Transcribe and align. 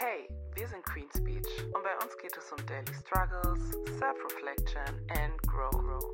Hey, 0.00 0.28
wir 0.54 0.68
sind 0.68 0.84
Queen 0.84 1.08
Speech 1.10 1.64
und 1.74 1.82
bei 1.82 1.92
uns 2.00 2.16
geht 2.22 2.30
es 2.36 2.52
um 2.52 2.64
Daily 2.66 2.94
Struggles, 3.00 3.72
Self-Reflection 3.98 4.94
and 5.08 5.42
Grow. 5.42 6.12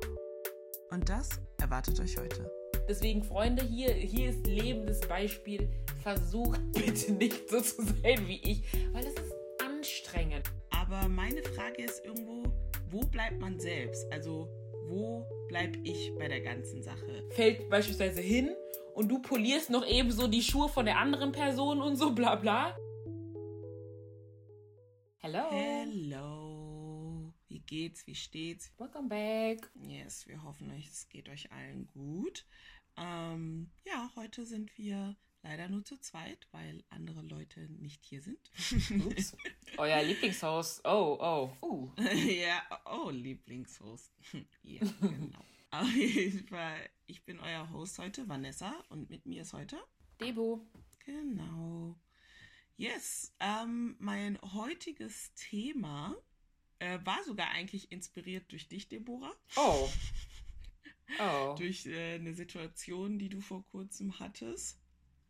Und 0.89 1.07
das 1.07 1.39
erwartet 1.61 1.99
euch 1.99 2.17
heute. 2.17 2.51
Deswegen, 2.89 3.23
Freunde, 3.23 3.63
hier, 3.63 3.93
hier 3.93 4.31
ist 4.31 4.47
lebendes 4.47 5.01
Beispiel. 5.01 5.69
Versucht 6.01 6.59
bitte 6.71 7.11
nicht 7.11 7.47
so 7.47 7.61
zu 7.61 7.83
sein 7.83 8.27
wie 8.27 8.41
ich, 8.43 8.63
weil 8.91 9.05
es 9.05 9.13
ist 9.13 9.35
anstrengend. 9.63 10.49
Aber 10.71 11.07
meine 11.07 11.43
Frage 11.43 11.83
ist 11.83 12.03
irgendwo, 12.03 12.41
wo 12.89 13.01
bleibt 13.01 13.39
man 13.39 13.59
selbst? 13.59 14.11
Also, 14.11 14.49
wo 14.87 15.27
bleib 15.47 15.77
ich 15.83 16.11
bei 16.17 16.27
der 16.27 16.41
ganzen 16.41 16.81
Sache? 16.81 17.23
Fällt 17.29 17.69
beispielsweise 17.69 18.21
hin 18.21 18.49
und 18.95 19.09
du 19.09 19.21
polierst 19.21 19.69
noch 19.69 19.85
eben 19.85 20.09
so 20.09 20.27
die 20.27 20.41
Schuhe 20.41 20.69
von 20.69 20.85
der 20.85 20.97
anderen 20.97 21.31
Person 21.31 21.83
und 21.83 21.97
so 21.97 22.15
bla 22.15 22.33
bla. 22.33 22.75
Hello. 25.25 25.49
Hello. 25.49 27.33
Wie 27.47 27.59
geht's? 27.59 28.05
Wie 28.05 28.13
steht's? 28.13 28.71
Welcome 28.77 29.09
back. 29.09 29.71
Yes, 29.73 30.27
wir 30.27 30.43
hoffen, 30.43 30.69
es 30.69 31.09
geht 31.09 31.29
euch 31.29 31.51
allen 31.51 31.87
gut. 31.87 32.45
Ähm, 32.95 33.71
ja, 33.85 34.11
heute 34.15 34.45
sind 34.45 34.77
wir 34.77 35.15
leider 35.41 35.67
nur 35.67 35.83
zu 35.83 35.97
zweit, 35.97 36.47
weil 36.51 36.83
andere 36.89 37.23
Leute 37.23 37.61
nicht 37.71 38.05
hier 38.05 38.21
sind. 38.21 38.51
Ups. 39.03 39.35
Euer 39.79 40.03
Lieblingshaus. 40.03 40.81
Oh, 40.85 41.17
oh. 41.19 41.49
Uh. 41.59 41.91
ja, 42.03 42.61
oh, 42.85 43.09
Lieblingshost. 43.09 44.11
ja, 44.61 44.85
genau. 45.01 45.43
Auf 45.71 45.91
jeden 45.95 46.47
Fall, 46.47 46.87
ich 47.07 47.25
bin 47.25 47.39
euer 47.39 47.71
Host 47.71 47.97
heute, 47.97 48.29
Vanessa, 48.29 48.75
und 48.89 49.09
mit 49.09 49.25
mir 49.25 49.41
ist 49.41 49.53
heute 49.53 49.79
Debo. 50.21 50.67
Genau. 51.03 51.95
Yes, 52.77 53.33
ähm, 53.39 53.95
mein 53.99 54.37
heutiges 54.41 55.33
Thema 55.35 56.15
äh, 56.79 56.99
war 57.05 57.23
sogar 57.23 57.49
eigentlich 57.51 57.91
inspiriert 57.91 58.51
durch 58.51 58.67
dich, 58.67 58.89
Deborah. 58.89 59.35
Oh. 59.55 59.89
Oh. 61.19 61.53
durch 61.55 61.85
äh, 61.85 62.15
eine 62.15 62.33
Situation, 62.33 63.19
die 63.19 63.29
du 63.29 63.39
vor 63.39 63.63
kurzem 63.67 64.19
hattest. 64.19 64.81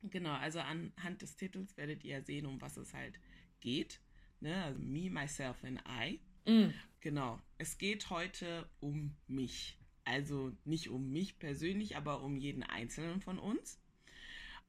Genau, 0.03 0.31
also 0.31 0.61
anhand 0.61 1.21
des 1.21 1.35
Titels 1.35 1.75
werdet 1.75 2.05
ihr 2.05 2.23
sehen, 2.23 2.45
um 2.45 2.61
was 2.61 2.77
es 2.77 2.93
halt 2.93 3.19
geht. 3.59 3.99
Ne? 4.39 4.63
Also 4.63 4.79
Me, 4.79 5.09
Myself 5.09 5.65
and 5.65 5.83
I. 5.85 6.21
Mm. 6.49 6.73
Genau. 7.01 7.41
Es 7.57 7.77
geht 7.77 8.09
heute 8.09 8.69
um 8.79 9.17
mich. 9.27 9.77
Also 10.05 10.55
nicht 10.63 10.89
um 10.89 11.11
mich 11.11 11.39
persönlich, 11.39 11.97
aber 11.97 12.21
um 12.21 12.37
jeden 12.37 12.63
Einzelnen 12.63 13.19
von 13.19 13.37
uns. 13.37 13.77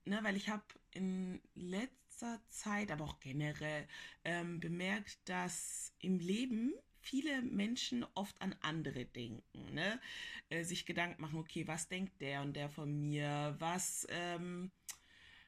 Ne, 0.07 0.19
weil 0.23 0.37
ich 0.37 0.49
habe 0.49 0.65
in 0.91 1.41
letzter 1.55 2.06
Zeit, 2.48 2.91
aber 2.91 3.05
auch 3.05 3.20
generell, 3.20 3.86
ähm, 4.25 4.61
bemerkt, 4.61 5.19
dass 5.28 5.92
im 6.00 6.19
Leben 6.19 6.72
viele 7.00 7.42
Menschen 7.42 8.05
oft 8.14 8.41
an 8.42 8.55
andere 8.61 9.05
denken, 9.05 9.75
ne? 9.75 10.00
Äh, 10.48 10.64
sich 10.64 10.87
Gedanken 10.87 11.22
machen, 11.22 11.39
okay, 11.39 11.67
was 11.67 11.89
denkt 11.89 12.20
der 12.20 12.42
und 12.42 12.55
der 12.55 12.69
von 12.69 13.00
mir, 13.00 13.55
was, 13.59 14.06
ähm, 14.11 14.70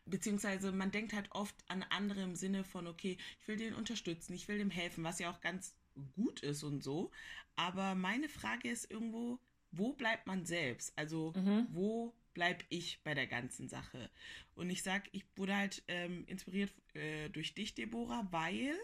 beziehungsweise 0.06 0.72
man 0.72 0.90
denkt 0.90 1.12
halt 1.12 1.30
oft 1.32 1.56
an 1.68 1.84
andere 1.90 2.22
im 2.22 2.34
Sinne 2.36 2.64
von, 2.64 2.86
okay, 2.86 3.16
ich 3.40 3.48
will 3.48 3.56
den 3.56 3.74
unterstützen, 3.74 4.34
ich 4.34 4.48
will 4.48 4.58
dem 4.58 4.70
helfen, 4.70 5.04
was 5.04 5.18
ja 5.18 5.30
auch 5.30 5.40
ganz 5.40 5.74
gut 6.14 6.40
ist 6.40 6.62
und 6.62 6.82
so. 6.82 7.10
Aber 7.56 7.94
meine 7.94 8.28
Frage 8.28 8.70
ist 8.70 8.90
irgendwo, 8.90 9.38
wo 9.72 9.92
bleibt 9.92 10.26
man 10.26 10.44
selbst? 10.46 10.92
Also 10.96 11.32
Mhm. 11.36 11.66
wo 11.70 12.14
bleib 12.38 12.62
ich 12.68 13.02
bei 13.02 13.14
der 13.14 13.26
ganzen 13.26 13.68
Sache? 13.68 14.10
Und 14.54 14.70
ich 14.70 14.84
sag, 14.84 15.08
ich 15.10 15.24
wurde 15.34 15.56
halt 15.56 15.82
ähm, 15.88 16.24
inspiriert 16.28 16.72
äh, 16.94 17.28
durch 17.30 17.52
dich, 17.52 17.74
Deborah, 17.74 18.28
weil 18.30 18.76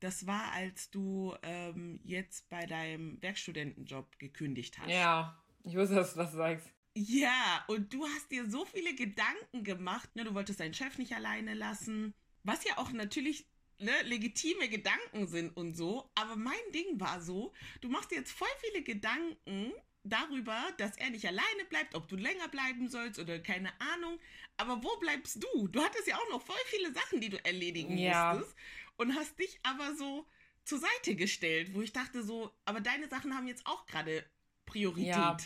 das 0.00 0.26
war, 0.26 0.50
als 0.54 0.90
du 0.90 1.32
ähm, 1.44 2.00
jetzt 2.02 2.50
bei 2.50 2.66
deinem 2.66 3.22
Werkstudentenjob 3.22 4.18
gekündigt 4.18 4.76
hast. 4.80 4.90
Ja, 4.90 5.40
ich 5.62 5.76
wusste, 5.76 5.94
dass 5.94 6.14
du 6.14 6.18
das 6.18 6.32
sagst. 6.32 6.66
Ja, 6.96 7.64
und 7.68 7.94
du 7.94 8.04
hast 8.08 8.28
dir 8.32 8.50
so 8.50 8.64
viele 8.64 8.96
Gedanken 8.96 9.62
gemacht. 9.62 10.16
Ne, 10.16 10.24
du 10.24 10.34
wolltest 10.34 10.58
deinen 10.58 10.74
Chef 10.74 10.98
nicht 10.98 11.12
alleine 11.12 11.54
lassen. 11.54 12.12
Was 12.42 12.64
ja 12.64 12.76
auch 12.76 12.90
natürlich 12.90 13.46
ne, 13.78 13.92
legitime 14.02 14.68
Gedanken 14.68 15.28
sind 15.28 15.56
und 15.56 15.74
so. 15.74 16.10
Aber 16.16 16.34
mein 16.34 16.72
Ding 16.74 16.98
war 16.98 17.20
so, 17.20 17.52
du 17.82 17.88
machst 17.88 18.10
dir 18.10 18.16
jetzt 18.16 18.32
voll 18.32 18.48
viele 18.58 18.82
Gedanken 18.82 19.72
darüber, 20.02 20.56
dass 20.78 20.96
er 20.96 21.10
nicht 21.10 21.26
alleine 21.26 21.64
bleibt, 21.68 21.94
ob 21.94 22.08
du 22.08 22.16
länger 22.16 22.48
bleiben 22.48 22.88
sollst 22.88 23.18
oder 23.18 23.38
keine 23.38 23.70
Ahnung. 23.94 24.18
Aber 24.56 24.82
wo 24.82 24.96
bleibst 24.98 25.42
du? 25.42 25.68
Du 25.68 25.82
hattest 25.82 26.06
ja 26.06 26.16
auch 26.16 26.30
noch 26.30 26.42
voll 26.42 26.56
viele 26.66 26.92
Sachen, 26.92 27.20
die 27.20 27.28
du 27.28 27.44
erledigen 27.44 27.96
Ja. 27.98 28.34
musstest. 28.34 28.56
Und 28.96 29.14
hast 29.14 29.38
dich 29.38 29.58
aber 29.62 29.94
so 29.94 30.26
zur 30.64 30.78
Seite 30.78 31.16
gestellt, 31.16 31.74
wo 31.74 31.82
ich 31.82 31.92
dachte 31.92 32.22
so, 32.22 32.50
aber 32.64 32.80
deine 32.80 33.08
Sachen 33.08 33.34
haben 33.34 33.46
jetzt 33.46 33.66
auch 33.66 33.86
gerade 33.86 34.24
Priorität. 34.66 35.14
Ja. 35.14 35.36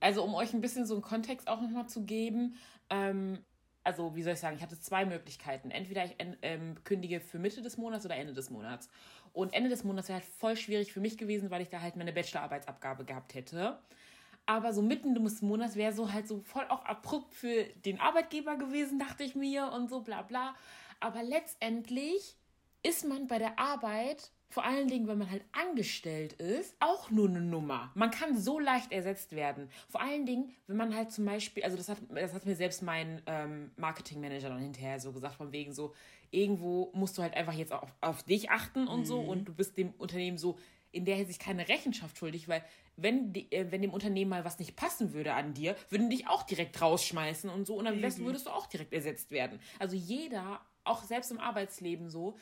Also 0.00 0.22
um 0.24 0.34
euch 0.34 0.52
ein 0.54 0.60
bisschen 0.60 0.86
so 0.86 0.94
einen 0.94 1.02
Kontext 1.02 1.48
auch 1.48 1.60
nochmal 1.60 1.88
zu 1.88 2.04
geben, 2.04 2.56
ähm, 2.88 3.44
also 3.82 4.14
wie 4.14 4.22
soll 4.22 4.34
ich 4.34 4.38
sagen, 4.40 4.56
ich 4.56 4.62
hatte 4.62 4.78
zwei 4.78 5.04
Möglichkeiten. 5.06 5.70
Entweder 5.70 6.04
ich 6.04 6.16
ähm, 6.42 6.82
kündige 6.84 7.20
für 7.20 7.38
Mitte 7.38 7.62
des 7.62 7.76
Monats 7.78 8.04
oder 8.04 8.16
Ende 8.16 8.34
des 8.34 8.50
Monats. 8.50 8.88
Und 9.32 9.52
Ende 9.54 9.70
des 9.70 9.84
Monats 9.84 10.08
wäre 10.08 10.20
halt 10.20 10.28
voll 10.38 10.56
schwierig 10.56 10.92
für 10.92 11.00
mich 11.00 11.18
gewesen, 11.18 11.50
weil 11.50 11.62
ich 11.62 11.68
da 11.68 11.80
halt 11.80 11.96
meine 11.96 12.12
Bachelorarbeitsabgabe 12.12 13.04
gehabt 13.04 13.34
hätte. 13.34 13.78
Aber 14.46 14.72
so 14.72 14.82
mitten 14.82 15.14
des 15.14 15.42
Monats 15.42 15.76
wäre 15.76 15.92
so 15.92 16.12
halt 16.12 16.26
so 16.26 16.40
voll 16.40 16.64
auch 16.68 16.84
abrupt 16.84 17.34
für 17.34 17.64
den 17.84 18.00
Arbeitgeber 18.00 18.56
gewesen, 18.56 18.98
dachte 18.98 19.22
ich 19.22 19.34
mir 19.34 19.70
und 19.72 19.88
so 19.88 20.00
bla 20.00 20.22
bla. 20.22 20.54
Aber 20.98 21.22
letztendlich 21.22 22.36
ist 22.82 23.06
man 23.06 23.26
bei 23.26 23.38
der 23.38 23.58
Arbeit, 23.58 24.30
vor 24.48 24.64
allen 24.64 24.88
Dingen, 24.88 25.06
wenn 25.06 25.18
man 25.18 25.30
halt 25.30 25.44
angestellt 25.52 26.32
ist, 26.34 26.74
auch 26.80 27.10
nur 27.10 27.28
eine 27.28 27.40
Nummer. 27.40 27.92
Man 27.94 28.10
kann 28.10 28.36
so 28.36 28.58
leicht 28.58 28.90
ersetzt 28.90 29.32
werden. 29.36 29.70
Vor 29.88 30.00
allen 30.00 30.26
Dingen, 30.26 30.52
wenn 30.66 30.76
man 30.76 30.94
halt 30.94 31.12
zum 31.12 31.24
Beispiel, 31.24 31.62
also 31.62 31.76
das 31.76 31.88
hat, 31.88 31.98
das 32.12 32.34
hat 32.34 32.46
mir 32.46 32.56
selbst 32.56 32.82
mein 32.82 33.22
ähm, 33.26 33.70
Marketingmanager 33.76 34.48
dann 34.48 34.58
hinterher 34.58 34.98
so 34.98 35.12
gesagt, 35.12 35.36
von 35.36 35.52
wegen 35.52 35.72
so, 35.72 35.94
irgendwo 36.30 36.90
musst 36.94 37.18
du 37.18 37.22
halt 37.22 37.34
einfach 37.34 37.54
jetzt 37.54 37.72
auch 37.72 37.88
auf, 38.00 38.22
dich 38.22 38.50
achten 38.50 38.86
und 38.86 39.04
so. 39.06 39.20
Und 39.20 39.46
du 39.46 39.54
bist 39.54 39.76
dem 39.76 39.90
Unternehmen 39.98 40.38
so 40.38 40.58
in 40.92 41.04
der 41.04 41.16
Hinsicht 41.16 41.40
keine 41.40 41.68
Rechenschaft 41.68 42.18
schuldig, 42.18 42.48
weil 42.48 42.64
wenn, 42.96 43.32
die, 43.32 43.50
äh, 43.52 43.70
wenn 43.70 43.82
dem 43.82 43.92
Unternehmen 43.92 44.30
mal 44.30 44.44
was 44.44 44.58
nicht 44.58 44.76
passen 44.76 45.12
würde 45.12 45.34
an 45.34 45.54
dir, 45.54 45.76
würden 45.88 46.10
dich 46.10 46.28
auch 46.28 46.42
direkt 46.42 46.80
rausschmeißen 46.80 47.48
und 47.48 47.66
so. 47.66 47.76
Und 47.76 47.86
am 47.86 48.00
besten 48.00 48.24
würdest 48.24 48.46
du 48.46 48.50
auch 48.50 48.66
direkt 48.66 48.92
ersetzt 48.92 49.30
werden. 49.30 49.60
Also 49.78 49.96
jeder, 49.96 50.60
auch 50.84 51.02
selbst 51.04 51.30
im 51.30 51.38
Arbeitsleben 51.38 52.10
so, 52.10 52.36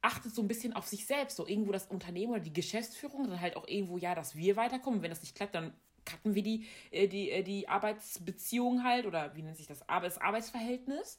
achtet 0.00 0.34
so 0.34 0.42
ein 0.42 0.48
bisschen 0.48 0.72
auf 0.72 0.86
sich 0.86 1.06
selbst, 1.06 1.36
so 1.36 1.46
irgendwo 1.46 1.72
das 1.72 1.86
Unternehmen 1.86 2.32
oder 2.32 2.40
die 2.40 2.52
Geschäftsführung, 2.52 3.28
dann 3.28 3.40
halt 3.40 3.56
auch 3.56 3.68
irgendwo 3.68 3.98
ja, 3.98 4.14
dass 4.14 4.36
wir 4.36 4.56
weiterkommen. 4.56 5.02
Wenn 5.02 5.10
das 5.10 5.20
nicht 5.20 5.36
klappt, 5.36 5.54
dann 5.54 5.72
cutten 6.04 6.34
wir 6.34 6.42
die, 6.42 6.66
äh, 6.90 7.06
die, 7.06 7.30
äh, 7.30 7.42
die 7.42 7.68
Arbeitsbeziehung 7.68 8.82
halt 8.82 9.06
oder 9.06 9.36
wie 9.36 9.42
nennt 9.42 9.56
sich 9.56 9.66
das, 9.66 9.80
das 9.86 10.18
Arbeitsverhältnis. 10.18 11.18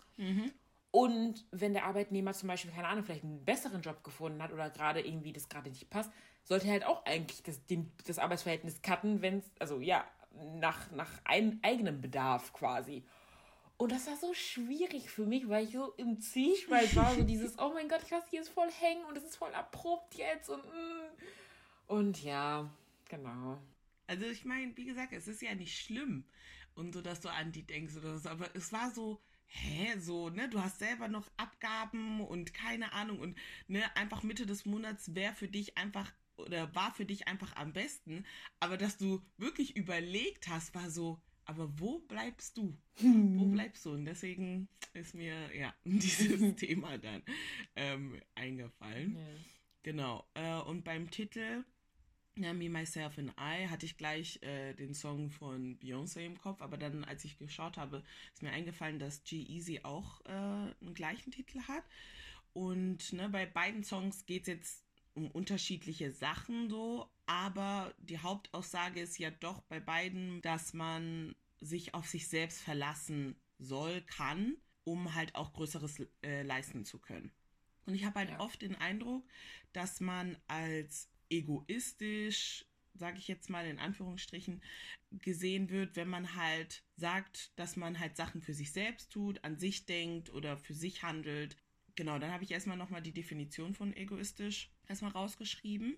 Und 0.96 1.44
wenn 1.50 1.74
der 1.74 1.86
Arbeitnehmer 1.86 2.34
zum 2.34 2.50
Beispiel, 2.50 2.70
keine 2.70 2.88
Ahnung, 2.88 3.04
vielleicht 3.04 3.24
einen 3.24 3.44
besseren 3.44 3.82
Job 3.82 4.04
gefunden 4.04 4.44
hat 4.44 4.54
oder 4.54 4.70
gerade 4.70 5.02
irgendwie 5.02 5.34
das 5.34 5.50
gerade 5.50 5.72
nicht 5.72 5.90
passt, 5.90 6.12
sollte 6.44 6.68
er 6.68 6.74
halt 6.74 6.86
auch 6.86 7.04
eigentlich 7.08 7.42
das, 7.42 7.66
den, 7.66 7.92
das 8.06 8.20
Arbeitsverhältnis 8.20 8.84
cutten, 8.84 9.24
wenn 9.24 9.40
es, 9.40 9.46
also 9.58 9.80
ja, 9.80 10.06
nach, 10.60 10.92
nach 10.92 11.10
ein, 11.24 11.58
eigenem 11.64 12.00
Bedarf 12.00 12.54
quasi. 12.54 13.04
Und 13.78 13.92
das 13.92 14.06
war 14.06 14.18
so 14.18 14.36
schwierig 14.36 15.10
für 15.10 15.26
mich, 15.26 15.50
weil 15.50 15.66
ich 15.66 15.72
so 15.72 15.94
im 15.94 16.22
Zwiespalt 16.22 16.96
war, 16.96 17.16
so 17.16 17.24
dieses, 17.24 17.58
oh 17.58 17.72
mein 17.74 17.90
Gott, 17.90 18.04
ich 18.04 18.12
lasse 18.12 18.28
hier 18.30 18.42
jetzt 18.42 18.50
voll 18.50 18.70
hängen 18.70 19.04
und 19.06 19.18
es 19.18 19.24
ist 19.24 19.38
voll 19.38 19.54
abrupt 19.56 20.14
jetzt 20.14 20.48
und 20.52 20.64
mm. 20.64 21.24
und 21.88 22.24
ja, 22.24 22.70
genau. 23.10 23.58
Also 24.06 24.28
ich 24.28 24.46
meine, 24.46 24.78
wie 24.78 24.86
gesagt, 24.86 25.12
es 25.12 25.28
ist 25.28 25.42
ja 25.42 25.56
nicht 25.56 25.76
schlimm 25.76 26.24
und 26.76 26.94
so, 26.94 27.02
dass 27.02 27.20
du 27.20 27.30
an 27.30 27.52
die 27.52 27.66
denkst 27.66 27.98
oder 27.98 28.20
so, 28.20 28.30
aber 28.30 28.46
es 28.54 28.72
war 28.72 28.92
so, 28.92 29.20
hä, 29.46 30.00
so, 30.00 30.30
ne, 30.30 30.50
du 30.50 30.62
hast 30.62 30.80
selber 30.80 31.08
noch 31.08 31.30
Abgaben 31.38 32.22
und 32.22 32.54
keine 32.54 32.94
Ahnung 32.94 33.20
und 33.20 33.38
ne, 33.68 33.84
einfach 33.96 34.24
Mitte 34.24 34.46
des 34.46 34.66
Monats 34.66 35.16
wäre 35.16 35.34
für 35.34 35.48
dich 35.48 35.78
einfach 35.78 36.12
oder 36.36 36.74
war 36.74 36.94
für 36.94 37.06
dich 37.06 37.28
einfach 37.28 37.56
am 37.56 37.74
besten, 37.74 38.26
aber 38.60 38.78
dass 38.78 38.98
du 38.98 39.22
wirklich 39.38 39.76
überlegt 39.76 40.48
hast, 40.48 40.74
war 40.74 40.90
so, 40.90 41.22
aber 41.46 41.80
wo 41.80 42.00
bleibst 42.00 42.58
du? 42.58 42.78
Wo 43.00 43.46
bleibst 43.46 43.86
du? 43.86 43.92
Und 43.92 44.06
deswegen 44.06 44.68
ist 44.94 45.14
mir 45.14 45.56
ja 45.56 45.74
dieses 45.84 46.56
Thema 46.56 46.98
dann 46.98 47.22
ähm, 47.76 48.20
eingefallen. 48.36 49.18
Genau. 49.84 50.26
Äh, 50.34 50.60
und 50.62 50.84
beim 50.84 51.12
Titel 51.12 51.66
ja, 52.36 52.54
Me, 52.54 52.70
Myself 52.70 53.18
and 53.18 53.32
I 53.32 53.68
hatte 53.68 53.86
ich 53.86 53.98
gleich 53.98 54.42
äh, 54.42 54.74
den 54.74 54.94
Song 54.94 55.30
von 55.30 55.78
Beyoncé 55.80 56.26
im 56.26 56.40
Kopf, 56.40 56.62
aber 56.62 56.78
dann, 56.78 57.04
als 57.04 57.26
ich 57.26 57.38
geschaut 57.38 57.78
habe, 57.78 58.04
ist 58.34 58.42
mir 58.42 58.52
eingefallen, 58.52 59.00
dass 59.00 59.24
G-Eazy 59.24 59.82
auch 59.84 60.22
äh, 60.26 60.30
einen 60.32 60.94
gleichen 60.94 61.32
Titel 61.32 61.60
hat. 61.68 61.84
Und 62.54 63.14
ne, 63.14 63.30
bei 63.30 63.46
beiden 63.46 63.84
Songs 63.84 64.26
geht 64.26 64.44
es 64.44 64.48
jetzt 64.48 64.84
um 65.14 65.30
unterschiedliche 65.30 66.12
Sachen 66.12 66.70
so, 66.70 67.08
aber 67.26 67.94
die 68.00 68.20
Hauptaussage 68.20 69.02
ist 69.02 69.20
ja 69.20 69.30
doch 69.30 69.62
bei 69.62 69.80
beiden, 69.80 70.42
dass 70.42 70.74
man 70.74 71.36
sich 71.62 71.94
auf 71.94 72.08
sich 72.08 72.28
selbst 72.28 72.62
verlassen 72.62 73.36
soll, 73.60 74.02
kann, 74.02 74.58
um 74.84 75.14
halt 75.14 75.36
auch 75.36 75.54
Größeres 75.54 76.02
äh, 76.24 76.42
leisten 76.44 76.84
zu 76.84 77.00
können. 77.00 77.32
Und 77.86 77.96
ich 77.96 78.06
habe 78.06 78.20
halt 78.20 78.32
ja. 78.32 78.40
oft 78.40 78.62
den 78.62 78.76
Eindruck, 78.76 79.24
dass 79.72 80.00
man 80.00 80.38
als 80.48 81.10
egoistisch, 81.34 82.66
sage 82.94 83.18
ich 83.18 83.28
jetzt 83.28 83.50
mal 83.50 83.66
in 83.66 83.80
Anführungsstrichen, 83.80 84.62
gesehen 85.12 85.70
wird, 85.70 85.96
wenn 85.96 86.08
man 86.08 86.36
halt 86.36 86.84
sagt, 86.96 87.52
dass 87.58 87.76
man 87.76 88.00
halt 88.00 88.16
Sachen 88.16 88.42
für 88.42 88.54
sich 88.54 88.72
selbst 88.72 89.12
tut, 89.12 89.44
an 89.44 89.58
sich 89.58 89.86
denkt 89.86 90.30
oder 90.30 90.58
für 90.58 90.74
sich 90.74 91.04
handelt. 91.04 91.58
Genau, 91.96 92.20
dann 92.20 92.32
habe 92.32 92.44
ich 92.44 92.52
erstmal 92.52 92.78
nochmal 92.78 93.02
die 93.02 93.14
Definition 93.14 93.74
von 93.74 93.96
egoistisch 93.96 94.72
erstmal 94.88 95.12
rausgeschrieben. 95.12 95.98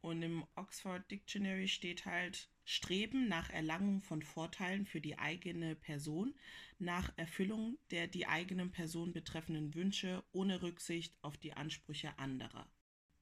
Und 0.00 0.22
im 0.22 0.44
Oxford 0.56 1.08
Dictionary 1.12 1.68
steht 1.68 2.06
halt 2.06 2.48
Streben 2.64 3.28
nach 3.28 3.50
Erlangung 3.50 4.00
von 4.00 4.22
Vorteilen 4.22 4.84
für 4.84 5.00
die 5.00 5.18
eigene 5.18 5.76
Person, 5.76 6.34
nach 6.80 7.12
Erfüllung 7.16 7.78
der 7.92 8.08
die 8.08 8.26
eigenen 8.26 8.72
Person 8.72 9.12
betreffenden 9.12 9.74
Wünsche 9.74 10.24
ohne 10.32 10.60
Rücksicht 10.60 11.16
auf 11.22 11.36
die 11.38 11.52
Ansprüche 11.52 12.18
anderer 12.18 12.68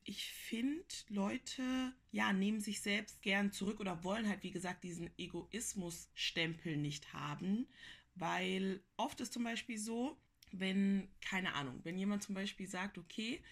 ich 0.04 0.32
finde, 0.32 0.84
Leute, 1.08 1.92
ja, 2.10 2.32
nehmen 2.32 2.60
sich 2.60 2.80
selbst 2.80 3.22
gern 3.22 3.52
zurück 3.52 3.80
oder 3.80 4.02
wollen 4.04 4.28
halt, 4.28 4.42
wie 4.42 4.50
gesagt, 4.50 4.84
diesen 4.84 5.10
Egoismus-Stempel 5.18 6.76
nicht 6.76 7.12
haben, 7.12 7.66
weil 8.14 8.82
oft 8.96 9.20
ist 9.20 9.32
zum 9.32 9.44
Beispiel 9.44 9.78
so, 9.78 10.16
wenn, 10.52 11.08
keine 11.20 11.54
Ahnung, 11.54 11.80
wenn 11.84 11.98
jemand 11.98 12.22
zum 12.22 12.34
Beispiel 12.34 12.66
sagt, 12.66 12.98
okay, 12.98 13.42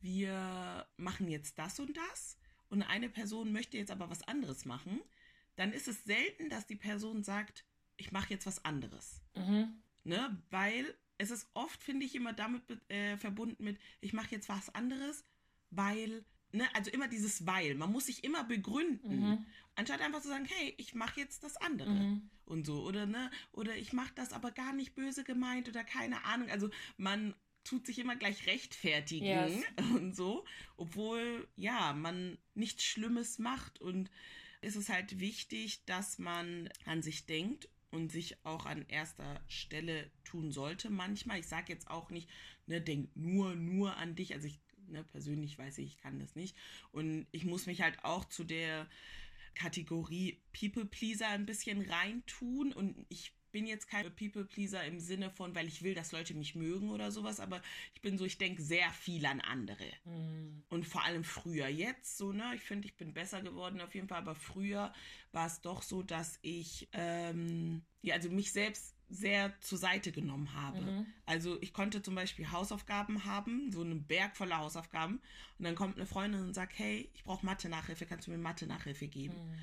wir 0.00 0.86
machen 0.96 1.28
jetzt 1.28 1.58
das 1.58 1.80
und 1.80 1.96
das 1.96 2.38
und 2.68 2.82
eine 2.82 3.08
Person 3.08 3.52
möchte 3.52 3.76
jetzt 3.76 3.90
aber 3.90 4.10
was 4.10 4.22
anderes 4.22 4.64
machen, 4.64 5.00
dann 5.56 5.72
ist 5.72 5.88
es 5.88 6.04
selten, 6.04 6.50
dass 6.50 6.66
die 6.66 6.76
Person 6.76 7.22
sagt, 7.24 7.64
ich 7.96 8.12
mache 8.12 8.30
jetzt 8.30 8.46
was 8.46 8.64
anderes. 8.64 9.22
Mhm. 9.34 9.82
Ne? 10.04 10.42
Weil 10.50 10.94
es 11.18 11.30
ist 11.30 11.48
oft, 11.54 11.82
finde 11.82 12.04
ich, 12.06 12.14
immer 12.14 12.32
damit 12.32 12.62
äh, 12.90 13.16
verbunden 13.16 13.64
mit, 13.64 13.78
ich 14.00 14.12
mache 14.12 14.32
jetzt 14.32 14.48
was 14.48 14.74
anderes 14.74 15.24
weil, 15.76 16.24
ne, 16.52 16.66
also 16.74 16.90
immer 16.90 17.08
dieses 17.08 17.46
Weil. 17.46 17.74
Man 17.74 17.92
muss 17.92 18.06
sich 18.06 18.24
immer 18.24 18.44
begründen. 18.44 19.20
Mhm. 19.20 19.46
Anstatt 19.74 20.00
einfach 20.00 20.22
zu 20.22 20.28
sagen, 20.28 20.46
hey, 20.46 20.74
ich 20.78 20.94
mache 20.94 21.20
jetzt 21.20 21.42
das 21.44 21.56
andere. 21.56 21.90
Mhm. 21.90 22.30
Und 22.46 22.66
so, 22.66 22.84
oder 22.84 23.06
ne, 23.06 23.30
oder 23.52 23.76
ich 23.76 23.92
mache 23.92 24.12
das 24.14 24.32
aber 24.32 24.50
gar 24.50 24.72
nicht 24.72 24.94
böse 24.94 25.24
gemeint 25.24 25.68
oder 25.68 25.82
keine 25.82 26.24
Ahnung. 26.24 26.50
Also 26.50 26.70
man 26.96 27.34
tut 27.64 27.86
sich 27.86 27.98
immer 27.98 28.16
gleich 28.16 28.46
rechtfertigen 28.46 29.24
yes. 29.24 29.64
und 29.94 30.14
so, 30.14 30.44
obwohl 30.76 31.48
ja, 31.56 31.94
man 31.94 32.38
nichts 32.54 32.84
Schlimmes 32.84 33.38
macht 33.38 33.80
und 33.80 34.10
es 34.60 34.76
ist 34.76 34.88
halt 34.88 35.20
wichtig, 35.20 35.84
dass 35.86 36.18
man 36.18 36.68
an 36.84 37.02
sich 37.02 37.26
denkt 37.26 37.68
und 37.90 38.10
sich 38.10 38.44
auch 38.44 38.66
an 38.66 38.84
erster 38.88 39.40
Stelle 39.46 40.10
tun 40.24 40.52
sollte 40.52 40.90
manchmal. 40.90 41.38
Ich 41.38 41.46
sage 41.46 41.72
jetzt 41.72 41.88
auch 41.88 42.10
nicht, 42.10 42.28
ne, 42.66 42.80
denk 42.80 43.14
nur, 43.16 43.54
nur 43.54 43.96
an 43.96 44.14
dich. 44.14 44.34
Also 44.34 44.46
ich 44.46 44.60
ne, 44.94 45.04
persönlich 45.04 45.58
weiß 45.58 45.78
ich, 45.78 45.86
ich 45.86 45.98
kann 45.98 46.18
das 46.18 46.34
nicht. 46.34 46.56
Und 46.90 47.26
ich 47.32 47.44
muss 47.44 47.66
mich 47.66 47.82
halt 47.82 48.02
auch 48.02 48.24
zu 48.24 48.44
der 48.44 48.88
Kategorie 49.54 50.40
People 50.58 50.86
Pleaser 50.86 51.28
ein 51.28 51.46
bisschen 51.46 51.82
reintun. 51.82 52.72
Und 52.72 53.04
ich 53.08 53.32
bin 53.52 53.66
jetzt 53.66 53.88
kein 53.88 54.12
People 54.16 54.44
Pleaser 54.44 54.84
im 54.84 54.98
Sinne 54.98 55.30
von, 55.30 55.54
weil 55.54 55.68
ich 55.68 55.82
will, 55.82 55.94
dass 55.94 56.10
Leute 56.10 56.34
mich 56.34 56.56
mögen 56.56 56.90
oder 56.90 57.12
sowas, 57.12 57.38
aber 57.38 57.62
ich 57.94 58.00
bin 58.00 58.18
so, 58.18 58.24
ich 58.24 58.36
denke 58.36 58.60
sehr 58.62 58.90
viel 58.90 59.24
an 59.26 59.40
andere. 59.40 59.86
Mhm. 60.04 60.64
Und 60.70 60.84
vor 60.84 61.04
allem 61.04 61.22
früher. 61.22 61.68
Jetzt 61.68 62.18
so, 62.18 62.32
ne, 62.32 62.52
ich 62.56 62.62
finde, 62.62 62.88
ich 62.88 62.96
bin 62.96 63.14
besser 63.14 63.42
geworden 63.42 63.80
auf 63.80 63.94
jeden 63.94 64.08
Fall, 64.08 64.18
aber 64.18 64.34
früher 64.34 64.92
war 65.30 65.46
es 65.46 65.60
doch 65.60 65.82
so, 65.82 66.02
dass 66.02 66.38
ich, 66.42 66.88
ähm, 66.92 67.82
ja, 68.02 68.14
also 68.14 68.28
mich 68.28 68.50
selbst 68.50 68.93
sehr 69.08 69.52
zur 69.60 69.78
Seite 69.78 70.12
genommen 70.12 70.52
habe. 70.54 70.80
Mhm. 70.80 71.06
Also 71.26 71.60
ich 71.60 71.72
konnte 71.72 72.02
zum 72.02 72.14
Beispiel 72.14 72.50
Hausaufgaben 72.50 73.24
haben, 73.24 73.70
so 73.72 73.82
einen 73.82 74.04
Berg 74.04 74.36
voller 74.36 74.58
Hausaufgaben. 74.58 75.20
Und 75.58 75.64
dann 75.64 75.74
kommt 75.74 75.96
eine 75.96 76.06
Freundin 76.06 76.42
und 76.42 76.54
sagt, 76.54 76.78
hey, 76.78 77.10
ich 77.14 77.24
brauche 77.24 77.44
Mathe-Nachhilfe, 77.46 78.06
kannst 78.06 78.26
du 78.26 78.30
mir 78.30 78.38
Mathe-Nachhilfe 78.38 79.06
geben? 79.08 79.34
Mhm. 79.34 79.58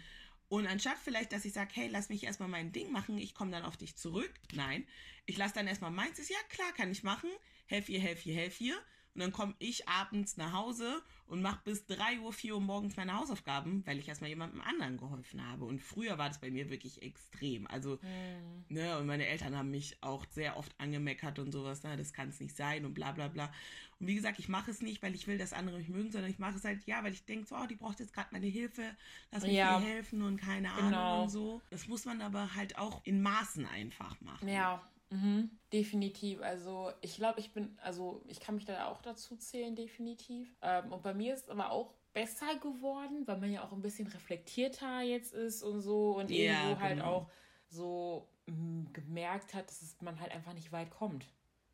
Und 0.48 0.68
anstatt 0.68 0.98
vielleicht, 1.02 1.32
dass 1.32 1.46
ich 1.46 1.54
sage, 1.54 1.72
hey, 1.74 1.88
lass 1.90 2.10
mich 2.10 2.26
erstmal 2.26 2.50
mein 2.50 2.74
Ding 2.74 2.92
machen, 2.92 3.18
ich 3.18 3.34
komme 3.34 3.52
dann 3.52 3.64
auf 3.64 3.78
dich 3.78 3.96
zurück. 3.96 4.34
Nein, 4.54 4.86
ich 5.26 5.38
lasse 5.38 5.54
dann 5.54 5.66
erstmal 5.66 5.92
meins. 5.92 6.18
Ja, 6.28 6.36
klar, 6.50 6.74
kann 6.74 6.92
ich 6.92 7.04
machen. 7.04 7.30
Helf 7.68 7.88
ihr, 7.88 8.02
helf 8.02 8.26
ihr, 8.26 8.36
helf 8.36 8.60
ihr. 8.60 8.78
Und 9.14 9.22
dann 9.22 9.32
komme 9.32 9.56
ich 9.60 9.90
abends 9.90 10.38
nach 10.38 10.54
Hause 10.54 11.02
und 11.28 11.42
mache 11.42 11.62
bis 11.64 11.86
3 11.86 12.20
Uhr, 12.20 12.34
4 12.34 12.56
Uhr 12.56 12.62
morgens 12.62 12.96
meine 12.96 13.18
Hausaufgaben, 13.18 13.86
weil 13.86 14.00
ich 14.00 14.08
erstmal 14.08 14.30
jemandem 14.30 14.62
anderen 14.62 14.98
geholfen 14.98 15.46
habe. 15.46 15.66
Und 15.66 15.82
früher 15.82 16.18
war 16.18 16.28
das 16.28 16.40
bei 16.40 16.52
mir 16.52 16.70
wirklich 16.70 17.02
extrem. 17.02 17.68
Also, 17.68 18.00
mhm. 18.02 18.66
ne, 18.76 18.98
und 18.98 19.08
meine 19.08 19.26
Eltern 19.28 19.56
haben 19.56 19.72
mich 19.72 19.98
auch 20.02 20.26
sehr 20.30 20.58
oft 20.58 20.74
angemeckert 20.78 21.40
und 21.40 21.52
sowas, 21.52 21.84
ne, 21.84 21.96
das 21.98 22.14
kann 22.14 22.30
es 22.30 22.40
nicht 22.40 22.56
sein 22.56 22.86
und 22.86 22.94
bla 22.94 23.12
bla 23.12 23.28
bla. 23.28 23.52
Und 24.00 24.08
wie 24.08 24.16
gesagt, 24.16 24.40
ich 24.40 24.50
mache 24.50 24.72
es 24.72 24.82
nicht, 24.82 25.04
weil 25.04 25.14
ich 25.14 25.28
will, 25.28 25.38
dass 25.38 25.54
andere 25.54 25.78
mich 25.78 25.90
mögen, 25.90 26.12
sondern 26.12 26.32
ich 26.32 26.40
mache 26.40 26.56
es 26.56 26.64
halt, 26.64 26.86
ja, 26.86 27.04
weil 27.04 27.14
ich 27.14 27.24
denke, 27.24 27.48
so, 27.48 27.56
oh, 27.56 27.66
die 27.66 27.76
braucht 27.76 28.00
jetzt 28.00 28.14
gerade 28.14 28.30
meine 28.32 28.48
Hilfe, 28.48 28.84
lass 29.32 29.44
mich 29.44 29.54
ja. 29.54 29.78
ihr 29.78 29.86
helfen 29.86 30.22
und 30.24 30.38
keine 30.38 30.72
Ahnung 30.72 30.90
genau. 30.90 31.24
und 31.24 31.30
so. 31.30 31.62
Das 31.70 31.88
muss 31.88 32.06
man 32.06 32.22
aber 32.22 32.56
halt 32.56 32.78
auch 32.78 33.02
in 33.06 33.22
Maßen 33.22 33.66
einfach 33.66 34.20
machen. 34.22 34.48
Ja, 34.48 34.82
Mhm, 35.12 35.52
definitiv. 35.74 36.42
Also 36.42 36.92
ich 37.02 37.16
glaube, 37.18 37.42
ich 37.42 37.52
bin, 37.52 37.78
also 37.84 38.24
ich 38.28 38.40
kann 38.40 38.56
mich 38.56 38.66
da 38.66 38.88
auch 38.88 39.02
dazu 39.02 39.36
zählen, 39.36 39.76
definitiv. 39.76 40.56
Ähm, 40.62 40.92
und 40.92 41.04
bei 41.04 41.14
mir 41.14 41.34
ist 41.34 41.44
es 41.44 41.50
aber 41.50 41.72
auch 41.72 41.94
besser 42.14 42.56
geworden, 42.56 43.28
weil 43.28 43.38
man 43.38 43.52
ja 43.52 43.64
auch 43.64 43.74
ein 43.74 43.82
bisschen 43.82 44.08
reflektierter 44.08 45.02
jetzt 45.02 45.34
ist 45.34 45.64
und 45.64 45.82
so 45.82 46.18
und 46.18 46.32
ja, 46.32 46.70
irgendwo 46.70 46.82
halt 46.82 47.00
genau. 47.00 47.06
auch 47.06 47.30
so 47.68 48.30
mh, 48.48 48.56
mm, 48.56 48.94
gemerkt 48.94 49.54
hat, 49.54 49.68
dass 49.68 49.98
man 50.02 50.20
halt 50.20 50.32
einfach 50.32 50.54
nicht 50.54 50.72
weit 50.72 50.90
kommt. 50.90 51.26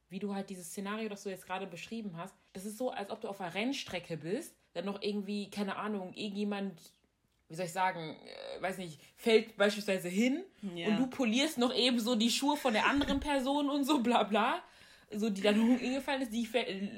Wie 0.09 0.19
du 0.19 0.33
halt 0.33 0.49
dieses 0.49 0.69
Szenario, 0.69 1.09
das 1.09 1.23
du 1.23 1.29
jetzt 1.29 1.45
gerade 1.45 1.67
beschrieben 1.67 2.17
hast, 2.17 2.35
das 2.53 2.65
ist 2.65 2.77
so, 2.77 2.89
als 2.91 3.11
ob 3.11 3.21
du 3.21 3.27
auf 3.27 3.39
einer 3.39 3.53
Rennstrecke 3.53 4.17
bist, 4.17 4.55
dann 4.73 4.85
noch 4.85 5.01
irgendwie, 5.01 5.49
keine 5.51 5.75
Ahnung, 5.75 6.13
irgendjemand 6.13 6.79
wie 7.49 7.55
soll 7.55 7.65
ich 7.65 7.71
sagen, 7.71 8.15
äh, 8.57 8.61
weiß 8.61 8.77
nicht, 8.77 8.99
fällt 9.15 9.55
beispielsweise 9.57 10.09
hin 10.09 10.43
ja. 10.75 10.87
und 10.87 10.97
du 10.97 11.07
polierst 11.07 11.57
noch 11.57 11.73
eben 11.73 11.99
so 11.99 12.15
die 12.15 12.29
Schuhe 12.29 12.57
von 12.57 12.73
der 12.73 12.85
anderen 12.85 13.19
Person 13.19 13.69
und 13.69 13.85
so, 13.85 13.99
bla 13.99 14.23
bla. 14.23 14.61
So, 15.09 15.29
die 15.29 15.41
dann 15.41 15.77
hingefallen 15.77 16.21
ist, 16.23 16.33
die 16.33 16.45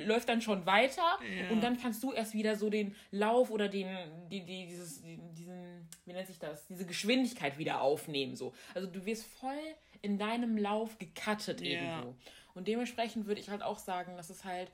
läuft 0.04 0.30
dann 0.30 0.42
schon 0.42 0.66
weiter 0.66 1.19
ja. 1.22 1.51
und 1.51 1.62
dann 1.62 1.80
kannst 1.80 2.01
du 2.01 2.12
erst 2.12 2.34
wieder 2.34 2.56
so 2.56 2.72
den 2.72 2.96
Lauf 3.12 3.51
oder 3.51 3.69
den, 3.69 3.88
die, 4.31 4.44
die, 4.44 4.66
dieses, 4.66 5.04
die, 5.04 5.19
diesen, 5.38 5.88
wie 6.06 6.13
nennt 6.13 6.25
sich 6.25 6.40
das, 6.40 6.66
diese 6.66 6.88
Geschwindigkeit 6.88 7.60
wieder 7.60 7.81
aufnehmen. 7.81 8.36
So. 8.36 8.51
Also 8.74 8.88
du 8.88 9.06
wirst 9.06 9.28
voll 9.28 9.60
in 10.01 10.18
deinem 10.18 10.57
Lauf 10.57 10.98
gecuttet 10.98 11.62
ja. 11.62 11.68
irgendwo. 11.68 12.16
Und 12.56 12.68
dementsprechend 12.68 13.28
würde 13.28 13.42
ich 13.42 13.50
halt 13.50 13.62
auch 13.62 13.78
sagen, 13.78 14.18
dass 14.18 14.31
es 14.31 14.44
halt, 14.44 14.72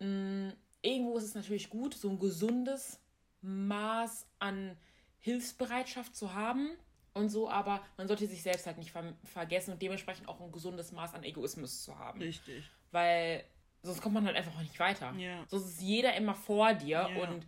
mh, 0.00 0.08
mm, 0.08 0.52
irgendwo 0.82 1.16
ist 1.16 1.24
es 1.24 1.34
natürlich 1.36 1.70
gut, 1.70 1.94
so 1.94 2.10
ein 2.10 2.18
gesundes 2.18 2.98
Maß 3.40 4.26
an 4.40 4.76
Hilfsbereitschaft 5.24 6.14
zu 6.14 6.34
haben 6.34 6.68
und 7.14 7.30
so, 7.30 7.48
aber 7.48 7.82
man 7.96 8.08
sollte 8.08 8.26
sich 8.26 8.42
selbst 8.42 8.66
halt 8.66 8.76
nicht 8.76 8.92
ver 8.92 9.16
vergessen 9.24 9.72
und 9.72 9.80
dementsprechend 9.80 10.28
auch 10.28 10.38
ein 10.38 10.52
gesundes 10.52 10.92
Maß 10.92 11.14
an 11.14 11.24
Egoismus 11.24 11.82
zu 11.82 11.98
haben. 11.98 12.20
Richtig. 12.20 12.70
Weil 12.90 13.42
sonst 13.80 14.02
kommt 14.02 14.12
man 14.12 14.26
halt 14.26 14.36
einfach 14.36 14.60
nicht 14.60 14.78
weiter. 14.78 15.14
Ja. 15.14 15.42
Sonst 15.48 15.64
ist 15.64 15.80
jeder 15.80 16.14
immer 16.14 16.34
vor 16.34 16.74
dir 16.74 17.08
ja. 17.10 17.22
und 17.22 17.46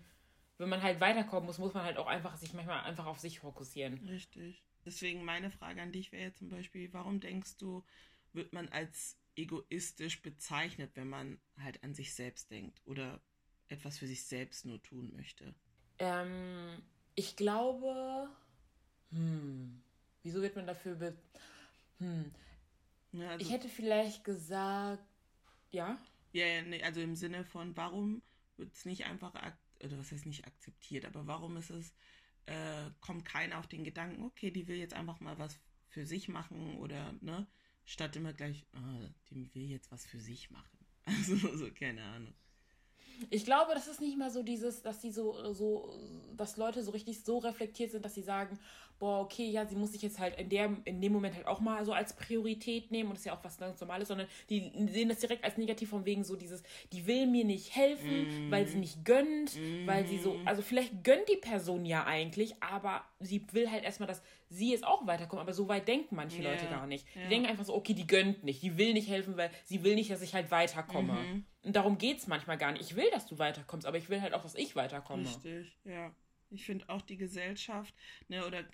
wenn 0.56 0.70
man 0.70 0.82
halt 0.82 1.02
weiterkommen 1.02 1.44
muss, 1.44 1.58
muss 1.58 1.74
man 1.74 1.84
halt 1.84 1.98
auch 1.98 2.06
einfach 2.06 2.34
sich 2.38 2.54
manchmal 2.54 2.82
einfach 2.82 3.04
auf 3.04 3.18
sich 3.18 3.40
fokussieren. 3.40 3.98
Richtig. 4.08 4.64
Deswegen 4.86 5.22
meine 5.22 5.50
Frage 5.50 5.82
an 5.82 5.92
dich 5.92 6.12
wäre 6.12 6.22
jetzt 6.22 6.38
zum 6.38 6.48
Beispiel, 6.48 6.90
warum 6.94 7.20
denkst 7.20 7.58
du, 7.58 7.84
wird 8.32 8.54
man 8.54 8.70
als 8.70 9.18
egoistisch 9.34 10.22
bezeichnet, 10.22 10.92
wenn 10.94 11.10
man 11.10 11.38
halt 11.58 11.84
an 11.84 11.92
sich 11.92 12.14
selbst 12.14 12.50
denkt 12.50 12.80
oder 12.86 13.20
etwas 13.68 13.98
für 13.98 14.06
sich 14.06 14.24
selbst 14.24 14.64
nur 14.64 14.82
tun 14.82 15.12
möchte? 15.14 15.54
Ähm, 15.98 16.82
ich 17.16 17.34
glaube, 17.34 18.28
hm, 19.10 19.82
wieso 20.22 20.42
wird 20.42 20.54
man 20.54 20.66
dafür 20.66 20.94
be 20.94 21.16
hm. 21.98 22.30
Ja, 23.12 23.30
also, 23.30 23.44
ich 23.44 23.50
hätte 23.50 23.68
vielleicht 23.68 24.24
gesagt, 24.24 25.02
ja. 25.70 25.98
Ja, 26.32 26.62
nee, 26.62 26.82
also 26.82 27.00
im 27.00 27.16
Sinne 27.16 27.44
von, 27.44 27.74
warum 27.76 28.22
wird 28.58 28.74
es 28.74 28.84
nicht 28.84 29.06
einfach, 29.06 29.32
oder 29.82 29.98
was 29.98 30.12
heißt 30.12 30.26
nicht 30.26 30.46
akzeptiert, 30.46 31.06
aber 31.06 31.26
warum 31.26 31.56
ist 31.56 31.70
es, 31.70 31.94
äh, 32.44 32.90
kommt 33.00 33.24
keiner 33.24 33.58
auf 33.58 33.66
den 33.66 33.84
Gedanken, 33.84 34.22
okay, 34.24 34.50
die 34.50 34.68
will 34.68 34.76
jetzt 34.76 34.94
einfach 34.94 35.20
mal 35.20 35.38
was 35.38 35.58
für 35.88 36.06
sich 36.06 36.28
machen 36.28 36.76
oder, 36.76 37.14
ne, 37.22 37.46
statt 37.86 38.16
immer 38.16 38.34
gleich, 38.34 38.66
oh, 38.74 39.08
die 39.30 39.54
will 39.54 39.70
jetzt 39.70 39.90
was 39.90 40.04
für 40.04 40.20
sich 40.20 40.50
machen. 40.50 40.70
Also, 41.08 41.36
so, 41.56 41.70
keine 41.70 42.02
Ahnung. 42.02 42.34
Ich 43.30 43.44
glaube, 43.44 43.72
das 43.74 43.88
ist 43.88 44.00
nicht 44.00 44.16
mal 44.18 44.30
so 44.30 44.42
dieses, 44.42 44.82
dass 44.82 45.00
sie 45.00 45.10
so, 45.10 45.52
so, 45.54 45.98
dass 46.36 46.56
Leute 46.56 46.82
so 46.82 46.90
richtig 46.90 47.24
so 47.24 47.38
reflektiert 47.38 47.90
sind, 47.90 48.04
dass 48.04 48.14
sie 48.14 48.22
sagen, 48.22 48.58
boah, 48.98 49.20
okay, 49.20 49.48
ja, 49.48 49.66
sie 49.66 49.76
muss 49.76 49.92
sich 49.92 50.02
jetzt 50.02 50.18
halt 50.18 50.38
in, 50.38 50.48
der, 50.48 50.74
in 50.84 51.00
dem 51.00 51.12
Moment 51.12 51.34
halt 51.34 51.46
auch 51.46 51.60
mal 51.60 51.84
so 51.84 51.92
als 51.92 52.14
Priorität 52.14 52.90
nehmen 52.90 53.10
und 53.10 53.14
das 53.14 53.20
ist 53.20 53.26
ja 53.26 53.36
auch 53.36 53.44
was 53.44 53.58
ganz 53.58 53.80
Normales, 53.80 54.08
sondern 54.08 54.26
die 54.48 54.72
sehen 54.88 55.08
das 55.08 55.18
direkt 55.18 55.44
als 55.44 55.58
negativ 55.58 55.90
von 55.90 56.04
wegen 56.04 56.24
so 56.24 56.36
dieses, 56.36 56.62
die 56.92 57.06
will 57.06 57.26
mir 57.26 57.44
nicht 57.44 57.74
helfen, 57.74 58.48
mm. 58.48 58.50
weil 58.50 58.66
sie 58.66 58.78
mich 58.78 59.04
gönnt, 59.04 59.54
mm. 59.56 59.86
weil 59.86 60.06
sie 60.06 60.18
so, 60.18 60.36
also 60.44 60.62
vielleicht 60.62 61.04
gönnt 61.04 61.28
die 61.28 61.36
Person 61.36 61.84
ja 61.84 62.04
eigentlich, 62.04 62.54
aber 62.62 63.04
sie 63.20 63.46
will 63.52 63.70
halt 63.70 63.84
erstmal, 63.84 64.06
dass 64.06 64.22
sie 64.48 64.70
jetzt 64.70 64.84
auch 64.84 65.06
weiterkommt, 65.06 65.40
aber 65.40 65.52
so 65.52 65.68
weit 65.68 65.88
denken 65.88 66.16
manche 66.16 66.42
Ja, 66.42 66.50
Leute 66.50 66.66
gar 66.66 66.86
nicht. 66.86 67.06
Die 67.14 67.20
ja. 67.20 67.28
denken 67.28 67.48
einfach 67.48 67.64
so, 67.64 67.74
okay, 67.74 67.94
die 67.94 68.06
gönnt 68.06 68.44
nicht, 68.44 68.62
die 68.62 68.78
will 68.78 68.92
nicht 68.92 69.08
helfen, 69.08 69.36
weil 69.36 69.50
sie 69.64 69.82
will 69.82 69.94
nicht, 69.94 70.10
dass 70.10 70.22
ich 70.22 70.34
halt 70.34 70.50
weiterkomme. 70.50 71.12
Mhm. 71.12 71.44
Und 71.64 71.74
darum 71.74 71.98
geht 71.98 72.18
es 72.18 72.26
manchmal 72.26 72.58
gar 72.58 72.72
nicht. 72.72 72.82
Ich 72.82 72.96
will, 72.96 73.10
dass 73.10 73.26
du 73.26 73.38
weiterkommst, 73.38 73.86
aber 73.86 73.98
ich 73.98 74.08
will 74.08 74.20
halt 74.20 74.34
auch, 74.34 74.42
dass 74.42 74.54
ich 74.54 74.76
weiterkomme. 74.76 75.24
Richtig, 75.24 75.76
ja. 75.84 76.12
Ich 76.50 76.64
finde 76.64 76.88
auch 76.88 77.02
die 77.02 77.16
Gesellschaft, 77.16 77.94
ne, 78.28 78.46
oder 78.46 78.64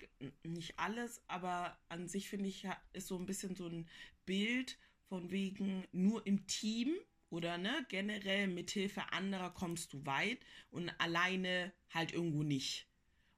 nicht 0.43 0.77
alles, 0.79 1.21
aber 1.27 1.77
an 1.89 2.07
sich 2.07 2.29
finde 2.29 2.49
ich, 2.49 2.67
ist 2.93 3.07
so 3.07 3.17
ein 3.17 3.25
bisschen 3.25 3.55
so 3.55 3.67
ein 3.67 3.87
Bild 4.25 4.77
von 5.09 5.31
wegen 5.31 5.85
nur 5.91 6.25
im 6.25 6.45
Team 6.47 6.93
oder 7.29 7.57
ne, 7.57 7.85
generell 7.89 8.47
mit 8.47 8.71
Hilfe 8.71 9.11
anderer 9.11 9.49
kommst 9.51 9.93
du 9.93 10.05
weit 10.05 10.39
und 10.69 10.89
alleine 10.99 11.73
halt 11.89 12.13
irgendwo 12.13 12.43
nicht. 12.43 12.87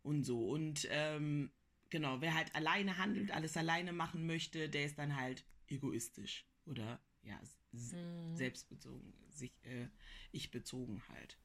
Und 0.03 0.23
so. 0.23 0.49
Und 0.49 0.87
ähm, 0.91 1.51
genau, 1.89 2.21
wer 2.21 2.33
halt 2.35 2.53
alleine 2.55 2.97
handelt, 2.97 3.31
alles 3.31 3.57
alleine 3.57 3.93
machen 3.93 4.25
möchte, 4.25 4.69
der 4.69 4.85
ist 4.85 4.99
dann 4.99 5.15
halt 5.15 5.45
egoistisch. 5.67 6.45
Oder 6.65 7.01
ja, 7.23 7.39
Mhm. 7.71 8.35
selbstbezogen, 8.35 9.13
sich, 9.29 9.51
äh, 9.63 9.87
ich 10.31 10.51
bezogen 10.51 11.01
halt. 11.09 11.37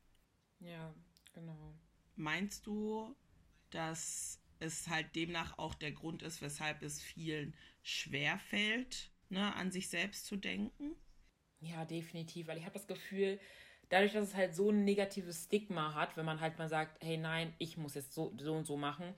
Ja, 0.60 0.94
genau. 1.32 1.74
Meinst 2.20 2.66
du, 2.66 3.16
dass 3.70 4.38
es 4.58 4.88
halt 4.88 5.16
demnach 5.16 5.56
auch 5.56 5.74
der 5.74 5.90
Grund 5.90 6.22
ist, 6.22 6.42
weshalb 6.42 6.82
es 6.82 7.00
vielen 7.00 7.54
schwerfällt, 7.82 9.10
ne, 9.30 9.54
an 9.56 9.70
sich 9.70 9.88
selbst 9.88 10.26
zu 10.26 10.36
denken? 10.36 10.96
Ja, 11.60 11.86
definitiv, 11.86 12.46
weil 12.46 12.58
ich 12.58 12.64
habe 12.64 12.74
das 12.74 12.86
Gefühl, 12.86 13.40
dadurch, 13.88 14.12
dass 14.12 14.28
es 14.28 14.34
halt 14.34 14.54
so 14.54 14.68
ein 14.70 14.84
negatives 14.84 15.44
Stigma 15.44 15.94
hat, 15.94 16.18
wenn 16.18 16.26
man 16.26 16.40
halt 16.40 16.58
mal 16.58 16.68
sagt, 16.68 17.02
hey 17.02 17.16
nein, 17.16 17.54
ich 17.56 17.78
muss 17.78 17.94
jetzt 17.94 18.12
so, 18.12 18.34
so 18.38 18.52
und 18.54 18.66
so 18.66 18.76
machen, 18.76 19.14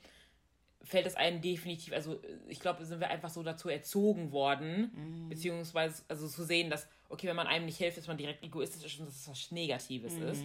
fällt 0.82 1.06
es 1.06 1.16
einem 1.16 1.40
definitiv, 1.40 1.92
also 1.92 2.22
ich 2.46 2.60
glaube, 2.60 2.84
sind 2.84 3.00
wir 3.00 3.10
einfach 3.10 3.30
so 3.30 3.42
dazu 3.42 3.68
erzogen 3.68 4.30
worden, 4.30 4.92
beziehungsweise 5.28 6.04
also 6.06 6.28
zu 6.28 6.44
sehen, 6.44 6.70
dass, 6.70 6.86
okay, 7.08 7.26
wenn 7.26 7.36
man 7.36 7.48
einem 7.48 7.66
nicht 7.66 7.78
hilft, 7.78 7.98
ist 7.98 8.06
man 8.06 8.16
direkt 8.16 8.44
egoistisch 8.44 8.94
ist 8.94 9.00
und 9.00 9.06
dass 9.06 9.16
es 9.16 9.28
was 9.28 9.50
Negatives 9.50 10.14
ist. 10.14 10.44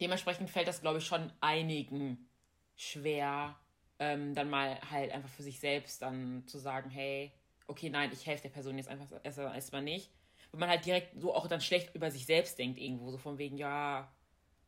Dementsprechend 0.00 0.50
fällt 0.50 0.68
das, 0.68 0.80
glaube 0.80 0.98
ich, 0.98 1.06
schon 1.06 1.32
einigen 1.40 2.28
schwer, 2.76 3.56
ähm, 3.98 4.34
dann 4.34 4.50
mal 4.50 4.80
halt 4.90 5.12
einfach 5.12 5.28
für 5.28 5.42
sich 5.42 5.60
selbst 5.60 6.02
dann 6.02 6.46
zu 6.46 6.58
sagen, 6.58 6.90
hey, 6.90 7.32
okay, 7.68 7.88
nein, 7.90 8.10
ich 8.12 8.26
helfe 8.26 8.42
der 8.42 8.48
Person 8.50 8.76
jetzt 8.76 8.88
einfach 8.88 9.06
erst- 9.22 9.38
erstmal 9.38 9.82
nicht. 9.82 10.10
Wenn 10.50 10.60
man 10.60 10.68
halt 10.68 10.84
direkt 10.84 11.20
so 11.20 11.34
auch 11.34 11.46
dann 11.46 11.60
schlecht 11.60 11.94
über 11.94 12.10
sich 12.10 12.26
selbst 12.26 12.58
denkt 12.58 12.78
irgendwo, 12.78 13.10
so 13.10 13.18
von 13.18 13.38
wegen, 13.38 13.56
ja, 13.56 14.12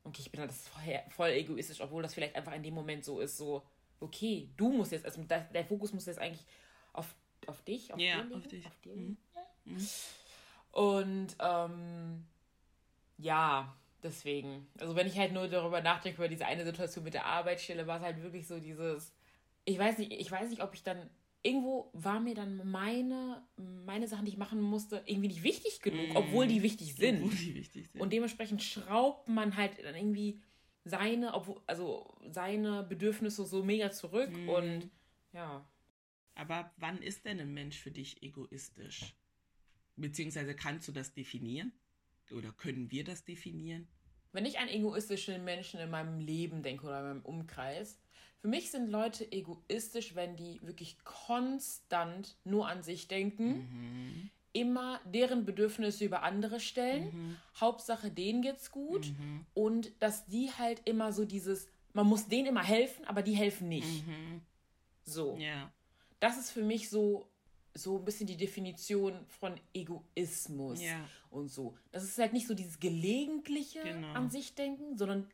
okay, 0.04 0.23
ich 0.23 0.30
bin 0.30 0.40
halt 0.40 0.50
das 0.50 0.68
voll, 0.68 0.83
voll 1.11 1.30
egoistisch, 1.30 1.80
obwohl 1.80 2.02
das 2.02 2.14
vielleicht 2.14 2.37
einfach 2.37 2.52
in 2.54 2.62
dem 2.62 2.75
Moment 2.75 3.04
so 3.04 3.21
ist, 3.21 3.37
so, 3.37 3.66
okay, 4.00 4.49
du 4.56 4.71
musst 4.71 4.92
jetzt, 4.92 5.04
also 5.04 5.23
da- 5.25 5.47
dein 5.52 5.66
Fokus 5.66 5.92
muss 5.92 6.06
jetzt 6.06 6.18
eigentlich 6.21 6.45
auf, 6.92 7.14
auf 7.47 7.61
dich, 7.62 7.92
auf 7.92 7.99
liegen, 8.23 8.35
auf 8.35 8.47
dich. 8.47 8.66
Auf 8.66 8.78
Mhm. 8.85 9.16
liegen. 9.64 9.88
Und 10.73 11.37
ähm, 11.40 12.26
ja, 13.18 13.75
deswegen. 14.07 14.67
Also 14.79 14.95
wenn 14.97 15.07
ich 15.07 15.19
halt 15.19 15.33
nur 15.33 15.49
darüber 15.49 15.81
nachdenke, 15.83 16.17
über 16.19 16.29
diese 16.29 16.47
eine 16.47 16.65
Situation 16.65 17.05
mit 17.05 17.15
der 17.15 17.27
Arbeitsstelle, 17.27 17.87
war 17.87 17.99
es 17.99 18.03
halt 18.05 18.23
wirklich 18.23 18.47
so 18.47 18.59
dieses. 18.59 19.13
Ich 19.65 19.79
weiß 19.79 19.99
nicht, 19.99 20.13
ich 20.13 20.31
weiß 20.31 20.49
nicht, 20.51 20.63
ob 20.63 20.73
ich 20.75 20.83
dann. 20.83 21.11
Irgendwo 21.43 21.91
war 21.93 22.19
mir 22.19 22.35
dann 22.35 22.69
meine, 22.69 23.47
meine 23.57 24.09
Sachen, 24.09 24.25
die 24.25 24.33
ich 24.33 24.37
machen 24.39 24.61
musste, 24.61 25.03
irgendwie 25.07 25.29
nicht 25.29 25.43
wichtig 25.45 25.81
genug, 25.81 26.09
Mhm. 26.09 26.17
obwohl 26.17 26.47
die 26.49 26.63
wichtig 26.63 26.95
sind. 26.95 27.23
Obwohl 27.23 27.37
die 27.37 27.55
wichtig 27.55 27.89
sind. 27.89 28.01
Und 28.01 28.13
dementsprechend 28.13 28.63
schraubt 28.65 29.29
man 29.29 29.57
halt 29.57 29.73
dann 29.85 29.95
irgendwie 29.95 30.41
seine, 30.85 31.35
obwohl, 31.35 31.61
also 31.67 32.17
seine 32.31 32.83
Bedürfnisse 32.83 33.45
so 33.47 33.63
mega 33.63 33.93
zurück 33.93 34.31
Mhm. 34.37 34.49
und 34.49 34.91
ja. 35.33 35.65
Aber 36.35 36.73
wann 36.79 37.01
ist 37.01 37.25
denn 37.25 37.39
ein 37.41 37.55
Mensch 37.55 37.79
für 37.79 37.93
dich 37.93 38.23
egoistisch? 38.25 39.15
Beziehungsweise 39.97 40.55
kannst 40.57 40.89
du 40.89 40.93
das 40.93 41.15
definieren? 41.15 41.73
Oder 42.33 42.51
können 42.53 42.91
wir 42.91 43.05
das 43.05 43.25
definieren? 43.25 43.87
Wenn 44.37 44.45
ich 44.45 44.59
an 44.59 44.69
egoistische 44.69 45.38
Menschen 45.38 45.81
in 45.81 45.88
meinem 45.88 46.21
Leben 46.21 46.62
denke 46.62 46.85
oder 46.85 46.99
in 46.99 47.07
meinem 47.07 47.23
Umkreis, 47.23 47.99
für 48.43 48.49
mich 48.49 48.71
sind 48.71 48.90
Leute 48.90 49.33
egoistisch, 49.33 50.14
wenn 50.14 50.37
die 50.37 50.61
wirklich 50.61 50.99
konstant 51.05 52.37
nur 52.45 52.69
an 52.69 52.83
sich 52.83 53.09
denken, 53.09 54.31
immer 54.52 55.00
deren 55.07 55.47
Bedürfnisse 55.47 56.05
über 56.05 56.23
andere 56.23 56.61
stellen, 56.61 57.38
Hauptsache 57.59 58.11
denen 58.11 58.43
geht's 58.43 58.71
gut 58.71 59.11
und 59.55 59.90
dass 60.00 60.26
die 60.26 60.50
halt 60.52 60.83
immer 60.85 61.14
so 61.14 61.25
dieses, 61.25 61.66
man 61.95 62.07
muss 62.07 62.28
denen 62.28 62.49
immer 62.49 62.62
helfen, 62.62 63.07
aber 63.07 63.23
die 63.23 63.35
helfen 63.35 63.71
nicht. 63.71 64.05
So. 65.02 65.38
Ja. 65.38 65.73
Das 66.21 66.37
ist 66.37 66.50
für 66.50 66.62
mich 66.62 66.90
so 66.90 67.26
so 67.76 67.99
ein 67.99 68.04
bisschen 68.04 68.26
die 68.26 68.37
Definition 68.37 69.25
von 69.28 69.54
Egoismus 69.75 70.83
Ja. 70.83 71.09
und 71.30 71.49
so. 71.49 71.76
Das 71.92 72.04
ist 72.04 72.18
halt 72.18 72.33
nicht 72.33 72.47
so 72.47 72.54
dieses 72.54 72.80
gelegentliche 72.80 73.83
Genau. 73.83 74.12
an 74.14 74.30
sich 74.30 74.54
denken, 74.54 74.97
sondern 74.97 75.28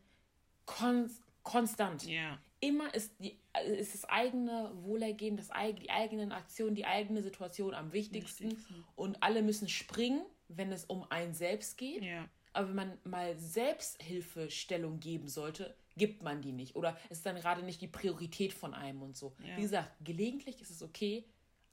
kon 0.66 1.10
konstant. 1.42 2.06
Ja. 2.06 2.38
Immer 2.60 2.94
ist, 2.94 3.12
die, 3.18 3.36
ist 3.66 3.94
das 3.94 4.04
eigene 4.04 4.70
Wohlergehen, 4.82 5.36
das, 5.36 5.48
die 5.80 5.90
eigenen 5.90 6.30
Aktionen, 6.30 6.76
die 6.76 6.84
eigene 6.86 7.20
Situation 7.22 7.74
am 7.74 7.92
wichtigsten. 7.92 8.50
Wichtigsten. 8.52 8.84
Und 8.94 9.20
alle 9.22 9.42
müssen 9.42 9.68
springen, 9.68 10.22
wenn 10.46 10.70
es 10.70 10.84
um 10.84 11.04
einen 11.10 11.34
selbst 11.34 11.76
geht. 11.78 12.04
Ja. 12.04 12.28
Aber 12.52 12.68
wenn 12.68 12.76
man 12.76 12.98
mal 13.02 13.36
Selbsthilfestellung 13.38 15.00
geben 15.00 15.28
sollte, 15.28 15.74
gibt 15.96 16.22
man 16.22 16.40
die 16.42 16.52
nicht. 16.52 16.76
Oder 16.76 16.96
ist 17.10 17.26
dann 17.26 17.36
gerade 17.36 17.62
nicht 17.62 17.80
die 17.80 17.88
Priorität 17.88 18.52
von 18.52 18.74
einem 18.74 19.02
und 19.02 19.16
so. 19.16 19.32
Wie 19.56 19.62
gesagt, 19.62 19.90
gelegentlich 20.04 20.60
ist 20.60 20.70
es 20.70 20.82
okay, 20.82 21.24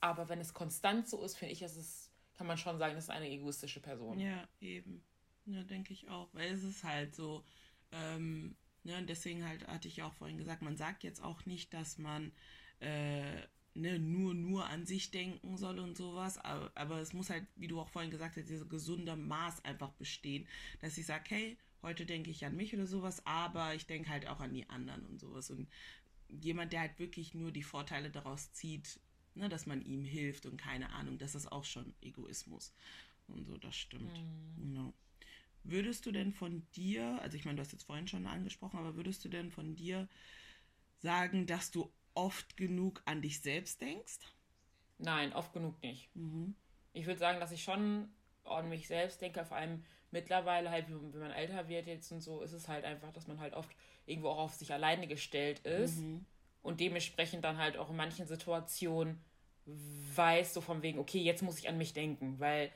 aber 0.02 0.30
wenn 0.30 0.40
es 0.40 0.54
konstant 0.54 1.08
so 1.08 1.24
ist, 1.24 1.38
finde 1.38 1.54
ich, 1.54 1.62
ist 1.62 1.76
es, 1.76 2.12
kann 2.38 2.48
man 2.48 2.58
schon 2.58 2.78
sagen, 2.78 2.96
das 2.96 3.06
ist 3.06 3.10
eine 3.10 3.30
egoistische 3.30 3.80
Person. 3.80 4.20
Ja, 4.20 4.48
eben. 4.62 5.04
Ja, 5.46 5.64
denke 5.64 5.94
ich 5.94 6.10
auch. 6.10 6.30
Weil 6.34 6.52
es 6.52 6.64
ist 6.64 6.84
halt 6.84 7.16
so, 7.16 7.44
ähm, 7.92 8.56
ne, 8.84 8.98
und 8.98 9.10
deswegen 9.10 9.46
halt 9.46 9.68
hatte 9.68 9.88
ich 9.88 10.04
auch 10.04 10.14
vorhin 10.14 10.38
gesagt, 10.38 10.62
man 10.62 10.78
sagt 10.78 11.04
jetzt 11.04 11.22
auch 11.22 11.46
nicht, 11.46 11.74
dass 11.74 11.98
man 11.98 12.32
äh, 12.80 13.42
ne, 13.74 14.00
nur, 14.00 14.34
nur 14.34 14.66
an 14.68 14.86
sich 14.86 15.12
denken 15.12 15.58
soll 15.58 15.80
und 15.80 15.98
sowas, 15.98 16.38
aber, 16.38 16.72
aber 16.76 17.00
es 17.00 17.14
muss 17.14 17.30
halt, 17.30 17.46
wie 17.56 17.68
du 17.68 17.80
auch 17.80 17.90
vorhin 17.90 18.12
gesagt 18.12 18.38
hast, 18.38 18.50
dieses 18.50 18.70
gesunde 18.70 19.16
Maß 19.16 19.66
einfach 19.66 19.92
bestehen, 19.94 20.48
dass 20.80 20.98
ich 20.98 21.06
sage, 21.06 21.24
hey, 21.30 21.58
heute 21.82 22.06
denke 22.06 22.30
ich 22.30 22.46
an 22.46 22.56
mich 22.56 22.74
oder 22.74 22.88
sowas, 22.88 23.26
aber 23.26 23.74
ich 23.74 23.86
denke 23.86 24.10
halt 24.10 24.28
auch 24.28 24.40
an 24.40 24.54
die 24.54 24.70
anderen 24.70 25.06
und 25.06 25.20
sowas. 25.20 25.50
Und 25.50 25.68
jemand, 26.28 26.74
der 26.74 26.82
halt 26.82 27.00
wirklich 27.00 27.34
nur 27.34 27.52
die 27.52 27.64
Vorteile 27.64 28.12
daraus 28.12 28.52
zieht, 28.54 29.00
ne, 29.36 29.50
dass 29.50 29.66
man 29.66 29.82
ihm 29.82 30.04
hilft 30.04 30.46
und 30.46 30.58
keine 30.58 30.92
Ahnung, 30.94 31.18
das 31.18 31.36
ist 31.36 31.52
auch 31.52 31.64
schon 31.64 31.94
Egoismus. 32.02 32.74
Und 33.28 33.46
so, 33.46 33.58
das 33.58 33.76
stimmt. 33.76 34.12
Genau. 34.58 34.94
Würdest 35.64 36.06
du 36.06 36.12
denn 36.12 36.34
von 36.34 36.66
dir, 36.76 37.20
also 37.22 37.38
ich 37.38 37.46
meine, 37.46 37.58
du 37.58 37.62
hast 37.62 37.72
jetzt 37.72 37.84
vorhin 37.84 38.08
schon 38.08 38.26
angesprochen, 38.26 38.80
aber 38.80 38.96
würdest 38.96 39.24
du 39.26 39.30
denn 39.30 39.52
von 39.52 39.76
dir 39.76 40.08
sagen, 41.00 41.46
dass 41.46 41.72
du 41.72 41.92
oft 42.14 42.58
genug 42.58 43.02
an 43.06 43.22
dich 43.22 43.42
selbst 43.42 43.82
denkst? 43.82 44.20
Nein, 44.98 45.34
oft 45.34 45.54
genug 45.54 45.82
nicht. 45.82 46.14
Mhm. 46.16 46.56
Ich 46.94 47.06
würde 47.06 47.20
sagen, 47.20 47.40
dass 47.40 47.52
ich 47.52 47.64
schon 47.64 48.10
an 48.44 48.70
mich 48.70 48.88
selbst 48.88 49.22
denke, 49.22 49.46
vor 49.46 49.58
allem 49.58 49.84
mittlerweile 50.12 50.72
halt, 50.72 50.90
wenn 50.90 51.14
wenn 51.14 51.22
man 51.22 51.32
älter 51.32 51.68
wird 51.68 51.88
jetzt 51.88 52.12
und 52.12 52.22
so, 52.22 52.42
ist 52.42 52.54
es 52.54 52.68
halt 52.68 52.84
einfach, 52.84 53.12
dass 53.14 53.28
man 53.28 53.40
halt 53.40 53.54
oft 53.54 53.70
irgendwo 54.06 54.30
auch 54.30 54.40
auf 54.40 54.54
sich 54.56 54.74
alleine 54.74 55.08
gestellt 55.08 55.60
ist 55.60 56.00
und 56.62 56.80
dementsprechend 56.80 57.44
dann 57.44 57.58
halt 57.58 57.78
auch 57.78 57.90
in 57.90 57.96
manchen 57.96 58.28
Situationen 58.28 59.20
weiß, 59.66 60.54
so 60.54 60.62
von 60.62 60.82
wegen, 60.82 61.00
okay, 61.00 61.20
jetzt 61.20 61.42
muss 61.44 61.60
ich 61.60 61.70
an 61.70 61.78
mich 61.78 61.94
denken, 61.94 62.40
weil 62.40 62.72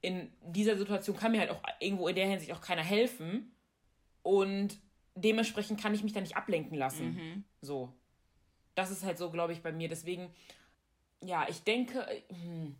in 0.00 0.32
dieser 0.42 0.76
Situation 0.76 1.16
kann 1.16 1.32
mir 1.32 1.40
halt 1.40 1.50
auch 1.50 1.62
irgendwo 1.80 2.08
in 2.08 2.16
der 2.16 2.26
Hinsicht 2.26 2.52
auch 2.52 2.60
keiner 2.60 2.82
helfen 2.82 3.52
und 4.22 4.78
dementsprechend 5.14 5.80
kann 5.80 5.94
ich 5.94 6.02
mich 6.02 6.12
dann 6.12 6.22
nicht 6.22 6.36
ablenken 6.36 6.76
lassen. 6.76 7.16
So. 7.60 7.92
Das 8.74 8.90
ist 8.90 9.04
halt 9.04 9.18
so, 9.18 9.30
glaube 9.30 9.52
ich, 9.52 9.60
bei 9.60 9.70
mir. 9.70 9.88
Deswegen, 9.88 10.30
ja, 11.20 11.46
ich 11.48 11.62
denke, 11.62 12.00
äh, 12.08 12.22
hm, 12.30 12.74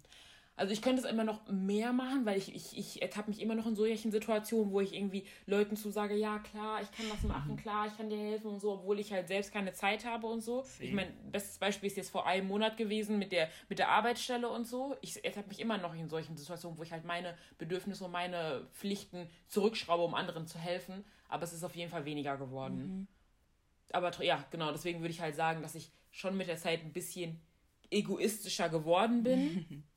also 0.54 0.72
ich 0.72 0.82
könnte 0.82 1.02
es 1.02 1.08
immer 1.10 1.24
noch 1.24 1.46
mehr 1.50 1.92
machen, 1.92 2.26
weil 2.26 2.36
ich, 2.36 2.54
ich, 2.54 2.76
ich 2.76 3.00
ertappe 3.02 3.30
mich 3.30 3.40
immer 3.40 3.54
noch 3.54 3.66
in 3.66 3.74
solchen 3.74 4.12
Situationen, 4.12 4.70
wo 4.70 4.80
ich 4.80 4.94
irgendwie 4.94 5.24
Leuten 5.46 5.76
zusage, 5.76 6.14
ja 6.14 6.38
klar, 6.40 6.82
ich 6.82 6.92
kann 6.92 7.08
das 7.08 7.22
machen, 7.22 7.56
klar, 7.56 7.86
ich 7.86 7.96
kann 7.96 8.10
dir 8.10 8.18
helfen 8.18 8.48
und 8.48 8.60
so, 8.60 8.72
obwohl 8.72 8.98
ich 9.00 9.12
halt 9.12 9.28
selbst 9.28 9.52
keine 9.52 9.72
Zeit 9.72 10.04
habe 10.04 10.26
und 10.26 10.42
so. 10.42 10.60
Ich 10.88 10.92
meine, 10.92 11.10
bestes 11.30 11.58
Beispiel 11.58 11.86
ist 11.86 11.96
jetzt 11.96 12.10
vor 12.10 12.26
einem 12.26 12.46
Monat 12.48 12.76
gewesen 12.76 13.18
mit 13.18 13.32
der, 13.32 13.48
mit 13.68 13.78
der 13.78 13.88
Arbeitsstelle 13.88 14.48
und 14.48 14.66
so. 14.66 14.94
Ich 15.00 15.24
ertappe 15.24 15.48
mich 15.48 15.58
immer 15.58 15.78
noch 15.78 15.94
in 15.94 16.08
solchen 16.10 16.36
Situationen, 16.36 16.76
wo 16.78 16.82
ich 16.82 16.92
halt 16.92 17.04
meine 17.04 17.34
Bedürfnisse 17.58 18.04
und 18.04 18.12
meine 18.12 18.68
Pflichten 18.72 19.28
zurückschraube, 19.48 20.04
um 20.04 20.14
anderen 20.14 20.46
zu 20.46 20.58
helfen. 20.58 21.04
Aber 21.28 21.44
es 21.44 21.52
ist 21.54 21.64
auf 21.64 21.74
jeden 21.74 21.90
Fall 21.90 22.04
weniger 22.04 22.36
geworden. 22.36 23.06
Aber 23.92 24.10
tr- 24.10 24.24
ja, 24.24 24.44
genau, 24.50 24.70
deswegen 24.70 25.00
würde 25.00 25.12
ich 25.12 25.20
halt 25.22 25.34
sagen, 25.34 25.62
dass 25.62 25.74
ich 25.74 25.90
schon 26.10 26.36
mit 26.36 26.46
der 26.48 26.58
Zeit 26.58 26.80
ein 26.82 26.92
bisschen 26.92 27.40
egoistischer 27.90 28.68
geworden 28.68 29.22
bin. 29.22 29.84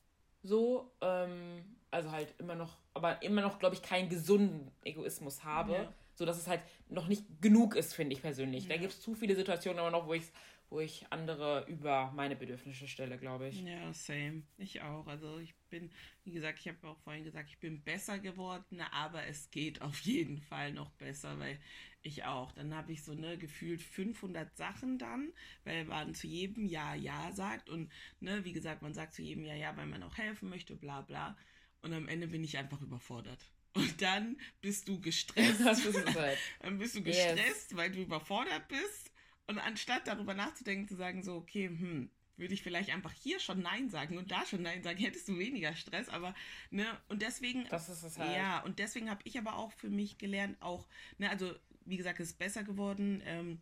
so, 0.46 0.92
ähm, 1.02 1.64
also 1.92 2.12
halt 2.12 2.34
immer 2.38 2.56
noch, 2.56 2.78
aber 2.94 3.22
immer 3.22 3.42
noch, 3.42 3.60
glaube 3.60 3.76
ich, 3.76 3.82
keinen 3.82 4.10
gesunden 4.10 4.72
Egoismus 4.84 5.44
habe. 5.44 5.74
Ja. 5.74 5.94
So 6.18 6.26
dass 6.26 6.38
es 6.38 6.48
halt 6.48 6.62
noch 6.88 7.08
nicht 7.08 7.26
genug 7.42 7.76
ist, 7.76 7.94
finde 7.94 8.14
ich 8.16 8.22
persönlich. 8.22 8.70
Da 8.70 8.78
gibt 8.78 8.94
es 8.94 9.02
zu 9.02 9.16
viele 9.16 9.36
Situationen 9.36 9.80
aber 9.80 9.92
noch, 9.92 10.08
wo 10.08 10.14
ich, 10.14 10.24
wo 10.70 10.80
ich 10.80 11.06
andere 11.12 11.66
über 11.68 12.12
meine 12.16 12.36
Bedürfnisse 12.36 12.88
stelle, 12.88 13.18
glaube 13.18 13.50
ich. 13.50 13.62
Ja, 13.62 13.94
same. 13.94 14.44
Ich 14.58 14.82
auch. 14.82 15.08
Also 15.08 15.40
ich 15.40 15.56
bin, 15.70 15.92
wie 16.24 16.32
gesagt, 16.32 16.60
ich 16.60 16.68
habe 16.68 16.88
auch 16.88 17.00
vorhin 17.00 17.24
gesagt, 17.24 17.50
ich 17.50 17.60
bin 17.60 17.84
besser 17.84 18.20
geworden, 18.20 18.82
aber 18.92 19.26
es 19.26 19.52
geht 19.52 19.82
auf 19.82 20.00
jeden 20.02 20.40
Fall 20.40 20.74
noch 20.74 20.92
besser, 20.92 21.40
weil 21.40 21.60
ich 22.02 22.24
auch. 22.24 22.52
Dann 22.52 22.74
habe 22.76 22.92
ich 22.92 23.04
so 23.04 23.14
ne 23.14 23.38
gefühlt 23.38 23.82
500 23.82 24.56
Sachen 24.56 24.98
dann, 24.98 25.32
weil 25.64 25.86
man 25.86 26.14
zu 26.14 26.28
jedem 26.28 26.66
Ja 26.66 26.96
Ja 26.96 27.32
sagt 27.32 27.70
und 27.70 27.92
ne, 28.20 28.44
wie 28.46 28.54
gesagt, 28.54 28.82
man 28.82 28.94
sagt 28.94 29.14
zu 29.14 29.22
jedem 29.22 29.46
Ja 29.46 29.56
Ja, 29.56 29.76
weil 29.78 29.88
man 29.88 30.04
auch 30.04 30.18
helfen 30.18 30.50
möchte, 30.50 30.76
bla 30.76 31.02
bla. 31.02 31.38
Und 31.82 31.94
am 31.94 32.08
Ende 32.08 32.28
bin 32.28 32.44
ich 32.44 32.58
einfach 32.58 32.82
überfordert. 32.82 33.52
Und 33.74 34.02
dann 34.02 34.38
bist 34.62 34.88
du 34.88 35.00
gestresst. 35.02 35.60
Dann 36.62 36.78
bist 36.78 36.96
du 36.96 37.04
gestresst, 37.04 37.72
yes. 37.72 37.76
weil 37.76 37.92
du 37.92 38.02
überfordert 38.02 38.68
bist. 38.70 39.12
Und 39.48 39.60
anstatt 39.60 40.08
darüber 40.08 40.34
nachzudenken, 40.34 40.88
zu 40.88 40.96
sagen, 40.96 41.24
so, 41.24 41.36
okay, 41.36 41.68
hm, 41.68 42.10
würde 42.38 42.54
ich 42.54 42.64
vielleicht 42.64 42.90
einfach 42.90 43.14
hier 43.14 43.40
schon 43.40 43.62
Nein 43.62 43.90
sagen 43.90 44.18
und 44.18 44.32
da 44.32 44.46
schon 44.46 44.62
Nein 44.62 44.84
sagen, 44.84 45.00
hättest 45.00 45.28
du 45.28 45.38
weniger 45.38 45.76
Stress, 45.76 46.10
aber, 46.10 46.36
ne, 46.70 46.86
und 47.08 47.22
deswegen. 47.22 47.66
Das 47.70 47.90
ist 47.90 48.04
es 48.04 48.18
halt. 48.18 48.36
Ja, 48.36 48.60
und 48.64 48.80
deswegen 48.80 49.10
habe 49.10 49.22
ich 49.24 49.38
aber 49.38 49.56
auch 49.56 49.72
für 49.72 49.90
mich 49.90 50.18
gelernt, 50.18 50.62
auch, 50.62 50.88
ne, 51.18 51.30
also, 51.30 51.54
wie 51.86 51.98
gesagt, 51.98 52.20
es 52.20 52.30
ist 52.32 52.40
besser 52.40 52.64
geworden. 52.64 53.22
Ähm, 53.26 53.62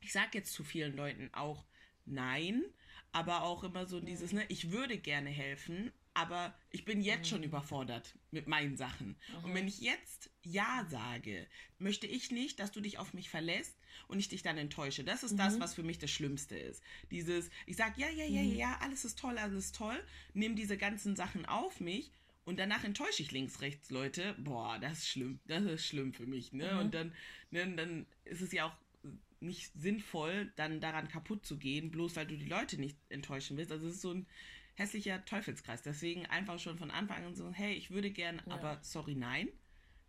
ich 0.00 0.12
sage 0.12 0.30
jetzt 0.34 0.52
zu 0.52 0.62
vielen 0.62 0.94
Leuten 0.94 1.30
auch 1.32 1.64
Nein, 2.04 2.62
aber 3.12 3.42
auch 3.42 3.64
immer 3.64 3.86
so 3.86 4.00
dieses, 4.00 4.32
ne, 4.32 4.44
ich 4.48 4.70
würde 4.70 4.98
gerne 4.98 5.30
helfen, 5.30 5.90
aber 6.14 6.54
ich 6.70 6.84
bin 6.84 7.00
jetzt 7.00 7.26
mhm. 7.26 7.36
schon 7.36 7.42
überfordert 7.42 8.14
mit 8.30 8.46
meinen 8.46 8.76
Sachen. 8.76 9.16
Mhm. 9.28 9.44
Und 9.44 9.54
wenn 9.54 9.68
ich 9.68 9.80
jetzt 9.80 10.30
Ja 10.42 10.86
sage, 10.88 11.46
möchte 11.78 12.06
ich 12.06 12.30
nicht, 12.30 12.60
dass 12.60 12.72
du 12.72 12.80
dich 12.80 12.98
auf 12.98 13.14
mich 13.14 13.28
verlässt 13.28 13.76
und 14.08 14.18
ich 14.18 14.28
dich 14.28 14.42
dann 14.42 14.58
enttäusche. 14.58 15.04
Das 15.04 15.22
ist 15.22 15.32
mhm. 15.32 15.38
das, 15.38 15.60
was 15.60 15.74
für 15.74 15.82
mich 15.82 15.98
das 15.98 16.10
Schlimmste 16.10 16.56
ist. 16.56 16.82
Dieses, 17.10 17.50
ich 17.66 17.76
sage, 17.76 18.00
ja, 18.00 18.08
ja, 18.08 18.24
ja, 18.24 18.42
mhm. 18.42 18.56
ja, 18.56 18.78
alles 18.80 19.04
ist 19.04 19.18
toll, 19.18 19.38
alles 19.38 19.66
ist 19.66 19.76
toll, 19.76 19.98
nehme 20.34 20.54
diese 20.54 20.76
ganzen 20.76 21.16
Sachen 21.16 21.46
auf 21.46 21.80
mich 21.80 22.10
und 22.46 22.60
danach 22.60 22.84
enttäusche 22.84 23.22
ich 23.22 23.32
links, 23.32 23.60
rechts 23.60 23.90
Leute. 23.90 24.36
Boah, 24.38 24.78
das 24.78 24.98
ist 24.98 25.08
schlimm. 25.08 25.40
Das 25.46 25.62
ist 25.64 25.84
schlimm 25.84 26.12
für 26.12 26.26
mich. 26.26 26.52
Ne? 26.52 26.72
Mhm. 26.72 26.78
Und 26.78 26.94
dann, 26.94 27.12
ne, 27.50 27.74
dann 27.74 28.06
ist 28.24 28.40
es 28.40 28.52
ja 28.52 28.66
auch 28.66 28.76
nicht 29.40 29.72
sinnvoll, 29.74 30.52
dann 30.54 30.80
daran 30.80 31.08
kaputt 31.08 31.44
zu 31.44 31.58
gehen, 31.58 31.90
bloß 31.90 32.14
weil 32.16 32.26
du 32.26 32.36
die 32.36 32.46
Leute 32.46 32.78
nicht 32.78 32.96
enttäuschen 33.08 33.56
willst. 33.56 33.72
Also 33.72 33.88
es 33.88 33.94
ist 33.94 34.00
so 34.00 34.14
ein 34.14 34.26
hässlicher 34.74 35.24
Teufelskreis. 35.24 35.82
Deswegen 35.82 36.24
einfach 36.26 36.58
schon 36.60 36.78
von 36.78 36.92
Anfang 36.92 37.24
an 37.24 37.34
so, 37.34 37.50
hey, 37.52 37.74
ich 37.74 37.90
würde 37.90 38.12
gern, 38.12 38.40
ja. 38.46 38.52
aber 38.52 38.78
sorry, 38.82 39.16
nein. 39.16 39.48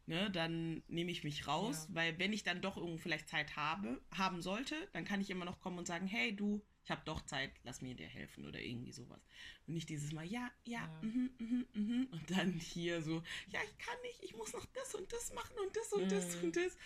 Ne, 0.10 0.32
dann 0.32 0.84
nehme 0.88 1.12
ich 1.12 1.26
mich 1.26 1.48
raus, 1.48 1.88
ja. 1.90 1.96
weil 1.96 2.18
wenn 2.18 2.32
ich 2.32 2.44
dann 2.44 2.62
doch 2.62 2.78
irgendwo 2.78 2.96
vielleicht 2.96 3.28
Zeit 3.28 3.58
habe, 3.58 4.02
haben 4.16 4.42
sollte, 4.42 4.76
dann 4.94 5.04
kann 5.04 5.20
ich 5.20 5.30
immer 5.30 5.44
noch 5.44 5.60
kommen 5.60 5.78
und 5.78 5.86
sagen, 5.86 6.08
hey 6.08 6.34
du, 6.34 6.62
ich 6.86 6.92
habe 6.92 7.02
doch 7.04 7.22
Zeit, 7.26 7.52
lass 7.64 7.82
mir 7.82 7.94
dir 7.94 8.08
helfen 8.08 8.46
oder 8.46 8.62
irgendwie 8.62 8.94
sowas. 8.94 9.20
Und 9.68 9.74
nicht 9.74 9.90
dieses 9.90 10.14
Mal, 10.14 10.24
ja, 10.24 10.50
ja, 10.64 10.80
ja. 10.80 11.02
Mhm, 11.02 11.32
mhm, 11.38 11.68
mhm. 11.74 12.08
und 12.10 12.32
dann 12.32 12.54
hier 12.54 13.02
so, 13.02 13.22
ja, 13.50 13.60
ich 13.66 13.78
kann 13.78 13.96
nicht, 14.04 14.24
ich 14.24 14.38
muss 14.38 14.54
noch 14.54 14.66
das 14.68 14.96
und 14.96 15.12
das 15.12 15.34
machen 15.34 15.56
und 15.62 15.76
das 15.76 15.92
und 15.92 16.06
mhm. 16.06 16.10
das 16.10 16.36
und 16.38 16.56
das. 16.56 16.78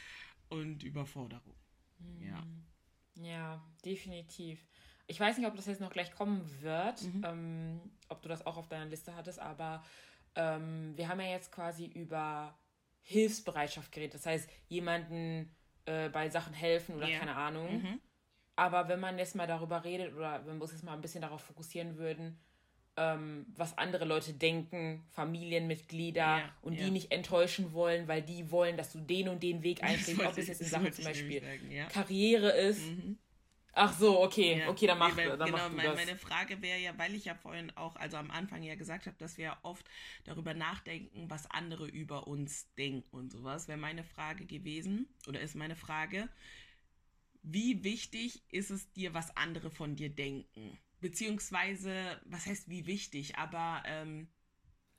Und 0.50 0.84
Überforderung. 0.84 1.54
Ja. 2.20 2.42
Mhm. 2.42 3.24
Ja, 3.24 3.64
definitiv. 3.86 4.66
Ich 5.06 5.20
weiß 5.20 5.38
nicht, 5.38 5.46
ob 5.46 5.56
das 5.56 5.68
jetzt 5.68 5.82
noch 5.82 5.92
gleich 5.92 6.12
kommen 6.12 6.42
wird, 6.62 7.04
mhm. 7.04 7.24
ähm, 7.24 7.82
ob 8.10 8.24
du 8.24 8.30
das 8.30 8.44
auch 8.48 8.58
auf 8.58 8.68
deiner 8.68 8.88
Liste 8.88 9.16
hattest, 9.16 9.38
aber 9.38 9.84
ähm, 10.34 10.98
wir 10.98 11.08
haben 11.08 11.20
ja 11.20 11.28
jetzt 11.28 11.52
quasi 11.52 11.86
über 11.86 12.58
Hilfsbereitschaft 13.02 13.92
geredet. 13.92 14.16
Das 14.16 14.26
heißt, 14.26 14.50
jemanden 14.68 15.56
äh, 15.86 16.10
bei 16.10 16.30
Sachen 16.30 16.54
helfen 16.54 16.96
oder 16.96 17.08
ja. 17.08 17.20
keine 17.20 17.36
Ahnung. 17.36 17.82
Mhm. 17.82 18.00
Aber 18.56 18.88
wenn 18.88 19.00
man 19.00 19.18
jetzt 19.18 19.36
mal 19.36 19.48
darüber 19.48 19.84
redet 19.84 20.14
oder 20.14 20.46
wenn 20.46 20.58
wir 20.58 20.64
uns 20.64 20.72
jetzt 20.72 20.84
mal 20.84 20.94
ein 20.94 21.02
bisschen 21.02 21.22
darauf 21.22 21.42
fokussieren 21.42 21.98
würden, 21.98 22.40
ähm, 22.98 23.46
was 23.56 23.78
andere 23.78 24.06
Leute 24.06 24.34
denken, 24.34 25.04
Familienmitglieder 25.10 26.22
ja, 26.22 26.56
und 26.62 26.74
ja. 26.74 26.86
die 26.86 26.92
nicht 26.92 27.12
enttäuschen 27.12 27.74
wollen, 27.74 28.08
weil 28.08 28.22
die 28.22 28.52
wollen, 28.52 28.78
dass 28.78 28.92
du 28.92 29.00
den 29.00 29.30
und 29.30 29.42
den 29.42 29.64
Weg 29.64 29.84
einschlägst, 29.84 30.24
ob 30.24 30.38
es 30.38 30.48
jetzt 30.48 30.62
in 30.62 30.68
Sachen 30.68 30.92
zum 30.92 31.06
Beispiel 31.06 31.42
sagen, 31.42 31.88
Karriere 31.90 32.52
ist. 32.52 32.86
Mhm 32.86 33.18
Ach 33.74 33.94
so, 33.98 34.22
okay, 34.22 34.60
ja. 34.60 34.70
okay, 34.70 34.88
dann 34.88 34.98
mach, 34.98 35.16
nee, 35.16 35.30
weil, 35.30 35.38
dann 35.38 35.52
genau, 35.52 35.70
mein, 35.70 35.96
Meine 35.96 36.18
Frage 36.18 36.62
wäre 36.62 36.80
ja, 36.80 36.98
weil 36.98 37.16
ich 37.16 37.26
ja 37.26 37.36
vorhin 37.36 37.72
auch, 37.78 37.96
also 37.96 38.18
am 38.18 38.30
Anfang 38.30 38.64
ja 38.64 38.76
gesagt 38.76 39.06
habe, 39.06 39.16
dass 39.18 39.38
wir 39.38 39.46
ja 39.46 39.60
oft 39.64 39.86
darüber 40.26 40.54
nachdenken, 40.54 41.30
was 41.30 41.50
andere 41.50 41.88
über 41.88 42.28
uns 42.28 42.74
denken 42.76 43.16
und 43.16 43.32
sowas, 43.32 43.68
wäre 43.68 43.78
meine 43.78 44.04
Frage 44.04 44.46
gewesen, 44.46 45.08
oder 45.28 45.40
ist 45.40 45.56
meine 45.56 45.78
Frage, 45.78 46.28
wie 47.44 47.84
wichtig 47.84 48.44
ist 48.52 48.72
es 48.72 48.92
dir, 48.92 49.14
was 49.14 49.36
andere 49.38 49.72
von 49.72 49.96
dir 49.96 50.10
denken? 50.10 50.78
Beziehungsweise, 51.00 52.22
was 52.26 52.46
heißt 52.46 52.70
wie 52.70 52.86
wichtig, 52.86 53.38
aber 53.38 53.84
ähm, 53.86 54.28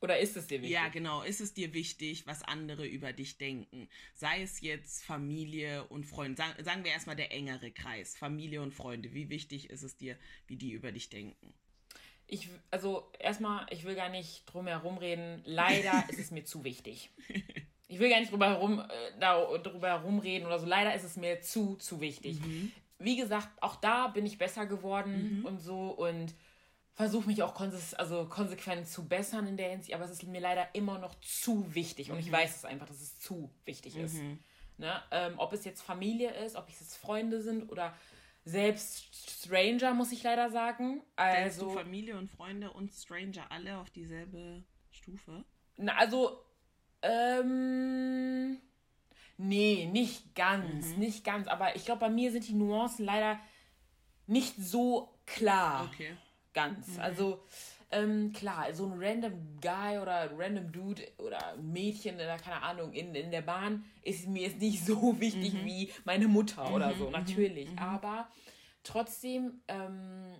oder 0.03 0.19
ist 0.19 0.37
es 0.37 0.49
dir 0.49 0.61
wichtig? 0.61 0.75
Ja, 0.75 0.89
genau. 0.89 1.23
Ist 1.23 1.41
es 1.41 1.55
dir 1.55 1.73
wichtig, 1.73 2.27
was 2.27 2.43
andere 2.43 2.85
über 2.87 3.13
dich 3.13 3.39
denken? 3.39 3.89
Sei 4.15 4.43
es 4.43 4.61
jetzt 4.61 5.05
Familie 5.05 5.85
und 5.85 6.05
Freunde. 6.05 6.37
Sagen, 6.37 6.65
sagen 6.65 6.85
wir 6.85 6.91
erstmal 6.91 7.15
der 7.15 7.33
engere 7.33 7.71
Kreis. 7.71 8.17
Familie 8.17 8.63
und 8.63 8.75
Freunde. 8.75 9.15
Wie 9.15 9.31
wichtig 9.31 9.71
ist 9.71 9.85
es 9.85 9.97
dir, 9.97 10.19
wie 10.49 10.57
die 10.57 10.73
über 10.73 10.91
dich 10.91 11.09
denken? 11.09 11.55
Ich, 12.27 12.49
also 12.73 13.13
erstmal, 13.21 13.67
ich 13.71 13.85
will 13.85 13.95
gar 13.95 14.09
nicht 14.09 14.45
drum 14.47 14.67
herum 14.67 14.99
reden. 14.99 15.41
Leider 15.45 16.05
ist 16.09 16.19
es 16.19 16.33
mir 16.33 16.45
zu 16.45 16.65
wichtig. 16.65 17.11
Ich 17.87 18.01
will 18.01 18.11
gar 18.11 18.19
nicht 18.19 18.33
drüber 18.33 18.49
herum, 18.49 18.81
äh, 18.81 19.19
darüber 19.21 19.89
herumreden 19.89 20.47
oder 20.49 20.59
so. 20.59 20.67
Leider 20.67 20.95
ist 20.97 21.05
es 21.05 21.17
mir 21.17 21.43
zu, 21.43 21.77
zu 21.77 22.01
wichtig. 22.01 22.41
Mhm. 22.41 22.73
Wie 22.99 23.17
gesagt, 23.17 23.51
auch 23.63 23.77
da 23.77 24.09
bin 24.09 24.27
ich 24.27 24.39
besser 24.39 24.67
geworden 24.67 25.39
mhm. 25.39 25.45
und 25.45 25.61
so 25.61 25.91
und 25.91 26.35
versuche 26.95 27.27
mich 27.27 27.43
auch 27.43 27.55
konse 27.55 27.99
also 27.99 28.27
konsequent 28.27 28.87
zu 28.87 29.09
bessern 29.09 29.47
in 29.47 29.57
der 29.57 29.71
Hinsicht, 29.71 29.95
aber 29.95 30.05
es 30.05 30.11
ist 30.11 30.25
mir 30.25 30.41
leider 30.41 30.75
immer 30.75 30.99
noch 30.99 31.15
zu 31.21 31.75
wichtig 31.75 32.11
und 32.11 32.17
mhm. 32.17 32.23
ich 32.23 32.33
weiß 32.33 32.57
es 32.57 32.65
einfach, 32.65 32.87
dass 32.87 33.01
es 33.01 33.19
zu 33.19 33.51
wichtig 33.65 33.97
ist. 33.97 34.15
Mhm. 34.15 34.39
Ne? 34.79 35.03
Ähm, 35.11 35.35
ob 35.39 35.53
es 35.53 35.65
jetzt 35.65 35.83
Familie 35.83 36.31
ist, 36.45 36.57
ob 36.57 36.69
es 36.69 36.81
jetzt 36.81 36.97
Freunde 36.97 37.41
sind 37.41 37.71
oder 37.71 37.95
selbst 38.45 39.15
Stranger, 39.45 39.95
muss 39.95 40.13
ich 40.13 40.23
leider 40.23 40.51
sagen. 40.51 41.03
Also 41.17 41.67
du 41.67 41.75
Familie 41.75 42.19
und 42.19 42.29
Freunde 42.29 42.71
und 42.71 42.91
Stranger 42.91 43.51
alle 43.51 43.79
auf 43.79 43.91
dieselbe 43.91 44.65
Stufe? 44.91 45.45
Na, 45.77 45.95
also, 45.97 46.45
ähm, 47.03 48.59
nee, 49.39 49.89
nicht 49.91 50.35
ganz, 50.35 50.89
mhm. 50.89 50.99
nicht 50.99 51.25
ganz. 51.25 51.47
Aber 51.47 51.77
ich 51.77 51.85
glaube, 51.85 52.01
bei 52.01 52.11
mir 52.11 52.33
sind 52.33 52.49
die 52.49 52.55
Nuancen 52.55 53.05
leider 53.05 53.39
nicht 54.27 54.57
so 54.57 55.17
klar. 55.25 55.89
Okay 55.93 56.17
ganz. 56.53 56.89
Mhm. 56.89 57.01
Also 57.01 57.43
ähm, 57.93 58.33
klar, 58.33 58.73
so 58.73 58.87
ein 58.87 58.95
random 58.97 59.61
Guy 59.61 59.99
oder 59.99 60.31
random 60.37 60.73
Dude 60.73 61.03
oder 61.19 61.57
Mädchen 61.57 62.17
oder 62.17 62.39
keine 62.39 62.63
Ahnung 62.63 62.93
in, 62.93 63.15
in 63.15 63.31
der 63.31 63.43
Bahn 63.43 63.85
ist 64.03 64.27
mir 64.27 64.43
jetzt 64.43 64.61
nicht 64.61 64.85
so 64.87 65.21
wichtig 65.21 65.55
mhm. 65.55 65.65
wie 65.65 65.91
meine 66.05 66.27
Mutter 66.27 66.69
mhm. 66.69 66.75
oder 66.75 66.95
so, 66.95 67.07
mhm. 67.07 67.13
natürlich. 67.13 67.71
Mhm. 67.71 67.79
Aber 67.79 68.29
trotzdem 68.83 69.61
ähm, 69.69 70.35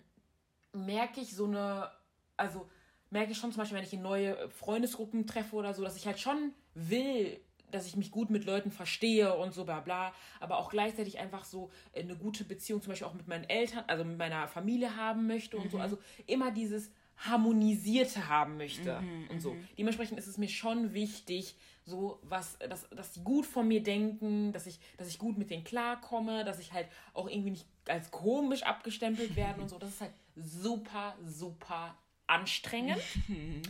merke 0.73 1.21
ich 1.21 1.35
so 1.37 1.45
eine, 1.45 1.91
also 2.37 2.69
merke 3.11 3.33
ich 3.33 3.39
schon 3.39 3.53
zum 3.53 3.59
Beispiel, 3.59 3.77
wenn 3.77 3.85
ich 3.85 3.93
in 3.93 4.03
neue 4.03 4.49
Freundesgruppen 4.49 5.27
treffe 5.27 5.55
oder 5.55 5.75
so, 5.75 5.85
dass 5.85 5.97
ich 5.97 6.07
halt 6.07 6.19
schon 6.19 6.53
will, 6.75 7.39
dass 7.75 7.87
ich 7.87 7.97
mich 7.97 8.11
gut 8.11 8.31
mit 8.31 8.45
Leuten 8.45 8.71
verstehe 8.71 9.35
und 9.37 9.53
so 9.55 9.65
bla 9.65 9.81
bla, 9.81 10.13
aber 10.41 10.59
auch 10.59 10.71
gleichzeitig 10.71 11.19
einfach 11.19 11.45
so 11.45 11.71
eine 11.95 12.17
gute 12.17 12.45
Beziehung 12.45 12.83
zum 12.83 12.91
Beispiel 12.91 13.09
auch 13.09 13.15
mit 13.15 13.29
meinen 13.29 13.45
Eltern, 13.45 13.85
also 13.87 14.05
mit 14.05 14.19
meiner 14.19 14.49
Familie 14.49 14.97
haben 14.97 15.27
möchte 15.27 15.57
und 15.57 15.67
mhm. 15.67 15.71
so. 15.71 15.79
Also 15.79 15.99
immer 16.27 16.51
dieses 16.51 16.91
harmonisierte 17.17 18.29
haben 18.29 18.57
möchte 18.57 19.01
mhm, 19.01 19.29
und 19.31 19.41
so. 19.41 19.53
Mhm. 19.53 19.69
Dementsprechend 19.79 20.19
ist 20.19 20.27
es 20.27 20.39
mir 20.39 20.49
schon 20.49 20.93
wichtig, 20.93 21.55
so 21.85 22.21
was, 22.23 22.59
dass, 22.59 22.89
dass 22.91 23.13
die 23.13 23.23
gut 23.23 23.47
von 23.47 23.67
mir 23.67 23.83
denken, 23.83 24.53
dass 24.53 24.67
ich, 24.67 24.79
dass 24.97 25.09
ich 25.09 25.19
gut 25.19 25.39
mit 25.39 25.51
denen 25.51 25.65
klarkomme, 25.65 26.45
dass 26.45 26.59
ich 26.59 26.73
halt 26.73 26.89
auch 27.13 27.29
irgendwie 27.29 27.51
nicht 27.51 27.67
als 27.87 28.11
komisch 28.11 28.63
abgestempelt 28.63 29.37
werde 29.37 29.61
und 29.61 29.69
so. 29.69 29.79
Das 29.79 29.91
ist 29.91 30.01
halt 30.01 30.13
super, 30.37 31.17
super 31.25 31.97
anstrengend. 32.27 33.01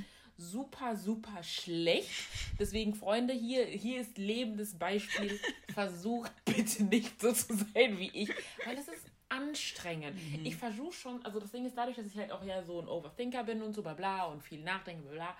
Super, 0.50 0.96
super 0.96 1.42
schlecht. 1.42 2.10
Deswegen, 2.58 2.94
Freunde, 2.94 3.32
hier, 3.32 3.64
hier 3.64 4.00
ist 4.00 4.18
lebendes 4.18 4.76
Beispiel. 4.76 5.38
Versucht 5.72 6.32
bitte 6.44 6.84
nicht 6.84 7.20
so 7.20 7.32
zu 7.32 7.54
sein 7.54 7.98
wie 7.98 8.10
ich, 8.12 8.28
weil 8.64 8.76
es 8.76 8.88
ist 8.88 9.06
anstrengend. 9.28 10.16
Mhm. 10.16 10.44
Ich 10.44 10.56
versuche 10.56 10.92
schon, 10.92 11.24
also 11.24 11.38
das 11.38 11.52
Ding 11.52 11.64
ist 11.64 11.76
dadurch, 11.76 11.96
dass 11.96 12.06
ich 12.06 12.16
halt 12.16 12.32
auch 12.32 12.44
ja 12.44 12.62
so 12.62 12.80
ein 12.80 12.88
Overthinker 12.88 13.44
bin 13.44 13.62
und 13.62 13.72
so 13.72 13.82
bla 13.82 13.94
bla 13.94 14.24
und 14.24 14.42
viel 14.42 14.62
nachdenke, 14.62 15.02
bla 15.02 15.12
bla. 15.12 15.36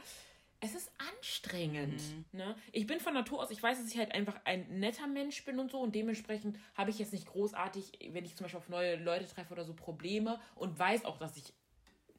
Es 0.60 0.76
ist 0.76 0.92
anstrengend. 1.16 2.00
Mhm. 2.00 2.24
Ne? 2.30 2.54
Ich 2.70 2.86
bin 2.86 3.00
von 3.00 3.14
Natur 3.14 3.42
aus, 3.42 3.50
ich 3.50 3.60
weiß, 3.60 3.78
dass 3.78 3.88
ich 3.88 3.98
halt 3.98 4.12
einfach 4.12 4.40
ein 4.44 4.78
netter 4.78 5.08
Mensch 5.08 5.44
bin 5.44 5.58
und 5.58 5.72
so 5.72 5.80
und 5.80 5.94
dementsprechend 5.94 6.56
habe 6.74 6.90
ich 6.90 7.00
jetzt 7.00 7.12
nicht 7.12 7.26
großartig, 7.26 7.98
wenn 8.12 8.24
ich 8.24 8.36
zum 8.36 8.44
Beispiel 8.44 8.58
auf 8.58 8.68
neue 8.68 8.96
Leute 8.96 9.26
treffe 9.26 9.52
oder 9.52 9.64
so 9.64 9.74
Probleme 9.74 10.40
und 10.54 10.78
weiß 10.78 11.04
auch, 11.04 11.18
dass 11.18 11.36
ich 11.36 11.52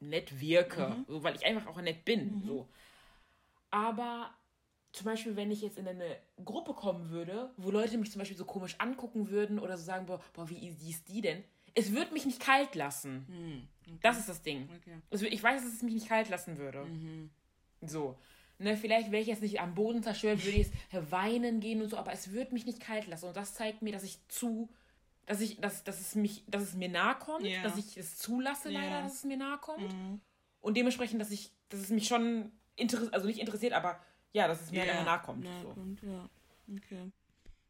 nett 0.09 0.39
wirke, 0.39 0.89
mhm. 0.89 1.05
so, 1.07 1.23
weil 1.23 1.35
ich 1.35 1.45
einfach 1.45 1.67
auch 1.67 1.81
nett 1.81 2.05
bin. 2.05 2.39
Mhm. 2.39 2.43
So. 2.45 2.69
Aber 3.71 4.31
zum 4.91 5.05
Beispiel, 5.05 5.35
wenn 5.35 5.51
ich 5.51 5.61
jetzt 5.61 5.77
in 5.77 5.87
eine 5.87 6.17
Gruppe 6.45 6.73
kommen 6.73 7.09
würde, 7.09 7.51
wo 7.57 7.71
Leute 7.71 7.97
mich 7.97 8.11
zum 8.11 8.19
Beispiel 8.19 8.37
so 8.37 8.45
komisch 8.45 8.75
angucken 8.77 9.29
würden 9.29 9.59
oder 9.59 9.77
so 9.77 9.83
sagen, 9.83 10.05
boah, 10.05 10.21
boah 10.33 10.49
wie 10.49 10.57
easy 10.57 10.91
ist 10.91 11.07
die 11.09 11.21
denn? 11.21 11.43
es 11.75 11.93
wird 11.93 12.11
mich 12.11 12.25
nicht 12.25 12.39
kalt 12.39 12.75
lassen. 12.75 13.25
Hm, 13.27 13.67
okay. 13.81 13.99
Das 14.01 14.19
ist 14.19 14.29
das 14.29 14.41
Ding. 14.41 14.69
Okay. 14.81 14.97
Also 15.11 15.25
ich 15.25 15.41
weiß, 15.41 15.63
dass 15.63 15.73
es 15.73 15.81
mich 15.81 15.93
nicht 15.93 16.07
kalt 16.07 16.29
lassen 16.29 16.57
würde. 16.57 16.85
Mhm. 16.85 17.29
So. 17.81 18.17
Ne, 18.59 18.77
vielleicht 18.77 19.11
wäre 19.11 19.21
ich 19.21 19.27
jetzt 19.27 19.41
nicht 19.41 19.59
am 19.59 19.73
Boden 19.73 20.03
zerstört, 20.03 20.45
würde 20.45 20.57
ich 20.57 20.67
jetzt 20.67 21.11
weinen 21.11 21.59
gehen 21.59 21.81
und 21.81 21.89
so, 21.89 21.97
aber 21.97 22.13
es 22.13 22.31
wird 22.31 22.53
mich 22.53 22.65
nicht 22.65 22.79
kalt 22.79 23.07
lassen. 23.07 23.27
Und 23.27 23.35
das 23.35 23.55
zeigt 23.55 23.81
mir, 23.81 23.91
dass 23.91 24.03
ich 24.03 24.19
zu, 24.27 24.69
dass 25.25 25.41
ich, 25.41 25.59
dass, 25.61 25.83
dass 25.83 25.99
es 26.01 26.15
mich, 26.15 26.43
dass 26.47 26.63
es 26.63 26.73
mir 26.75 26.89
nahe 26.89 27.15
kommt, 27.15 27.45
Ja. 27.45 27.63
dass 27.63 27.77
ich 27.77 27.97
es 27.97 28.17
zulasse 28.17 28.69
leider, 28.69 28.87
Ja. 28.97 29.01
dass 29.03 29.15
es 29.15 29.23
mir 29.23 29.37
nahe 29.37 29.57
kommt. 29.57 29.93
Mhm. 29.93 30.21
Und 30.61 30.75
dementsprechend, 30.77 31.19
dass 31.21 31.31
ich, 31.31 31.51
dass 31.69 31.79
es 31.81 31.89
mich 31.89 32.07
schon 32.07 32.51
interessiert, 32.75 33.13
also 33.13 33.27
nicht 33.27 33.39
interessiert, 33.39 33.73
aber 33.73 34.03
ja, 34.33 34.47
dass 34.47 34.61
es 34.61 34.71
mir 34.71 34.85
Ja, 34.85 34.91
einfach 34.93 35.05
nahe 35.05 35.21
kommt. 35.21 35.43
nahe 35.43 35.61
So. 35.63 35.69
kommt, 35.73 36.01
ja. 36.03 36.29
Okay. 36.75 37.11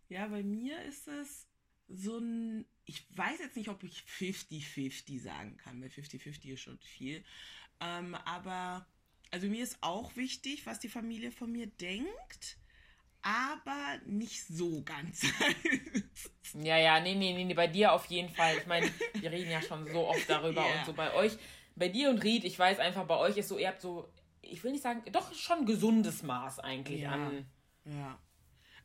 Ja, 0.10 0.28
bei 0.28 0.44
mir 0.44 0.82
ist 0.84 1.08
es 1.08 1.48
so 1.88 2.18
ein. 2.18 2.66
Ich 2.86 3.06
weiß 3.18 3.40
jetzt 3.40 3.56
nicht, 3.56 3.70
ob 3.70 3.82
ich 3.84 4.04
50-50 4.04 5.20
sagen 5.22 5.58
kann, 5.58 5.82
weil 5.82 5.90
50-50 5.90 6.54
ist 6.54 6.62
schon 6.62 6.78
viel. 6.80 7.24
Ähm, 7.80 8.16
aber, 8.26 8.86
also 9.32 9.48
mir 9.48 9.64
ist 9.64 9.78
auch 9.82 10.16
wichtig, 10.16 10.66
was 10.66 10.80
die 10.80 10.90
Familie 10.90 11.32
von 11.32 11.52
mir 11.52 11.68
denkt, 11.68 12.58
aber 13.24 14.00
nicht 14.06 14.46
so 14.48 14.82
ganz. 14.84 15.26
Ja, 16.62 16.78
ja, 16.78 17.00
nee, 17.00 17.16
nee, 17.16 17.44
nee, 17.44 17.54
bei 17.56 17.66
dir 17.68 17.94
auf 17.94 18.06
jeden 18.06 18.30
Fall. 18.30 18.58
Ich 18.58 18.68
meine, 18.68 18.88
wir 19.14 19.32
reden 19.32 19.50
ja 19.50 19.62
schon 19.62 19.88
so 19.92 20.08
oft 20.08 20.30
darüber 20.30 20.62
Ja. 20.62 20.80
und 20.80 20.86
so 20.86 20.94
bei 20.94 21.12
euch, 21.16 21.38
bei 21.76 21.90
dir 21.90 22.10
und 22.12 22.24
Ried, 22.24 22.44
ich 22.44 22.60
weiß 22.60 22.78
einfach, 22.80 23.06
bei 23.06 23.18
euch 23.18 23.38
ist 23.38 23.48
so, 23.50 23.58
ihr 23.58 23.70
habt 23.70 23.82
so, 23.82 24.08
ich 24.42 24.64
will 24.64 24.72
nicht 24.72 24.84
sagen, 24.84 25.02
doch 25.12 25.34
schon 25.34 25.66
gesundes 25.66 26.22
Maß 26.22 26.60
eigentlich 26.60 27.02
Ja. 27.02 27.14
an. 27.14 27.46
Ja. 27.86 28.20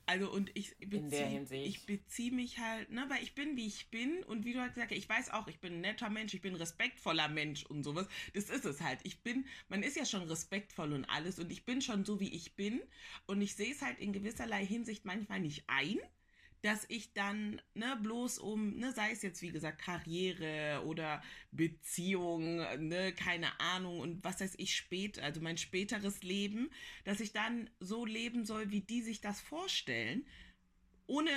Also 0.09 0.33
und 0.33 0.51
ich 0.55 0.75
beziehe 0.79 1.45
ich 1.67 2.33
mich 2.33 2.59
halt, 2.59 2.91
ne, 2.91 3.05
weil 3.09 3.23
ich 3.23 3.35
bin 3.35 3.59
wie 3.59 3.67
ich 3.67 3.91
bin. 3.91 4.25
Und 4.25 4.47
wie 4.47 4.55
du 4.55 4.61
halt 4.61 4.73
gesagt 4.73 4.91
hast, 4.91 4.97
ich 4.97 5.09
weiß 5.09 5.31
auch, 5.35 5.49
ich 5.49 5.61
bin 5.61 5.75
ein 5.75 5.81
netter 5.83 6.09
Mensch, 6.09 6.33
ich 6.33 6.41
bin 6.41 6.55
ein 6.55 6.57
respektvoller 6.57 7.29
Mensch 7.29 7.67
und 7.67 7.85
sowas. 7.85 8.09
Das 8.33 8.49
ist 8.49 8.65
es 8.65 8.81
halt. 8.81 9.01
Ich 9.03 9.23
bin, 9.23 9.45
man 9.69 9.83
ist 9.83 9.97
ja 9.97 10.07
schon 10.07 10.23
respektvoll 10.23 10.95
und 10.95 11.05
alles. 11.05 11.39
Und 11.39 11.53
ich 11.53 11.67
bin 11.67 11.83
schon 11.83 12.07
so 12.07 12.21
wie 12.21 12.35
ich 12.35 12.57
bin. 12.57 12.81
Und 13.27 13.43
ich 13.43 13.55
sehe 13.55 13.71
es 13.71 13.83
halt 13.83 13.99
in 13.99 14.15
gewisserlei 14.15 14.65
Hinsicht 14.65 15.05
manchmal 15.05 15.41
nicht 15.41 15.65
ein, 15.67 15.99
dass 16.63 16.85
ich 16.89 17.13
dann, 17.13 17.61
ne, 17.75 17.99
bloß 18.03 18.39
um, 18.39 18.77
ne, 18.77 18.93
sei 18.93 19.11
es 19.13 19.23
jetzt 19.23 19.43
wie 19.43 19.51
gesagt 19.51 19.81
Karriere 19.81 20.83
oder 20.87 21.23
Beziehung, 21.53 22.57
ne, 22.89 23.13
keine 23.13 23.61
Ahnung 23.61 24.01
und 24.01 24.25
was 24.25 24.41
weiß 24.41 24.55
ich 24.59 24.75
spät, 24.77 25.19
also 25.21 25.41
mein 25.41 25.57
späteres 25.59 26.23
Leben, 26.23 26.71
dass 27.05 27.21
ich 27.21 27.33
dann 27.33 27.71
so 27.81 28.05
leben 28.05 28.45
soll, 28.45 28.71
wie 28.71 28.81
die 28.81 29.03
sich 29.03 29.21
das 29.21 29.41
vorstellen, 29.41 30.27
ohne, 31.07 31.31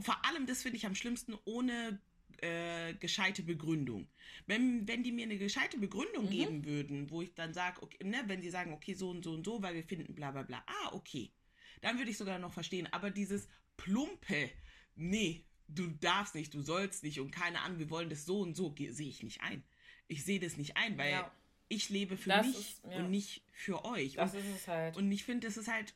vor 0.00 0.24
allem 0.26 0.46
das 0.46 0.62
finde 0.62 0.76
ich 0.76 0.86
am 0.86 0.94
schlimmsten, 0.94 1.36
ohne 1.44 2.00
äh, 2.38 2.94
gescheite 2.94 3.42
Begründung. 3.42 4.08
Wenn, 4.46 4.86
wenn 4.86 5.02
die 5.02 5.12
mir 5.12 5.24
eine 5.24 5.38
gescheite 5.38 5.78
Begründung 5.78 6.26
Mhm. 6.26 6.30
geben 6.30 6.64
würden, 6.64 7.10
wo 7.10 7.22
ich 7.22 7.34
dann 7.34 7.54
sage, 7.54 7.82
okay, 7.82 8.04
ne, 8.04 8.22
wenn 8.26 8.42
die 8.42 8.50
sagen, 8.50 8.72
okay, 8.72 8.94
so 8.94 9.10
und 9.10 9.24
so 9.24 9.32
und 9.32 9.44
so, 9.44 9.62
weil 9.62 9.74
wir 9.74 9.84
finden 9.84 10.14
bla 10.14 10.30
bla 10.32 10.42
bla, 10.42 10.62
ah, 10.66 10.92
okay, 10.92 11.32
dann 11.80 11.98
würde 11.98 12.10
ich 12.10 12.18
sogar 12.18 12.38
noch 12.38 12.52
verstehen. 12.52 12.88
Aber 12.92 13.10
dieses 13.10 13.48
plumpe, 13.76 14.50
nee, 14.94 15.44
du 15.68 15.88
darfst 15.88 16.34
nicht, 16.34 16.54
du 16.54 16.60
sollst 16.62 17.02
nicht 17.02 17.20
und 17.20 17.30
keine 17.30 17.60
Ahnung, 17.60 17.78
wir 17.78 17.90
wollen 17.90 18.08
das 18.10 18.24
so 18.24 18.40
und 18.40 18.54
so, 18.56 18.74
sehe 18.76 19.08
ich 19.08 19.22
nicht 19.22 19.40
ein. 19.42 19.62
Ich 20.08 20.24
sehe 20.24 20.38
das 20.40 20.56
nicht 20.56 20.76
ein, 20.76 20.96
weil 20.98 21.10
Ja. 21.10 21.32
ich 21.68 21.88
lebe 21.88 22.16
für 22.16 22.28
Das 22.30 22.46
mich 22.46 22.56
ist- 22.58 22.82
ja. 22.84 22.96
und 22.98 23.10
nicht 23.10 23.42
für 23.52 23.84
euch. 23.84 24.14
Das 24.14 24.34
und, 24.34 24.40
ist 24.40 24.46
es 24.54 24.68
halt. 24.68 24.96
und 24.96 25.10
ich 25.10 25.24
finde, 25.24 25.46
das 25.48 25.56
ist 25.56 25.68
halt 25.68 25.94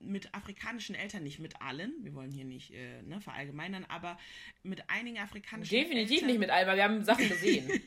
mit 0.00 0.34
afrikanischen 0.34 0.96
Eltern, 0.96 1.22
nicht 1.22 1.38
mit 1.38 1.60
allen, 1.62 1.94
wir 2.02 2.14
wollen 2.14 2.32
hier 2.32 2.44
nicht 2.44 2.72
äh, 2.72 3.00
ne, 3.02 3.20
verallgemeinern, 3.20 3.84
aber 3.84 4.18
mit 4.64 4.90
einigen 4.90 5.18
afrikanischen 5.18 5.70
Definitiv 5.70 6.14
Eltern, 6.16 6.26
nicht 6.28 6.38
mit 6.40 6.50
Alba, 6.50 6.74
wir 6.74 6.82
haben 6.84 7.04
Sachen 7.04 7.28
gesehen. 7.28 7.70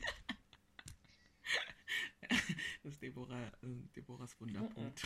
Das 2.82 2.92
ist 2.94 3.02
Deborah, 3.02 3.46
äh, 3.62 3.66
Deborahs 3.94 4.40
Wunderpunkt. 4.40 5.02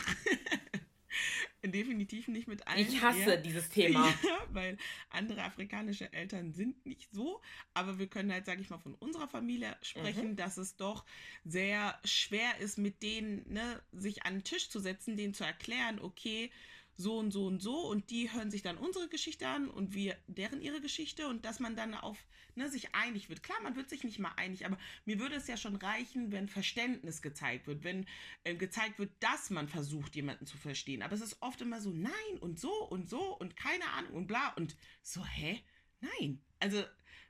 Definitiv 1.65 2.27
nicht 2.27 2.47
mit 2.47 2.67
allen. 2.67 2.79
Ich 2.79 3.01
hasse 3.01 3.31
ja. 3.31 3.37
dieses 3.37 3.69
Thema. 3.69 4.13
Ja, 4.23 4.37
weil 4.49 4.77
andere 5.09 5.43
afrikanische 5.43 6.11
Eltern 6.13 6.53
sind 6.53 6.85
nicht 6.85 7.09
so. 7.13 7.41
Aber 7.73 7.97
wir 7.99 8.07
können 8.07 8.31
halt, 8.31 8.45
sage 8.45 8.61
ich 8.61 8.69
mal, 8.69 8.77
von 8.77 8.93
unserer 8.95 9.27
Familie 9.27 9.75
sprechen, 9.81 10.35
dass 10.35 10.57
es 10.57 10.75
doch 10.75 11.05
sehr 11.45 11.99
schwer 12.03 12.57
ist, 12.59 12.77
mit 12.77 13.01
denen 13.01 13.45
ne, 13.51 13.81
sich 13.91 14.23
an 14.23 14.35
den 14.35 14.43
Tisch 14.43 14.69
zu 14.69 14.79
setzen, 14.79 15.17
denen 15.17 15.33
zu 15.33 15.43
erklären, 15.43 15.99
okay, 15.99 16.51
so 17.01 17.17
und 17.17 17.31
so 17.31 17.45
und 17.45 17.61
so. 17.61 17.75
Und 17.87 18.09
die 18.09 18.31
hören 18.31 18.51
sich 18.51 18.61
dann 18.61 18.77
unsere 18.77 19.09
Geschichte 19.09 19.47
an 19.47 19.69
und 19.69 19.93
wir 19.93 20.17
deren 20.27 20.61
ihre 20.61 20.79
Geschichte. 20.79 21.27
Und 21.27 21.43
dass 21.43 21.59
man 21.59 21.75
dann 21.75 21.93
auf 21.93 22.17
ne, 22.55 22.69
sich 22.69 22.93
einig 22.95 23.29
wird. 23.29 23.43
Klar, 23.43 23.61
man 23.61 23.75
wird 23.75 23.89
sich 23.89 24.03
nicht 24.03 24.19
mal 24.19 24.33
einig, 24.37 24.65
aber 24.65 24.77
mir 25.05 25.19
würde 25.19 25.35
es 25.35 25.47
ja 25.47 25.57
schon 25.57 25.75
reichen, 25.75 26.31
wenn 26.31 26.47
Verständnis 26.47 27.21
gezeigt 27.21 27.67
wird, 27.67 27.83
wenn 27.83 28.05
äh, 28.43 28.55
gezeigt 28.55 28.99
wird, 28.99 29.11
dass 29.19 29.49
man 29.49 29.67
versucht, 29.67 30.15
jemanden 30.15 30.45
zu 30.45 30.57
verstehen. 30.57 31.01
Aber 31.01 31.13
es 31.13 31.21
ist 31.21 31.41
oft 31.41 31.61
immer 31.61 31.81
so, 31.81 31.91
nein 31.91 32.37
und 32.39 32.59
so 32.59 32.71
und 32.89 33.09
so 33.09 33.37
und 33.37 33.55
keine 33.55 33.87
Ahnung 33.91 34.13
und 34.13 34.27
bla 34.27 34.49
und 34.55 34.75
so, 35.01 35.25
hä? 35.25 35.61
Nein. 35.99 36.41
Also 36.59 36.83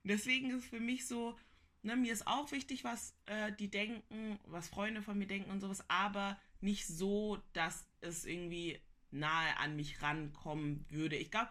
deswegen 0.03 0.51
ist 0.51 0.65
für 0.65 0.79
mich 0.79 1.07
so, 1.07 1.37
ne, 1.83 1.95
mir 1.95 2.13
ist 2.13 2.27
auch 2.27 2.51
wichtig, 2.51 2.83
was 2.83 3.15
äh, 3.25 3.51
die 3.53 3.69
denken, 3.69 4.39
was 4.45 4.69
Freunde 4.69 5.01
von 5.01 5.17
mir 5.17 5.27
denken 5.27 5.51
und 5.51 5.61
sowas, 5.61 5.83
aber 5.89 6.39
nicht 6.59 6.87
so, 6.87 7.41
dass 7.53 7.87
es 8.01 8.25
irgendwie 8.25 8.79
nahe 9.11 9.57
an 9.57 9.75
mich 9.75 10.01
rankommen 10.01 10.85
würde. 10.89 11.15
Ich 11.15 11.31
glaube, 11.31 11.49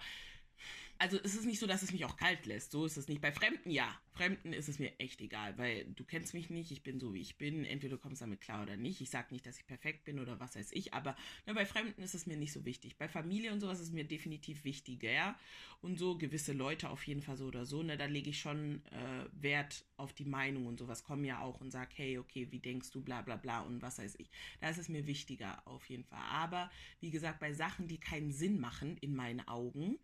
also 1.01 1.19
es 1.25 1.35
ist 1.35 1.47
nicht 1.47 1.59
so, 1.59 1.67
dass 1.67 1.83
es 1.83 1.93
mich 1.93 2.05
auch 2.05 2.19
kalt 2.19 2.45
lässt. 2.45 2.73
So 2.73 2.85
ist 2.85 2.99
es 2.99 3.09
nicht. 3.09 3.23
Bei 3.23 3.33
Fremden 3.33 3.71
ja. 3.71 3.99
Fremden 4.13 4.53
ist 4.53 4.69
es 4.69 4.79
mir 4.79 4.93
echt 5.01 5.23
egal, 5.23 5.57
weil 5.57 5.87
du 5.95 6.05
kennst 6.05 6.35
mich 6.35 6.51
nicht, 6.51 6.71
ich 6.73 6.83
bin 6.83 7.01
so, 7.01 7.15
wie 7.15 7.23
ich 7.23 7.39
bin. 7.39 7.65
Entweder 7.65 7.97
du 7.97 8.03
kommst 8.03 8.21
damit 8.21 8.43
klar 8.43 8.63
oder 8.63 8.77
nicht. 8.77 9.01
Ich 9.01 9.09
sage 9.09 9.29
nicht, 9.31 9.47
dass 9.47 9.59
ich 9.59 9.67
perfekt 9.67 10.05
bin 10.05 10.21
oder 10.21 10.39
was 10.41 10.57
weiß 10.57 10.73
ich, 10.73 10.93
aber 10.93 11.17
ne, 11.47 11.55
bei 11.55 11.65
Fremden 11.65 12.03
ist 12.03 12.15
es 12.15 12.27
mir 12.27 12.37
nicht 12.37 12.53
so 12.53 12.67
wichtig. 12.67 12.99
Bei 12.99 13.09
Familie 13.09 13.51
und 13.51 13.61
sowas 13.61 13.81
ist 13.81 13.87
es 13.87 13.93
mir 13.93 14.05
definitiv 14.05 14.65
wichtiger. 14.65 15.37
Und 15.81 15.99
so 15.99 16.19
gewisse 16.19 16.53
Leute 16.53 16.91
auf 16.91 17.07
jeden 17.07 17.23
Fall 17.23 17.39
so 17.39 17.47
oder 17.47 17.65
so, 17.65 17.83
ne, 17.83 17.97
da 17.97 18.05
lege 18.05 18.29
ich 18.29 18.39
schon 18.39 18.85
äh, 18.89 19.25
Wert 19.33 19.87
auf 19.97 20.13
die 20.13 20.27
Meinung 20.27 20.67
und 20.67 20.79
sowas. 20.79 21.03
Kommen 21.03 21.25
ja 21.25 21.41
auch 21.41 21.63
und 21.63 21.71
sag, 21.71 21.97
hey, 21.97 22.19
okay, 22.19 22.49
wie 22.51 22.59
denkst 22.59 22.91
du, 22.91 23.01
bla 23.01 23.23
bla 23.23 23.37
bla 23.37 23.61
und 23.63 23.81
was 23.81 23.99
weiß 23.99 24.17
ich. 24.19 24.31
Da 24.61 24.69
ist 24.69 24.77
es 24.77 24.91
mir 24.91 25.07
wichtiger 25.07 25.67
auf 25.67 25.89
jeden 25.89 26.05
Fall. 26.05 26.21
Aber 26.31 26.71
wie 27.01 27.11
gesagt, 27.11 27.41
bei 27.41 27.55
Sachen, 27.55 27.89
die 27.89 27.99
keinen 27.99 28.33
Sinn 28.33 28.61
machen 28.61 28.99
in 28.99 29.17
meinen 29.17 29.41
Augen, 29.49 29.99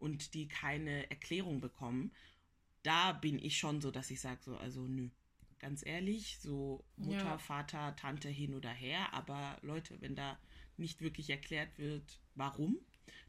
und 0.00 0.34
die 0.34 0.48
keine 0.48 1.08
Erklärung 1.10 1.60
bekommen, 1.60 2.12
da 2.82 3.12
bin 3.12 3.38
ich 3.38 3.58
schon 3.58 3.80
so, 3.80 3.90
dass 3.90 4.10
ich 4.10 4.20
sage 4.20 4.40
so, 4.42 4.56
also 4.56 4.86
nö, 4.86 5.10
ganz 5.58 5.84
ehrlich, 5.84 6.38
so 6.40 6.84
Mutter, 6.96 7.24
Ja. 7.24 7.38
Vater, 7.38 7.94
Tante 7.96 8.28
hin 8.28 8.54
oder 8.54 8.70
her, 8.70 9.12
aber 9.12 9.58
Leute, 9.62 10.00
wenn 10.00 10.16
da 10.16 10.38
nicht 10.76 11.02
wirklich 11.02 11.28
erklärt 11.30 11.78
wird, 11.78 12.18
warum, 12.34 12.78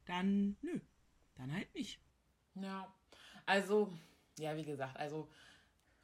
dann 0.06 0.56
nö, 0.62 0.80
dann 1.36 1.54
halt 1.54 1.74
nicht. 1.76 2.00
Ja, 2.56 2.94
also, 3.46 3.94
ja, 4.40 4.56
wie 4.56 4.64
gesagt, 4.64 4.96
also 4.98 5.30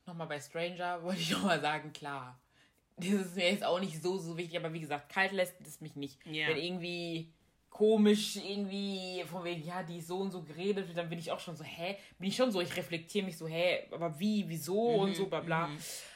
nochmal 0.06 0.28
bei 0.28 0.40
Stranger 0.40 1.02
wollte 1.04 1.22
ich 1.22 1.32
nochmal 1.32 1.62
sagen, 1.62 1.94
klar, 1.94 2.40
das 2.98 3.10
ist 3.14 3.36
mir 3.36 3.52
jetzt 3.52 3.64
auch 3.64 3.80
nicht 3.80 4.02
so, 4.02 4.18
so 4.18 4.38
wichtig, 4.38 4.58
aber 4.58 4.74
wie 4.74 4.80
gesagt, 4.80 5.10
kalt 5.10 5.32
lässt 5.32 5.62
es 5.62 5.82
mich 5.82 5.96
nicht. 5.96 6.26
Ja. 6.26 6.48
Wenn 6.48 6.58
irgendwie 6.58 7.32
komisch 7.78 8.38
irgendwie 8.38 9.24
von 9.30 9.44
wegen, 9.44 9.63
ja, 9.63 9.84
die 9.84 10.00
ist 10.00 10.08
so 10.08 10.18
und 10.18 10.32
so 10.32 10.42
geredet 10.42 10.88
wird, 10.88 10.98
dann 10.98 11.10
bin 11.10 11.20
ich 11.20 11.32
auch 11.32 11.40
schon 11.40 11.56
so, 11.56 11.63
hä? 11.63 11.96
Bin 12.18 12.28
ich 12.28 12.36
schon 12.36 12.52
so, 12.52 12.60
ich 12.60 12.76
reflektiere 12.76 13.24
mich 13.24 13.38
so, 13.38 13.48
hä, 13.48 13.88
aber 13.92 14.20
wie, 14.20 14.46
wieso 14.50 14.96
und 14.96 15.16
so, 15.16 15.28
bla 15.28 15.42
bla. 15.42 15.70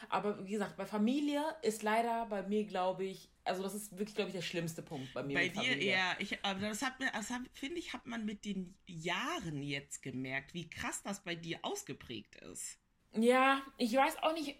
Aber 0.10 0.43
wie 0.43 0.54
gesagt, 0.54 0.76
bei 0.76 0.88
Familie 0.88 1.43
ist 1.62 1.84
leider 1.84 2.26
bei 2.26 2.41
mir, 2.41 2.63
glaube 2.65 3.06
ich, 3.06 3.30
also 3.43 3.62
das 3.62 3.76
ist 3.76 3.91
wirklich, 3.91 4.15
glaube 4.15 4.30
ich, 4.30 4.36
der 4.36 4.41
schlimmste 4.41 4.82
Punkt 4.82 5.13
bei 5.13 5.21
mir. 5.21 5.36
Bei 5.36 5.50
dir, 5.50 5.78
ja, 5.84 6.15
ich, 6.17 6.43
aber 6.43 6.62
das 6.62 6.82
hat 6.82 7.00
mir, 7.00 7.12
das 7.12 7.30
hat, 7.30 7.41
finde 7.54 7.78
ich, 7.78 7.93
hat 7.93 8.08
man 8.08 8.26
mit 8.26 8.43
den 8.43 8.76
Jahren 8.88 9.62
jetzt 9.62 10.02
gemerkt, 10.02 10.56
wie 10.56 10.67
krass 10.67 11.04
das 11.04 11.24
bei 11.24 11.36
dir 11.36 11.60
ausgeprägt 11.62 12.38
ist. 12.38 12.80
Ja, 13.13 13.62
ich 13.78 13.93
weiß 13.93 14.17
auch 14.24 14.34
nicht. 14.34 14.56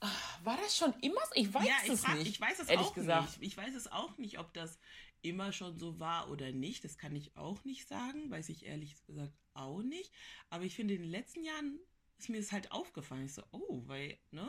ah, 0.00 0.08
War 0.44 0.58
das 0.58 0.76
schon 0.76 0.92
immer 1.00 1.20
so? 1.28 1.32
Ich 1.34 1.54
weiß 1.54 1.66
ja, 1.66 1.74
ich, 1.84 1.92
es 1.92 2.04
frag, 2.04 2.18
nicht. 2.18 2.28
ich 2.28 2.40
weiß 2.42 2.58
es 2.58 2.68
ehrlich 2.68 2.86
auch 2.88 2.94
gesagt. 2.94 3.38
nicht. 3.40 3.52
Ich 3.52 3.56
weiß 3.56 3.74
es 3.74 3.90
auch 3.90 4.18
nicht, 4.18 4.38
ob 4.38 4.52
das 4.52 4.78
immer 5.22 5.52
schon 5.52 5.78
so 5.78 5.98
war 5.98 6.30
oder 6.30 6.52
nicht. 6.52 6.84
Das 6.84 6.98
kann 6.98 7.14
ich 7.16 7.36
auch 7.36 7.64
nicht 7.64 7.88
sagen. 7.88 8.30
Weiß 8.30 8.48
ich 8.48 8.66
ehrlich 8.66 8.96
gesagt 9.06 9.32
auch 9.54 9.82
nicht. 9.82 10.12
Aber 10.50 10.64
ich 10.64 10.74
finde, 10.74 10.94
in 10.94 11.02
den 11.02 11.10
letzten 11.10 11.44
Jahren 11.44 11.78
ist 12.18 12.28
mir 12.28 12.38
das 12.40 12.52
halt 12.52 12.70
aufgefallen. 12.72 13.26
Ich 13.26 13.34
so, 13.34 13.42
oh, 13.52 13.82
weil, 13.86 14.16
ne? 14.30 14.48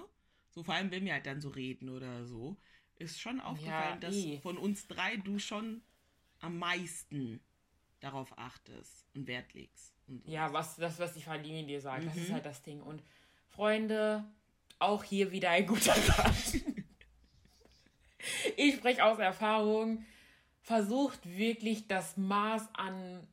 So 0.52 0.64
vor 0.64 0.76
allem, 0.76 0.92
wenn 0.92 1.06
wir 1.06 1.14
halt 1.14 1.26
dann 1.26 1.42
so 1.42 1.50
reden 1.50 1.90
oder 1.90 2.26
so, 2.26 2.58
ist 2.96 3.20
schon 3.20 3.40
aufgefallen, 3.40 4.00
dass 4.00 4.16
eh. 4.16 4.40
von 4.42 4.58
uns 4.58 4.88
drei 4.88 5.18
du 5.18 5.40
schon 5.40 5.82
am 6.40 6.58
meisten 6.60 7.40
darauf 8.00 8.38
achtest 8.38 9.08
und 9.16 9.28
Wert 9.28 9.54
legst. 9.54 9.94
Und 10.08 10.28
Ja, 10.28 10.52
was, 10.54 10.76
das, 10.76 11.00
was 11.00 11.14
die 11.14 11.22
Familie 11.22 11.66
dir 11.66 11.82
sagt, 11.82 12.06
das 12.06 12.16
ist 12.18 12.30
Mhm. 12.30 12.34
halt 12.34 12.46
das 12.46 12.62
Ding. 12.62 12.82
Und 12.82 13.02
Freunde, 13.48 14.26
auch 14.80 15.04
hier 15.04 15.32
wieder 15.32 15.50
ein 15.50 15.66
guter 15.66 15.94
Rat. 15.96 16.54
ich 18.58 18.76
spreche 18.76 19.04
aus 19.04 19.20
Erfahrung. 19.20 20.06
Versucht 20.64 21.26
wirklich 21.26 21.88
das 21.88 22.16
Maß 22.16 22.70
an, 22.74 23.28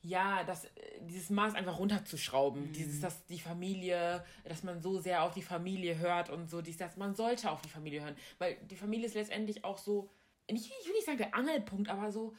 ja, 0.00 0.44
das, 0.44 0.68
dieses 1.00 1.28
Maß 1.28 1.54
einfach 1.54 1.78
runterzuschrauben. 1.78 2.68
Mhm. 2.68 2.72
Dieses, 2.72 3.00
dass 3.00 3.26
die 3.26 3.40
Familie, 3.40 4.24
dass 4.44 4.62
man 4.62 4.80
so 4.80 5.00
sehr 5.00 5.24
auf 5.24 5.34
die 5.34 5.42
Familie 5.42 5.98
hört 5.98 6.30
und 6.30 6.48
so, 6.48 6.62
dies, 6.62 6.76
das. 6.76 6.96
Man 6.96 7.16
sollte 7.16 7.50
auf 7.50 7.62
die 7.62 7.68
Familie 7.68 8.02
hören. 8.02 8.14
Weil 8.38 8.56
die 8.70 8.76
Familie 8.76 9.06
ist 9.06 9.14
letztendlich 9.14 9.64
auch 9.64 9.76
so, 9.76 10.08
nicht, 10.48 10.70
ich 10.80 10.86
will 10.86 10.94
nicht 10.94 11.04
sagen 11.06 11.18
der 11.18 11.34
Angelpunkt, 11.34 11.88
aber 11.90 12.12
so, 12.12 12.32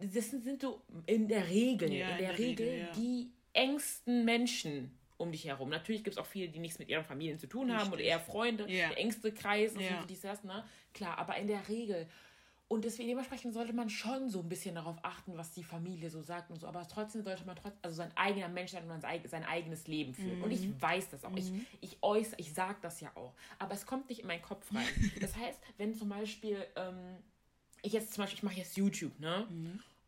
das 0.00 0.30
sind, 0.30 0.62
so 0.62 0.80
in 1.04 1.28
der 1.28 1.48
Regel, 1.50 1.92
Ja, 1.92 2.08
in 2.12 2.18
der, 2.18 2.38
Regel, 2.38 2.78
ja. 2.78 2.92
die 2.92 3.30
engsten 3.52 4.24
Menschen 4.24 4.98
um 5.18 5.30
dich 5.30 5.44
herum. 5.44 5.68
Natürlich 5.68 6.02
gibt 6.02 6.16
es 6.16 6.18
auch 6.18 6.26
viele, 6.26 6.48
die 6.48 6.58
nichts 6.58 6.78
mit 6.78 6.88
ihren 6.88 7.04
Familien 7.04 7.38
zu 7.38 7.46
tun 7.46 7.70
haben 7.72 7.88
oder 7.88 7.98
Richtig. 7.98 8.10
eher 8.10 8.20
Freunde, 8.20 8.64
Ja. 8.72 8.88
der 8.88 8.98
engste 8.98 9.32
Kreis 9.32 9.74
und 9.74 9.82
so, 9.82 10.06
dies, 10.08 10.22
das, 10.22 10.42
ne? 10.44 10.64
Klar, 10.94 11.18
aber 11.18 11.36
in 11.36 11.46
der 11.46 11.68
Regel. 11.68 12.08
Und 12.72 12.84
deswegen 12.86 13.08
dementsprechend 13.10 13.52
sollte 13.52 13.74
man 13.74 13.90
schon 13.90 14.30
so 14.30 14.40
ein 14.40 14.48
bisschen 14.48 14.74
darauf 14.76 14.96
achten, 15.02 15.36
was 15.36 15.52
die 15.52 15.62
Familie 15.62 16.08
so 16.08 16.22
sagt 16.22 16.50
und 16.50 16.58
so. 16.58 16.66
Aber 16.66 16.88
trotzdem 16.88 17.22
sollte 17.22 17.44
man 17.44 17.54
trotzdem, 17.54 17.78
also 17.82 17.96
sein 17.96 18.10
eigener 18.16 18.48
Mensch 18.48 18.70
sein 18.70 18.90
und 18.90 19.00
sein, 19.02 19.20
eig- 19.20 19.28
sein 19.28 19.44
eigenes 19.44 19.86
Leben 19.88 20.14
führen. 20.14 20.40
Und 20.40 20.50
ich 20.52 20.80
weiß 20.80 21.10
das 21.10 21.24
auch. 21.24 21.36
Ich, 21.36 21.52
ich 21.82 21.98
äußere, 22.02 22.36
ich 22.40 22.54
sage 22.54 22.78
das 22.80 23.00
ja 23.00 23.10
auch. 23.14 23.34
Aber 23.58 23.74
es 23.74 23.84
kommt 23.84 24.08
nicht 24.08 24.20
in 24.22 24.26
meinen 24.26 24.40
Kopf 24.42 24.72
rein. 24.74 24.86
Das 25.20 25.36
heißt, 25.36 25.58
wenn 25.76 25.94
zum 25.94 26.08
Beispiel, 26.08 26.56
ähm, 26.76 27.18
ich 27.82 27.92
jetzt 27.92 28.14
zum 28.14 28.22
Beispiel, 28.24 28.38
ich 28.38 28.42
mache 28.42 28.56
jetzt 28.56 28.74
YouTube, 28.76 29.18
ne? 29.20 29.46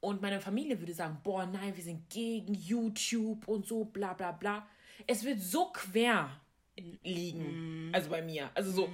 Und 0.00 0.22
meine 0.22 0.40
Familie 0.40 0.80
würde 0.80 0.94
sagen, 0.94 1.18
boah, 1.22 1.44
nein, 1.46 1.76
wir 1.76 1.84
sind 1.84 2.08
gegen 2.08 2.54
YouTube 2.54 3.46
und 3.46 3.66
so, 3.66 3.84
bla 3.84 4.14
bla 4.14 4.32
bla. 4.32 4.66
Es 5.06 5.22
wird 5.24 5.40
so 5.40 5.66
quer 5.72 6.30
liegen. 7.02 7.92
Also 7.94 8.08
bei 8.10 8.22
mir. 8.22 8.50
Also 8.54 8.70
so, 8.70 8.88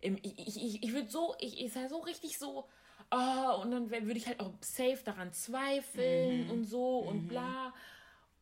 im, 0.00 0.16
ich, 0.22 0.38
ich, 0.38 0.56
ich, 0.64 0.82
ich 0.84 0.92
würde 0.92 1.08
so, 1.08 1.34
ich, 1.40 1.60
ich 1.64 1.72
sei 1.72 1.88
so 1.88 1.98
richtig 1.98 2.38
so, 2.38 2.68
oh, 3.10 3.60
und 3.62 3.70
dann 3.70 3.90
würde 3.90 4.16
ich 4.16 4.26
halt 4.26 4.40
auch 4.40 4.52
safe 4.60 5.00
daran 5.04 5.32
zweifeln 5.32 6.50
und 6.50 6.64
so 6.64 6.98
und 6.98 7.28
bla. 7.28 7.74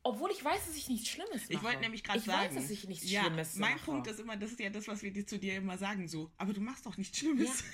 Obwohl 0.07 0.31
ich 0.31 0.44
weiß, 0.44 0.66
dass 0.66 0.77
ich 0.77 0.88
nichts 0.88 1.09
Schlimmes 1.09 1.42
mache. 1.44 1.53
Ich 1.55 1.62
wollte 1.62 1.81
nämlich 1.81 2.05
gerade 2.05 2.18
ich 2.18 2.27
sagen. 2.27 2.55
weiß, 2.55 2.62
dass 2.62 2.70
ich 2.70 2.87
nichts 2.87 3.11
ja, 3.11 3.22
Schlimmes 3.22 3.57
Mein 3.57 3.72
mache. 3.74 3.85
Punkt 3.87 4.07
ist 4.07 4.20
immer, 4.20 4.37
das 4.37 4.50
ist 4.53 4.61
ja 4.61 4.68
das, 4.68 4.87
was 4.87 5.03
wir 5.03 5.27
zu 5.27 5.38
dir 5.38 5.57
immer 5.57 5.79
sagen, 5.79 6.07
so, 6.09 6.31
aber 6.37 6.53
du 6.53 6.61
machst 6.61 6.85
doch 6.85 6.96
nichts 6.98 7.18
Schlimmes. 7.18 7.64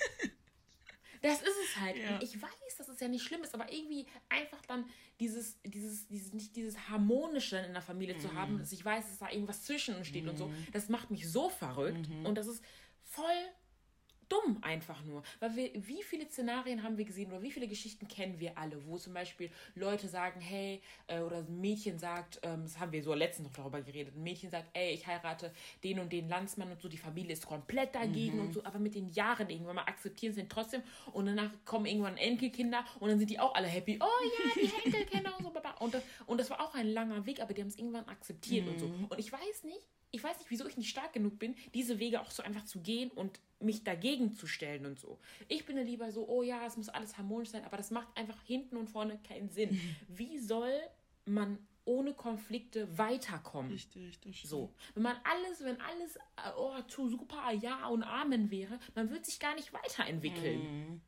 Das 1.21 1.39
ist 1.41 1.55
es 1.65 1.79
halt. 1.79 1.97
Ja. 1.97 2.19
Ich 2.21 2.41
weiß, 2.41 2.77
dass 2.79 2.87
es 2.87 2.99
ja 2.99 3.07
nicht 3.07 3.23
schlimm 3.23 3.43
ist, 3.43 3.53
aber 3.53 3.71
irgendwie 3.71 4.07
einfach 4.29 4.61
dann 4.65 4.85
dieses, 5.19 5.61
dieses, 5.63 6.07
dieses, 6.07 6.33
nicht 6.33 6.55
dieses 6.55 6.89
Harmonische 6.89 7.57
in 7.57 7.73
der 7.73 7.83
Familie 7.83 8.17
zu 8.17 8.29
Mhm. 8.29 8.35
haben, 8.35 8.57
dass 8.57 8.71
ich 8.71 8.83
weiß, 8.83 9.05
dass 9.07 9.19
da 9.19 9.29
irgendwas 9.29 9.61
zwischen 9.63 9.93
uns 9.95 10.07
steht 10.07 10.27
und 10.27 10.37
so, 10.37 10.51
das 10.71 10.89
macht 10.89 11.11
mich 11.11 11.29
so 11.29 11.49
verrückt. 11.49 12.09
Mhm. 12.09 12.25
Und 12.25 12.35
das 12.39 12.47
ist 12.47 12.63
voll 13.03 13.25
dumm 14.31 14.57
einfach 14.61 15.03
nur. 15.03 15.23
Weil 15.39 15.55
wir, 15.55 15.71
wie 15.75 16.01
viele 16.03 16.25
Szenarien 16.27 16.83
haben 16.83 16.97
wir 16.97 17.05
gesehen 17.05 17.31
oder 17.31 17.41
wie 17.41 17.51
viele 17.51 17.67
Geschichten 17.67 18.07
kennen 18.07 18.39
wir 18.39 18.57
alle, 18.57 18.85
wo 18.85 18.97
zum 18.97 19.13
Beispiel 19.13 19.49
Leute 19.75 20.07
sagen, 20.07 20.39
hey, 20.39 20.81
äh, 21.07 21.19
oder 21.19 21.37
ein 21.39 21.59
Mädchen 21.59 21.99
sagt, 21.99 22.39
ähm, 22.43 22.63
das 22.63 22.79
haben 22.79 22.91
wir 22.91 23.03
so 23.03 23.13
letztens 23.13 23.49
noch 23.49 23.55
darüber 23.55 23.81
geredet, 23.81 24.15
ein 24.15 24.23
Mädchen 24.23 24.49
sagt, 24.49 24.69
ey, 24.73 24.93
ich 24.93 25.05
heirate 25.05 25.51
den 25.83 25.99
und 25.99 26.11
den 26.11 26.29
Landsmann 26.29 26.71
und 26.71 26.81
so, 26.81 26.87
die 26.87 26.97
Familie 26.97 27.33
ist 27.33 27.45
komplett 27.45 27.93
dagegen 27.95 28.39
und 28.39 28.53
so, 28.53 28.63
aber 28.63 28.79
mit 28.79 28.95
den 28.95 29.09
Jahren 29.09 29.49
irgendwann 29.49 29.75
mal 29.75 29.83
akzeptieren 29.83 30.33
sie 30.33 30.41
ihn 30.41 30.49
trotzdem 30.49 30.81
und 31.13 31.25
danach 31.25 31.51
kommen 31.65 31.85
irgendwann 31.85 32.17
Enkelkinder 32.17 32.85
und 32.99 33.09
dann 33.09 33.19
sind 33.19 33.29
die 33.29 33.39
auch 33.39 33.53
alle 33.55 33.67
happy, 33.67 33.99
oh 34.01 34.05
ja, 34.05 34.61
die 34.61 34.85
Enkelkinder 34.85 35.37
und 35.37 35.43
so, 35.43 35.51
und 35.79 35.93
das, 35.93 36.03
und 36.27 36.39
das 36.39 36.49
war 36.49 36.61
auch 36.61 36.73
ein 36.75 36.87
langer 36.87 37.25
Weg, 37.25 37.41
aber 37.41 37.53
die 37.53 37.61
haben 37.61 37.67
es 37.67 37.77
irgendwann 37.77 38.07
akzeptiert 38.07 38.67
und 38.67 38.79
so. 38.79 38.85
Und 38.85 39.19
ich 39.19 39.31
weiß 39.31 39.63
nicht, 39.63 39.87
ich 40.11 40.23
weiß 40.23 40.39
nicht, 40.39 40.51
wieso 40.51 40.67
ich 40.67 40.77
nicht 40.77 40.89
stark 40.89 41.13
genug 41.13 41.39
bin, 41.39 41.55
diese 41.73 41.99
Wege 41.99 42.21
auch 42.21 42.31
so 42.31 42.43
einfach 42.43 42.65
zu 42.65 42.81
gehen 42.81 43.11
und 43.11 43.39
mich 43.59 43.83
dagegen 43.83 44.33
zu 44.33 44.47
stellen 44.47 44.85
und 44.85 44.99
so. 44.99 45.19
Ich 45.47 45.65
bin 45.65 45.77
ja 45.77 45.83
lieber 45.83 46.11
so, 46.11 46.27
oh 46.27 46.43
ja, 46.43 46.65
es 46.65 46.77
muss 46.77 46.89
alles 46.89 47.17
harmonisch 47.17 47.49
sein, 47.49 47.63
aber 47.63 47.77
das 47.77 47.91
macht 47.91 48.07
einfach 48.17 48.41
hinten 48.43 48.77
und 48.77 48.89
vorne 48.89 49.19
keinen 49.19 49.49
Sinn. 49.49 49.79
Wie 50.07 50.37
soll 50.37 50.73
man 51.25 51.57
ohne 51.85 52.13
Konflikte 52.13 52.97
weiterkommen? 52.97 53.71
Richtig, 53.71 54.15
stimmt. 54.15 54.35
So, 54.35 54.73
wenn 54.95 55.03
man 55.03 55.17
alles, 55.23 55.63
wenn 55.63 55.79
alles 55.79 56.15
äh, 56.15 56.51
oh, 56.57 56.81
zu 56.87 57.07
super, 57.07 57.51
ja 57.53 57.87
und 57.87 58.03
Amen 58.03 58.51
wäre, 58.51 58.79
man 58.95 59.09
wird 59.09 59.25
sich 59.25 59.39
gar 59.39 59.55
nicht 59.55 59.73
weiterentwickeln. 59.73 60.59
Mhm. 60.59 61.01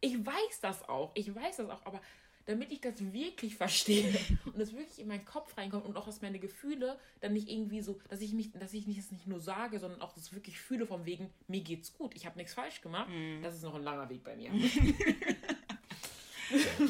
Ich 0.00 0.24
weiß 0.24 0.60
das 0.60 0.88
auch, 0.88 1.12
ich 1.14 1.34
weiß 1.34 1.56
das 1.58 1.70
auch, 1.70 1.84
aber 1.84 2.00
damit 2.46 2.72
ich 2.72 2.80
das 2.80 2.94
wirklich 3.12 3.56
verstehe 3.56 4.18
und 4.44 4.58
das 4.58 4.72
wirklich 4.72 4.98
in 4.98 5.08
meinen 5.08 5.24
Kopf 5.24 5.56
reinkommt 5.56 5.84
und 5.84 5.96
auch, 5.96 6.06
dass 6.06 6.22
meine 6.22 6.38
Gefühle 6.38 6.98
dann 7.20 7.32
nicht 7.32 7.48
irgendwie 7.48 7.82
so, 7.82 8.00
dass 8.08 8.20
ich 8.20 8.32
mich, 8.32 8.52
dass 8.52 8.72
ich 8.72 8.86
nicht, 8.86 8.98
das 8.98 9.12
nicht 9.12 9.26
nur 9.26 9.40
sage, 9.40 9.78
sondern 9.78 10.00
auch 10.00 10.14
das 10.14 10.32
wirklich 10.32 10.58
fühle 10.58 10.86
von 10.86 11.04
wegen, 11.04 11.30
mir 11.48 11.60
geht's 11.60 11.92
gut, 11.92 12.14
ich 12.14 12.24
habe 12.24 12.38
nichts 12.38 12.54
falsch 12.54 12.80
gemacht, 12.80 13.10
das 13.42 13.56
ist 13.56 13.62
noch 13.62 13.74
ein 13.74 13.82
langer 13.82 14.08
Weg 14.08 14.24
bei 14.24 14.36
mir. 14.36 14.50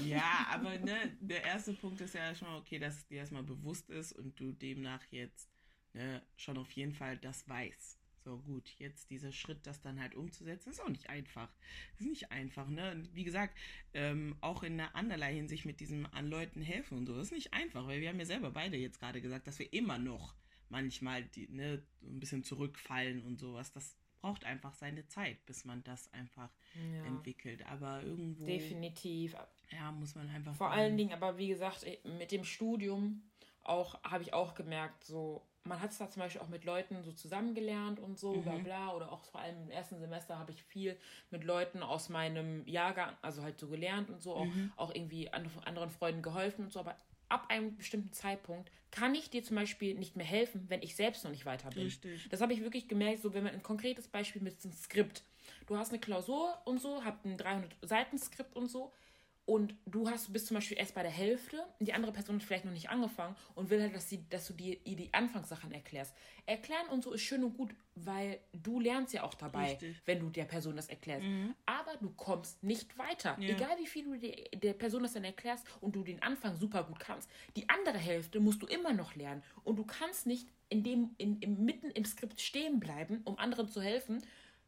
Ja, 0.04 0.46
aber 0.50 0.78
ne, 0.78 1.16
der 1.20 1.42
erste 1.44 1.72
Punkt 1.72 2.00
ist 2.00 2.14
ja 2.14 2.34
schon 2.34 2.48
mal 2.48 2.58
okay, 2.58 2.78
dass 2.78 2.96
es 2.96 3.06
dir 3.06 3.18
erstmal 3.18 3.42
bewusst 3.42 3.90
ist 3.90 4.12
und 4.12 4.38
du 4.38 4.52
demnach 4.52 5.02
jetzt 5.10 5.48
ne, 5.92 6.22
schon 6.36 6.58
auf 6.58 6.70
jeden 6.72 6.92
Fall 6.92 7.16
das 7.18 7.48
weißt. 7.48 7.98
So 8.26 8.38
gut, 8.38 8.68
jetzt 8.78 9.08
dieser 9.12 9.30
Schritt, 9.30 9.68
das 9.68 9.80
dann 9.80 10.00
halt 10.00 10.16
umzusetzen, 10.16 10.70
ist 10.70 10.80
auch 10.82 10.88
nicht 10.88 11.08
einfach. 11.08 11.48
Ist 11.96 12.08
nicht 12.08 12.32
einfach, 12.32 12.68
ne? 12.68 12.90
Und 12.90 13.14
Wie 13.14 13.22
gesagt, 13.22 13.56
ähm, 13.94 14.34
auch 14.40 14.64
in 14.64 14.80
einer 14.80 14.96
andererlei 14.96 15.32
Hinsicht 15.32 15.64
mit 15.64 15.78
diesem 15.78 16.06
an 16.06 16.26
Leuten 16.28 16.60
helfen 16.60 16.98
und 16.98 17.06
so, 17.06 17.16
ist 17.20 17.30
nicht 17.30 17.54
einfach, 17.54 17.86
weil 17.86 18.00
wir 18.00 18.08
haben 18.08 18.18
ja 18.18 18.26
selber 18.26 18.50
beide 18.50 18.76
jetzt 18.78 18.98
gerade 18.98 19.20
gesagt, 19.20 19.46
dass 19.46 19.60
wir 19.60 19.72
immer 19.72 19.98
noch 19.98 20.34
manchmal 20.70 21.22
die, 21.22 21.46
ne, 21.46 21.80
ein 22.02 22.18
bisschen 22.18 22.42
zurückfallen 22.42 23.22
und 23.22 23.38
sowas. 23.38 23.70
Das 23.70 23.94
braucht 24.20 24.44
einfach 24.44 24.74
seine 24.74 25.06
Zeit, 25.06 25.46
bis 25.46 25.64
man 25.64 25.84
das 25.84 26.12
einfach 26.12 26.50
Ja. 26.74 27.04
entwickelt. 27.04 27.64
Aber 27.66 28.02
irgendwo 28.02 28.44
Definitiv. 28.44 29.36
ja, 29.70 29.92
muss 29.92 30.16
man 30.16 30.28
einfach. 30.30 30.56
Vor 30.56 30.72
allen 30.72 30.96
Dingen, 30.96 31.12
aber 31.12 31.38
wie 31.38 31.46
gesagt, 31.46 31.86
mit 32.18 32.32
dem 32.32 32.42
Studium 32.42 33.22
auch 33.62 34.02
habe 34.02 34.24
ich 34.24 34.32
auch 34.32 34.56
gemerkt, 34.56 35.04
so 35.04 35.45
man 35.66 35.80
hat 35.80 35.90
es 35.90 35.98
da 35.98 36.08
zum 36.08 36.20
Beispiel 36.20 36.40
auch 36.40 36.48
mit 36.48 36.64
Leuten 36.64 37.02
so 37.02 37.12
zusammengelernt 37.12 38.00
und 38.00 38.18
so, 38.18 38.32
bla 38.40 38.56
bla. 38.58 38.92
Oder 38.94 39.12
auch 39.12 39.24
vor 39.24 39.40
allem 39.40 39.64
im 39.64 39.70
ersten 39.70 39.98
Semester 39.98 40.38
habe 40.38 40.52
ich 40.52 40.62
viel 40.62 40.96
mit 41.30 41.44
Leuten 41.44 41.82
aus 41.82 42.08
meinem 42.08 42.66
Jahrgang, 42.66 43.14
also 43.22 43.42
halt 43.42 43.58
so 43.58 43.68
gelernt 43.68 44.10
und 44.10 44.22
so, 44.22 44.36
auch, 44.36 44.46
auch 44.76 44.94
irgendwie 44.94 45.32
anderen, 45.32 45.62
anderen 45.64 45.90
Freunden 45.90 46.22
geholfen 46.22 46.64
und 46.64 46.72
so. 46.72 46.80
Aber 46.80 46.96
ab 47.28 47.46
einem 47.48 47.76
bestimmten 47.76 48.12
Zeitpunkt 48.12 48.70
kann 48.90 49.14
ich 49.14 49.30
dir 49.30 49.42
zum 49.42 49.56
Beispiel 49.56 49.94
nicht 49.94 50.16
mehr 50.16 50.26
helfen, 50.26 50.64
wenn 50.68 50.82
ich 50.82 50.96
selbst 50.96 51.24
noch 51.24 51.30
nicht 51.30 51.46
weiter 51.46 51.70
bin. 51.70 51.84
Richtig. 51.84 52.28
Das 52.30 52.40
habe 52.40 52.52
ich 52.52 52.62
wirklich 52.62 52.88
gemerkt, 52.88 53.20
so 53.20 53.34
wenn 53.34 53.44
man 53.44 53.52
ein 53.52 53.62
konkretes 53.62 54.08
Beispiel 54.08 54.42
mit 54.42 54.62
einem 54.64 54.72
Skript. 54.72 55.24
Du 55.66 55.76
hast 55.76 55.90
eine 55.90 56.00
Klausur 56.00 56.56
und 56.64 56.80
so, 56.80 57.04
habt 57.04 57.24
ein 57.24 57.36
300 57.36 57.76
Seiten 57.82 58.18
Skript 58.18 58.54
und 58.56 58.68
so 58.68 58.92
und 59.46 59.74
du 59.86 60.10
hast 60.10 60.32
bist 60.32 60.48
zum 60.48 60.56
Beispiel 60.56 60.76
erst 60.76 60.94
bei 60.94 61.02
der 61.02 61.10
Hälfte 61.10 61.64
die 61.78 61.92
andere 61.92 62.12
Person 62.12 62.36
hat 62.36 62.42
vielleicht 62.42 62.64
noch 62.64 62.72
nicht 62.72 62.90
angefangen 62.90 63.36
und 63.54 63.70
will 63.70 63.80
halt, 63.80 63.94
dass, 63.94 64.10
sie, 64.10 64.28
dass 64.28 64.48
du 64.48 64.54
dir 64.54 64.76
ihr 64.84 64.96
die 64.96 65.14
Anfangssachen 65.14 65.70
erklärst. 65.70 66.14
Erklären 66.46 66.88
und 66.90 67.04
so 67.04 67.12
ist 67.12 67.22
schön 67.22 67.44
und 67.44 67.56
gut, 67.56 67.74
weil 67.94 68.40
du 68.52 68.80
lernst 68.80 69.14
ja 69.14 69.22
auch 69.22 69.34
dabei, 69.34 69.70
Richtig. 69.70 70.02
wenn 70.04 70.18
du 70.18 70.30
der 70.30 70.44
Person 70.44 70.74
das 70.74 70.88
erklärst. 70.88 71.24
Aber 71.64 71.96
du 72.00 72.10
kommst 72.10 72.62
nicht 72.64 72.98
weiter. 72.98 73.36
Ja. 73.40 73.50
Egal 73.50 73.78
wie 73.78 73.86
viel 73.86 74.04
du 74.04 74.18
der, 74.18 74.36
der 74.54 74.72
Person 74.72 75.04
das 75.04 75.12
dann 75.12 75.24
erklärst 75.24 75.64
und 75.80 75.94
du 75.94 76.02
den 76.02 76.20
Anfang 76.22 76.56
super 76.56 76.82
gut 76.82 76.98
kannst. 76.98 77.30
Die 77.54 77.68
andere 77.68 77.98
Hälfte 77.98 78.40
musst 78.40 78.62
du 78.62 78.66
immer 78.66 78.92
noch 78.92 79.14
lernen. 79.14 79.42
Und 79.62 79.76
du 79.76 79.84
kannst 79.84 80.26
nicht 80.26 80.48
in 80.68 80.82
dem, 80.82 81.14
in, 81.18 81.38
im, 81.40 81.64
mitten 81.64 81.90
im 81.90 82.04
Skript 82.04 82.40
stehen 82.40 82.80
bleiben, 82.80 83.20
um 83.24 83.38
anderen 83.38 83.68
zu 83.68 83.80
helfen. 83.80 84.22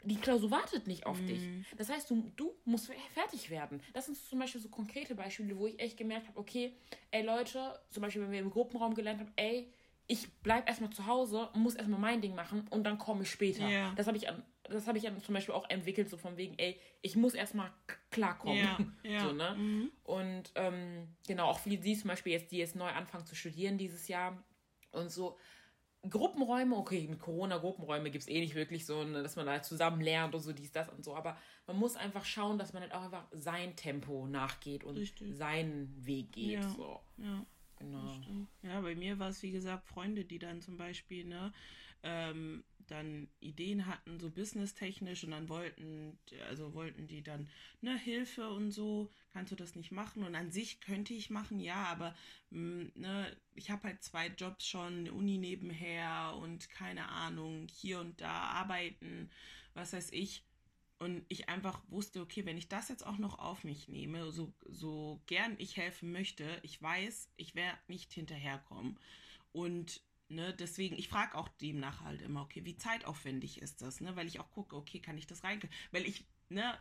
Die 0.04 0.16
Klausur 0.16 0.50
wartet 0.50 0.86
nicht 0.86 1.06
auf 1.06 1.18
dich. 1.26 1.42
Das 1.76 1.88
heißt, 1.90 2.08
du, 2.10 2.30
du 2.36 2.54
musst 2.64 2.90
fertig 3.14 3.50
werden. 3.50 3.82
Das 3.92 4.06
sind 4.06 4.16
zum 4.16 4.38
Beispiel 4.38 4.60
so 4.60 4.68
konkrete 4.68 5.14
Beispiele, 5.14 5.58
wo 5.58 5.66
ich 5.66 5.78
echt 5.80 5.96
gemerkt 5.96 6.28
habe, 6.28 6.38
okay, 6.38 6.72
ey 7.10 7.22
Leute, 7.24 7.78
zum 7.90 8.02
Beispiel, 8.02 8.22
wenn 8.22 8.30
wir 8.30 8.38
im 8.40 8.50
Gruppenraum 8.50 8.94
gelernt 8.94 9.20
haben, 9.20 9.32
ey, 9.36 9.72
ich 10.06 10.26
bleib 10.42 10.66
erstmal 10.68 10.90
zu 10.90 11.04
Hause 11.06 11.50
und 11.52 11.62
muss 11.62 11.74
erstmal 11.74 12.00
mein 12.00 12.22
Ding 12.22 12.34
machen 12.34 12.66
und 12.70 12.84
dann 12.84 12.96
komme 12.96 13.22
ich 13.24 13.30
später. 13.30 13.68
Ja. 13.68 13.92
Das 13.96 14.06
habe 14.06 14.16
ich, 14.16 14.28
an- 14.28 14.42
das 14.62 14.86
hab 14.86 14.96
ich 14.96 15.06
an, 15.06 15.20
zum 15.20 15.34
Beispiel 15.34 15.54
auch 15.54 15.68
entwickelt, 15.68 16.08
so 16.08 16.16
von 16.16 16.36
wegen, 16.38 16.54
ey, 16.58 16.80
ich 17.02 17.14
muss 17.16 17.34
erstmal 17.34 17.70
klarkommen. 18.10 18.56
Ja, 18.56 18.78
ja. 19.02 19.20
So, 19.26 19.32
ne? 19.32 19.54
Mhm. 19.56 19.92
Und 20.04 20.52
ähm, 20.54 21.08
genau, 21.26 21.48
auch 21.48 21.60
wie 21.66 21.76
sie 21.76 21.94
zum 21.96 22.08
Beispiel 22.08 22.32
jetzt, 22.32 22.52
die 22.52 22.56
jetzt 22.58 22.74
neu 22.76 22.88
anfangen 22.88 23.26
zu 23.26 23.34
studieren 23.34 23.76
dieses 23.76 24.08
Jahr 24.08 24.42
und 24.92 25.10
so. 25.10 25.36
Gruppenräume, 26.10 26.76
okay, 26.76 27.06
mit 27.08 27.18
Corona 27.20 27.58
Gruppenräume 27.58 28.10
gibt 28.10 28.22
es 28.22 28.28
eh 28.28 28.40
nicht 28.40 28.54
wirklich 28.54 28.86
so, 28.86 29.04
dass 29.04 29.36
man 29.36 29.46
da 29.46 29.62
zusammen 29.62 30.00
lernt 30.00 30.34
und 30.34 30.40
so 30.40 30.52
dies, 30.52 30.72
das 30.72 30.88
und 30.88 31.04
so, 31.04 31.14
aber 31.14 31.36
man 31.66 31.76
muss 31.76 31.96
einfach 31.96 32.24
schauen, 32.24 32.58
dass 32.58 32.72
man 32.72 32.82
halt 32.82 32.92
auch 32.92 33.02
einfach 33.02 33.26
sein 33.32 33.76
Tempo 33.76 34.26
nachgeht 34.26 34.84
und 34.84 34.96
Richtig. 34.96 35.36
seinen 35.36 36.06
Weg 36.06 36.32
geht. 36.32 36.60
Ja. 36.60 36.68
So, 36.70 37.00
Ja. 37.18 37.44
genau. 37.78 38.12
Ja, 38.62 38.80
bei 38.80 38.94
mir 38.94 39.18
war 39.18 39.28
es, 39.28 39.42
wie 39.42 39.52
gesagt, 39.52 39.86
Freunde, 39.86 40.24
die 40.24 40.38
dann 40.38 40.60
zum 40.60 40.76
Beispiel, 40.76 41.24
ne, 41.24 41.52
ähm, 42.02 42.64
dann 42.90 43.28
Ideen 43.40 43.86
hatten, 43.86 44.18
so 44.18 44.30
businesstechnisch 44.30 45.24
und 45.24 45.30
dann 45.30 45.48
wollten, 45.48 46.18
also 46.48 46.74
wollten 46.74 47.06
die 47.06 47.22
dann, 47.22 47.48
ne, 47.80 47.96
Hilfe 47.98 48.48
und 48.50 48.70
so, 48.72 49.10
kannst 49.32 49.52
du 49.52 49.56
das 49.56 49.76
nicht 49.76 49.92
machen? 49.92 50.24
Und 50.24 50.34
an 50.34 50.50
sich 50.50 50.80
könnte 50.80 51.14
ich 51.14 51.30
machen, 51.30 51.60
ja, 51.60 51.84
aber, 51.86 52.14
mh, 52.50 52.90
ne, 52.94 53.36
ich 53.54 53.70
habe 53.70 53.88
halt 53.88 54.02
zwei 54.02 54.28
Jobs 54.28 54.66
schon, 54.66 55.08
Uni 55.08 55.38
nebenher 55.38 56.36
und 56.40 56.70
keine 56.70 57.08
Ahnung, 57.08 57.66
hier 57.72 58.00
und 58.00 58.20
da 58.20 58.32
arbeiten, 58.32 59.30
was 59.74 59.92
weiß 59.92 60.12
ich. 60.12 60.44
Und 60.98 61.24
ich 61.28 61.48
einfach 61.48 61.80
wusste, 61.88 62.20
okay, 62.20 62.44
wenn 62.44 62.58
ich 62.58 62.68
das 62.68 62.88
jetzt 62.88 63.06
auch 63.06 63.18
noch 63.18 63.38
auf 63.38 63.62
mich 63.62 63.86
nehme, 63.86 64.32
so, 64.32 64.52
so 64.66 65.22
gern 65.26 65.54
ich 65.58 65.76
helfen 65.76 66.10
möchte, 66.10 66.58
ich 66.62 66.82
weiß, 66.82 67.30
ich 67.36 67.54
werde 67.54 67.78
nicht 67.86 68.12
hinterherkommen. 68.12 68.98
Und 69.52 70.00
ne, 70.28 70.54
deswegen, 70.54 70.96
ich 70.96 71.08
frage 71.08 71.36
auch 71.36 71.48
demnach 71.48 72.02
halt 72.02 72.22
immer, 72.22 72.42
okay, 72.42 72.64
wie 72.64 72.76
zeitaufwendig 72.76 73.60
ist 73.60 73.82
das? 73.82 74.00
Ne? 74.00 74.16
Weil 74.16 74.26
ich 74.26 74.40
auch 74.40 74.50
gucke, 74.50 74.76
okay, 74.76 75.00
kann 75.00 75.18
ich 75.18 75.26
das 75.26 75.44
rein? 75.44 75.60
Weil 75.90 76.06
ich, 76.06 76.24
ne, 76.48 76.78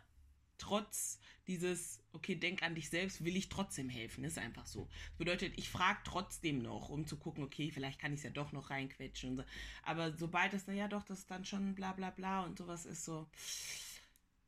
trotz 0.58 1.20
dieses, 1.46 2.00
okay, 2.12 2.34
denk 2.34 2.62
an 2.62 2.74
dich 2.74 2.90
selbst, 2.90 3.24
will 3.24 3.36
ich 3.36 3.48
trotzdem 3.48 3.88
helfen. 3.88 4.24
Ist 4.24 4.38
einfach 4.38 4.66
so. 4.66 4.88
Das 5.10 5.18
bedeutet, 5.18 5.56
ich 5.56 5.70
frage 5.70 6.00
trotzdem 6.04 6.58
noch, 6.62 6.88
um 6.88 7.06
zu 7.06 7.16
gucken, 7.16 7.44
okay, 7.44 7.70
vielleicht 7.70 8.00
kann 8.00 8.12
ich 8.12 8.20
es 8.20 8.24
ja 8.24 8.30
doch 8.30 8.52
noch 8.52 8.70
reinquetschen 8.70 9.30
und 9.30 9.36
so. 9.38 9.44
Aber 9.82 10.16
sobald 10.16 10.52
es, 10.52 10.66
naja, 10.66 10.88
doch, 10.88 11.04
das 11.04 11.26
dann 11.26 11.44
schon 11.44 11.74
bla 11.74 11.92
bla 11.92 12.10
bla 12.10 12.44
und 12.44 12.58
sowas 12.58 12.84
ist 12.86 13.04
so, 13.04 13.26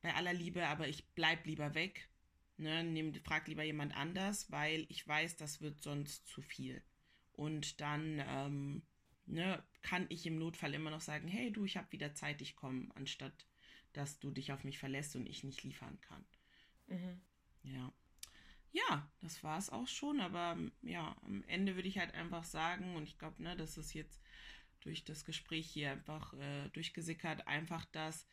bei 0.03 0.15
aller 0.15 0.33
Liebe, 0.33 0.67
aber 0.67 0.89
ich 0.89 1.05
bleib 1.15 1.47
lieber 1.47 1.75
weg. 1.75 2.09
Ne, 2.57 2.85
nehm, 2.85 3.15
frag 3.25 3.49
lieber 3.49 3.63
jemand 3.63 3.97
anders, 3.97 4.51
weil 4.51 4.85
ich 4.91 5.07
weiß, 5.07 5.37
das 5.37 5.63
wird 5.63 5.83
sonst 5.83 6.27
zu 6.27 6.43
viel. 6.43 6.83
Und 7.33 7.81
dann 7.81 8.23
ähm, 8.27 8.83
ne, 9.27 9.63
kann 9.83 10.07
ich 10.09 10.27
im 10.27 10.39
Notfall 10.39 10.75
immer 10.75 10.91
noch 10.91 11.01
sagen, 11.01 11.29
hey 11.29 11.53
du, 11.53 11.65
ich 11.65 11.77
habe 11.77 11.93
wieder 11.93 12.15
Zeit, 12.15 12.41
ich 12.43 12.57
komme, 12.57 12.89
anstatt 12.95 13.47
dass 13.93 14.19
du 14.21 14.31
dich 14.31 14.53
auf 14.53 14.65
mich 14.65 14.79
verlässt 14.79 15.17
und 15.17 15.27
ich 15.27 15.45
nicht 15.45 15.63
liefern 15.63 16.01
kann. 16.01 16.25
Mhm. 16.87 17.21
Ja. 17.63 17.93
Ja, 18.73 19.11
das 19.21 19.43
war 19.43 19.59
es 19.59 19.71
auch 19.71 19.89
schon, 19.89 20.21
aber 20.21 20.57
ja, 20.83 21.17
am 21.25 21.43
Ende 21.49 21.75
würde 21.75 21.89
ich 21.89 21.99
halt 21.99 22.15
einfach 22.15 22.45
sagen, 22.45 22.95
und 22.95 23.03
ich 23.03 23.19
glaube, 23.19 23.43
ne, 23.43 23.57
das 23.57 23.77
ist 23.77 23.95
jetzt 23.95 24.23
durch 24.81 25.05
das 25.05 25.25
Gespräch 25.25 25.69
hier 25.69 25.91
einfach 25.91 26.33
äh, 26.35 26.69
durchgesickert, 26.69 27.49
einfach, 27.49 27.85
dass 27.87 28.29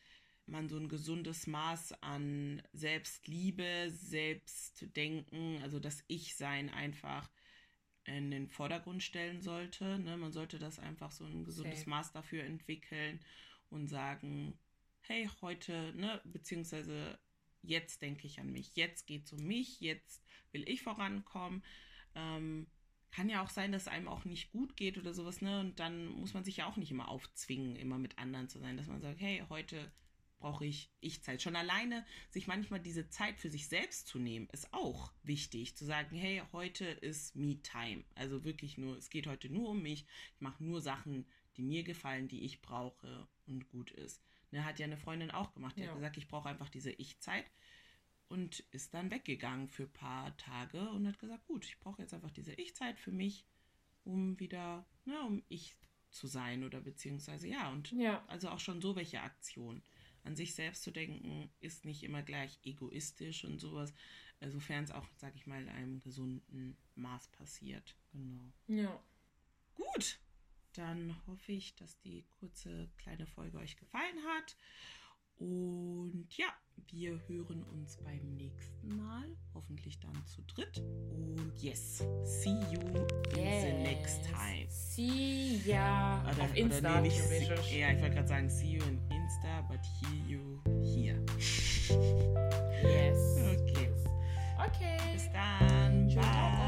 man 0.46 0.68
so 0.68 0.78
ein 0.78 0.88
gesundes 0.88 1.48
Maß 1.48 2.02
an 2.02 2.62
Selbstliebe, 2.72 3.90
Selbstdenken, 3.90 5.60
also 5.62 5.80
das 5.80 6.04
Ich-Sein 6.06 6.70
einfach 6.70 7.28
in 8.08 8.30
den 8.30 8.48
Vordergrund 8.48 9.02
stellen 9.02 9.40
sollte. 9.42 9.98
Ne? 9.98 10.16
Man 10.16 10.32
sollte 10.32 10.58
das 10.58 10.78
einfach 10.78 11.10
so 11.10 11.24
ein 11.24 11.44
gesundes 11.44 11.80
okay. 11.82 11.90
Maß 11.90 12.12
dafür 12.12 12.44
entwickeln 12.44 13.20
und 13.70 13.88
sagen, 13.88 14.58
hey, 15.02 15.28
heute, 15.40 15.92
ne, 15.94 16.20
beziehungsweise 16.24 17.18
jetzt 17.62 18.02
denke 18.02 18.26
ich 18.26 18.40
an 18.40 18.50
mich, 18.50 18.76
jetzt 18.76 19.06
geht 19.06 19.26
es 19.26 19.32
um 19.32 19.46
mich, 19.46 19.80
jetzt 19.80 20.22
will 20.52 20.68
ich 20.68 20.82
vorankommen. 20.82 21.62
Ähm, 22.14 22.66
kann 23.10 23.28
ja 23.28 23.42
auch 23.42 23.50
sein, 23.50 23.72
dass 23.72 23.82
es 23.82 23.88
einem 23.88 24.08
auch 24.08 24.24
nicht 24.24 24.52
gut 24.52 24.76
geht 24.76 24.98
oder 24.98 25.14
sowas, 25.14 25.40
ne? 25.40 25.60
Und 25.60 25.80
dann 25.80 26.08
muss 26.08 26.34
man 26.34 26.44
sich 26.44 26.58
ja 26.58 26.66
auch 26.66 26.76
nicht 26.76 26.90
immer 26.90 27.08
aufzwingen, 27.08 27.76
immer 27.76 27.98
mit 27.98 28.18
anderen 28.18 28.48
zu 28.48 28.58
sein, 28.58 28.76
dass 28.76 28.86
man 28.86 29.00
sagt, 29.00 29.20
hey, 29.20 29.42
heute 29.48 29.90
brauche 30.38 30.64
ich 30.64 30.90
Ich-Zeit. 31.00 31.42
Schon 31.42 31.56
alleine 31.56 32.04
sich 32.30 32.46
manchmal 32.46 32.80
diese 32.80 33.08
Zeit 33.08 33.38
für 33.38 33.50
sich 33.50 33.68
selbst 33.68 34.06
zu 34.06 34.18
nehmen, 34.18 34.48
ist 34.52 34.72
auch 34.72 35.12
wichtig. 35.22 35.76
Zu 35.76 35.84
sagen, 35.84 36.16
hey, 36.16 36.42
heute 36.52 36.84
ist 36.84 37.36
Me-Time. 37.36 38.04
Also 38.14 38.44
wirklich 38.44 38.78
nur, 38.78 38.96
es 38.96 39.10
geht 39.10 39.26
heute 39.26 39.50
nur 39.50 39.70
um 39.70 39.82
mich. 39.82 40.06
Ich 40.34 40.40
mache 40.40 40.62
nur 40.62 40.80
Sachen, 40.80 41.26
die 41.56 41.62
mir 41.62 41.82
gefallen, 41.82 42.28
die 42.28 42.44
ich 42.44 42.62
brauche 42.62 43.28
und 43.46 43.68
gut 43.68 43.90
ist. 43.90 44.22
Ne, 44.50 44.64
hat 44.64 44.78
ja 44.78 44.86
eine 44.86 44.96
Freundin 44.96 45.30
auch 45.30 45.52
gemacht. 45.52 45.76
Die 45.76 45.82
ja. 45.82 45.88
hat 45.88 45.96
gesagt, 45.96 46.16
ich 46.16 46.28
brauche 46.28 46.48
einfach 46.48 46.68
diese 46.68 46.92
Ich-Zeit. 46.92 47.44
Und 48.28 48.60
ist 48.72 48.92
dann 48.92 49.10
weggegangen 49.10 49.68
für 49.68 49.84
ein 49.84 49.92
paar 49.92 50.36
Tage 50.36 50.90
und 50.90 51.06
hat 51.06 51.18
gesagt, 51.18 51.46
gut, 51.46 51.64
ich 51.64 51.80
brauche 51.80 52.02
jetzt 52.02 52.12
einfach 52.12 52.30
diese 52.30 52.52
Ich-Zeit 52.52 53.00
für 53.00 53.10
mich, 53.10 53.46
um 54.04 54.38
wieder, 54.38 54.86
ne, 55.06 55.18
um 55.22 55.42
ich 55.48 55.76
zu 56.10 56.26
sein 56.26 56.64
oder 56.64 56.80
beziehungsweise 56.80 57.48
ja 57.48 57.70
und 57.70 57.92
ja. 57.92 58.24
also 58.28 58.48
auch 58.48 58.60
schon 58.60 58.80
so 58.80 58.96
welche 58.96 59.20
Aktionen 59.20 59.82
an 60.24 60.36
sich 60.36 60.54
selbst 60.54 60.82
zu 60.82 60.90
denken, 60.90 61.50
ist 61.60 61.84
nicht 61.84 62.02
immer 62.02 62.22
gleich 62.22 62.58
egoistisch 62.64 63.44
und 63.44 63.58
sowas, 63.58 63.92
sofern 64.46 64.84
es 64.84 64.90
auch, 64.90 65.06
sag 65.16 65.34
ich 65.34 65.46
mal, 65.46 65.62
in 65.62 65.68
einem 65.68 66.00
gesunden 66.00 66.76
Maß 66.94 67.28
passiert. 67.28 67.96
Genau. 68.12 68.52
Ja. 68.68 69.02
Gut, 69.74 70.18
dann 70.74 71.16
hoffe 71.26 71.52
ich, 71.52 71.74
dass 71.76 71.98
die 71.98 72.24
kurze 72.38 72.88
kleine 72.98 73.26
Folge 73.26 73.58
euch 73.58 73.76
gefallen 73.76 74.22
hat. 74.24 74.56
Und 75.38 76.26
ja, 76.36 76.46
wir 76.90 77.20
hören 77.28 77.64
uns 77.72 77.96
beim 77.98 78.34
nächsten 78.36 78.96
Mal, 78.96 79.36
hoffentlich 79.54 80.00
dann 80.00 80.26
zu 80.26 80.42
dritt. 80.42 80.78
Und 81.10 81.52
yes, 81.62 81.98
see 82.24 82.58
you 82.70 82.80
yes. 83.36 83.64
in 83.64 83.76
the 83.76 83.82
next 83.82 84.24
time. 84.24 84.66
See 84.68 85.60
ya 85.64 86.24
oder, 86.32 86.44
auf 86.44 86.56
Insta. 86.56 86.78
Oder 86.78 87.00
nee, 87.02 87.08
nicht, 87.08 87.18
ja, 87.72 87.92
ich 87.92 88.00
wollte 88.00 88.14
gerade 88.14 88.28
sagen, 88.28 88.50
see 88.50 88.72
you 88.72 88.82
in 88.84 89.00
Insta, 89.10 89.62
but 89.68 89.80
hear 90.00 90.26
you 90.26 90.60
here. 90.82 91.24
Yes. 92.82 93.18
Okay. 93.38 93.90
Okay. 94.66 94.98
Bis 95.12 95.30
dann. 95.32 96.08
Ciao. 96.10 96.67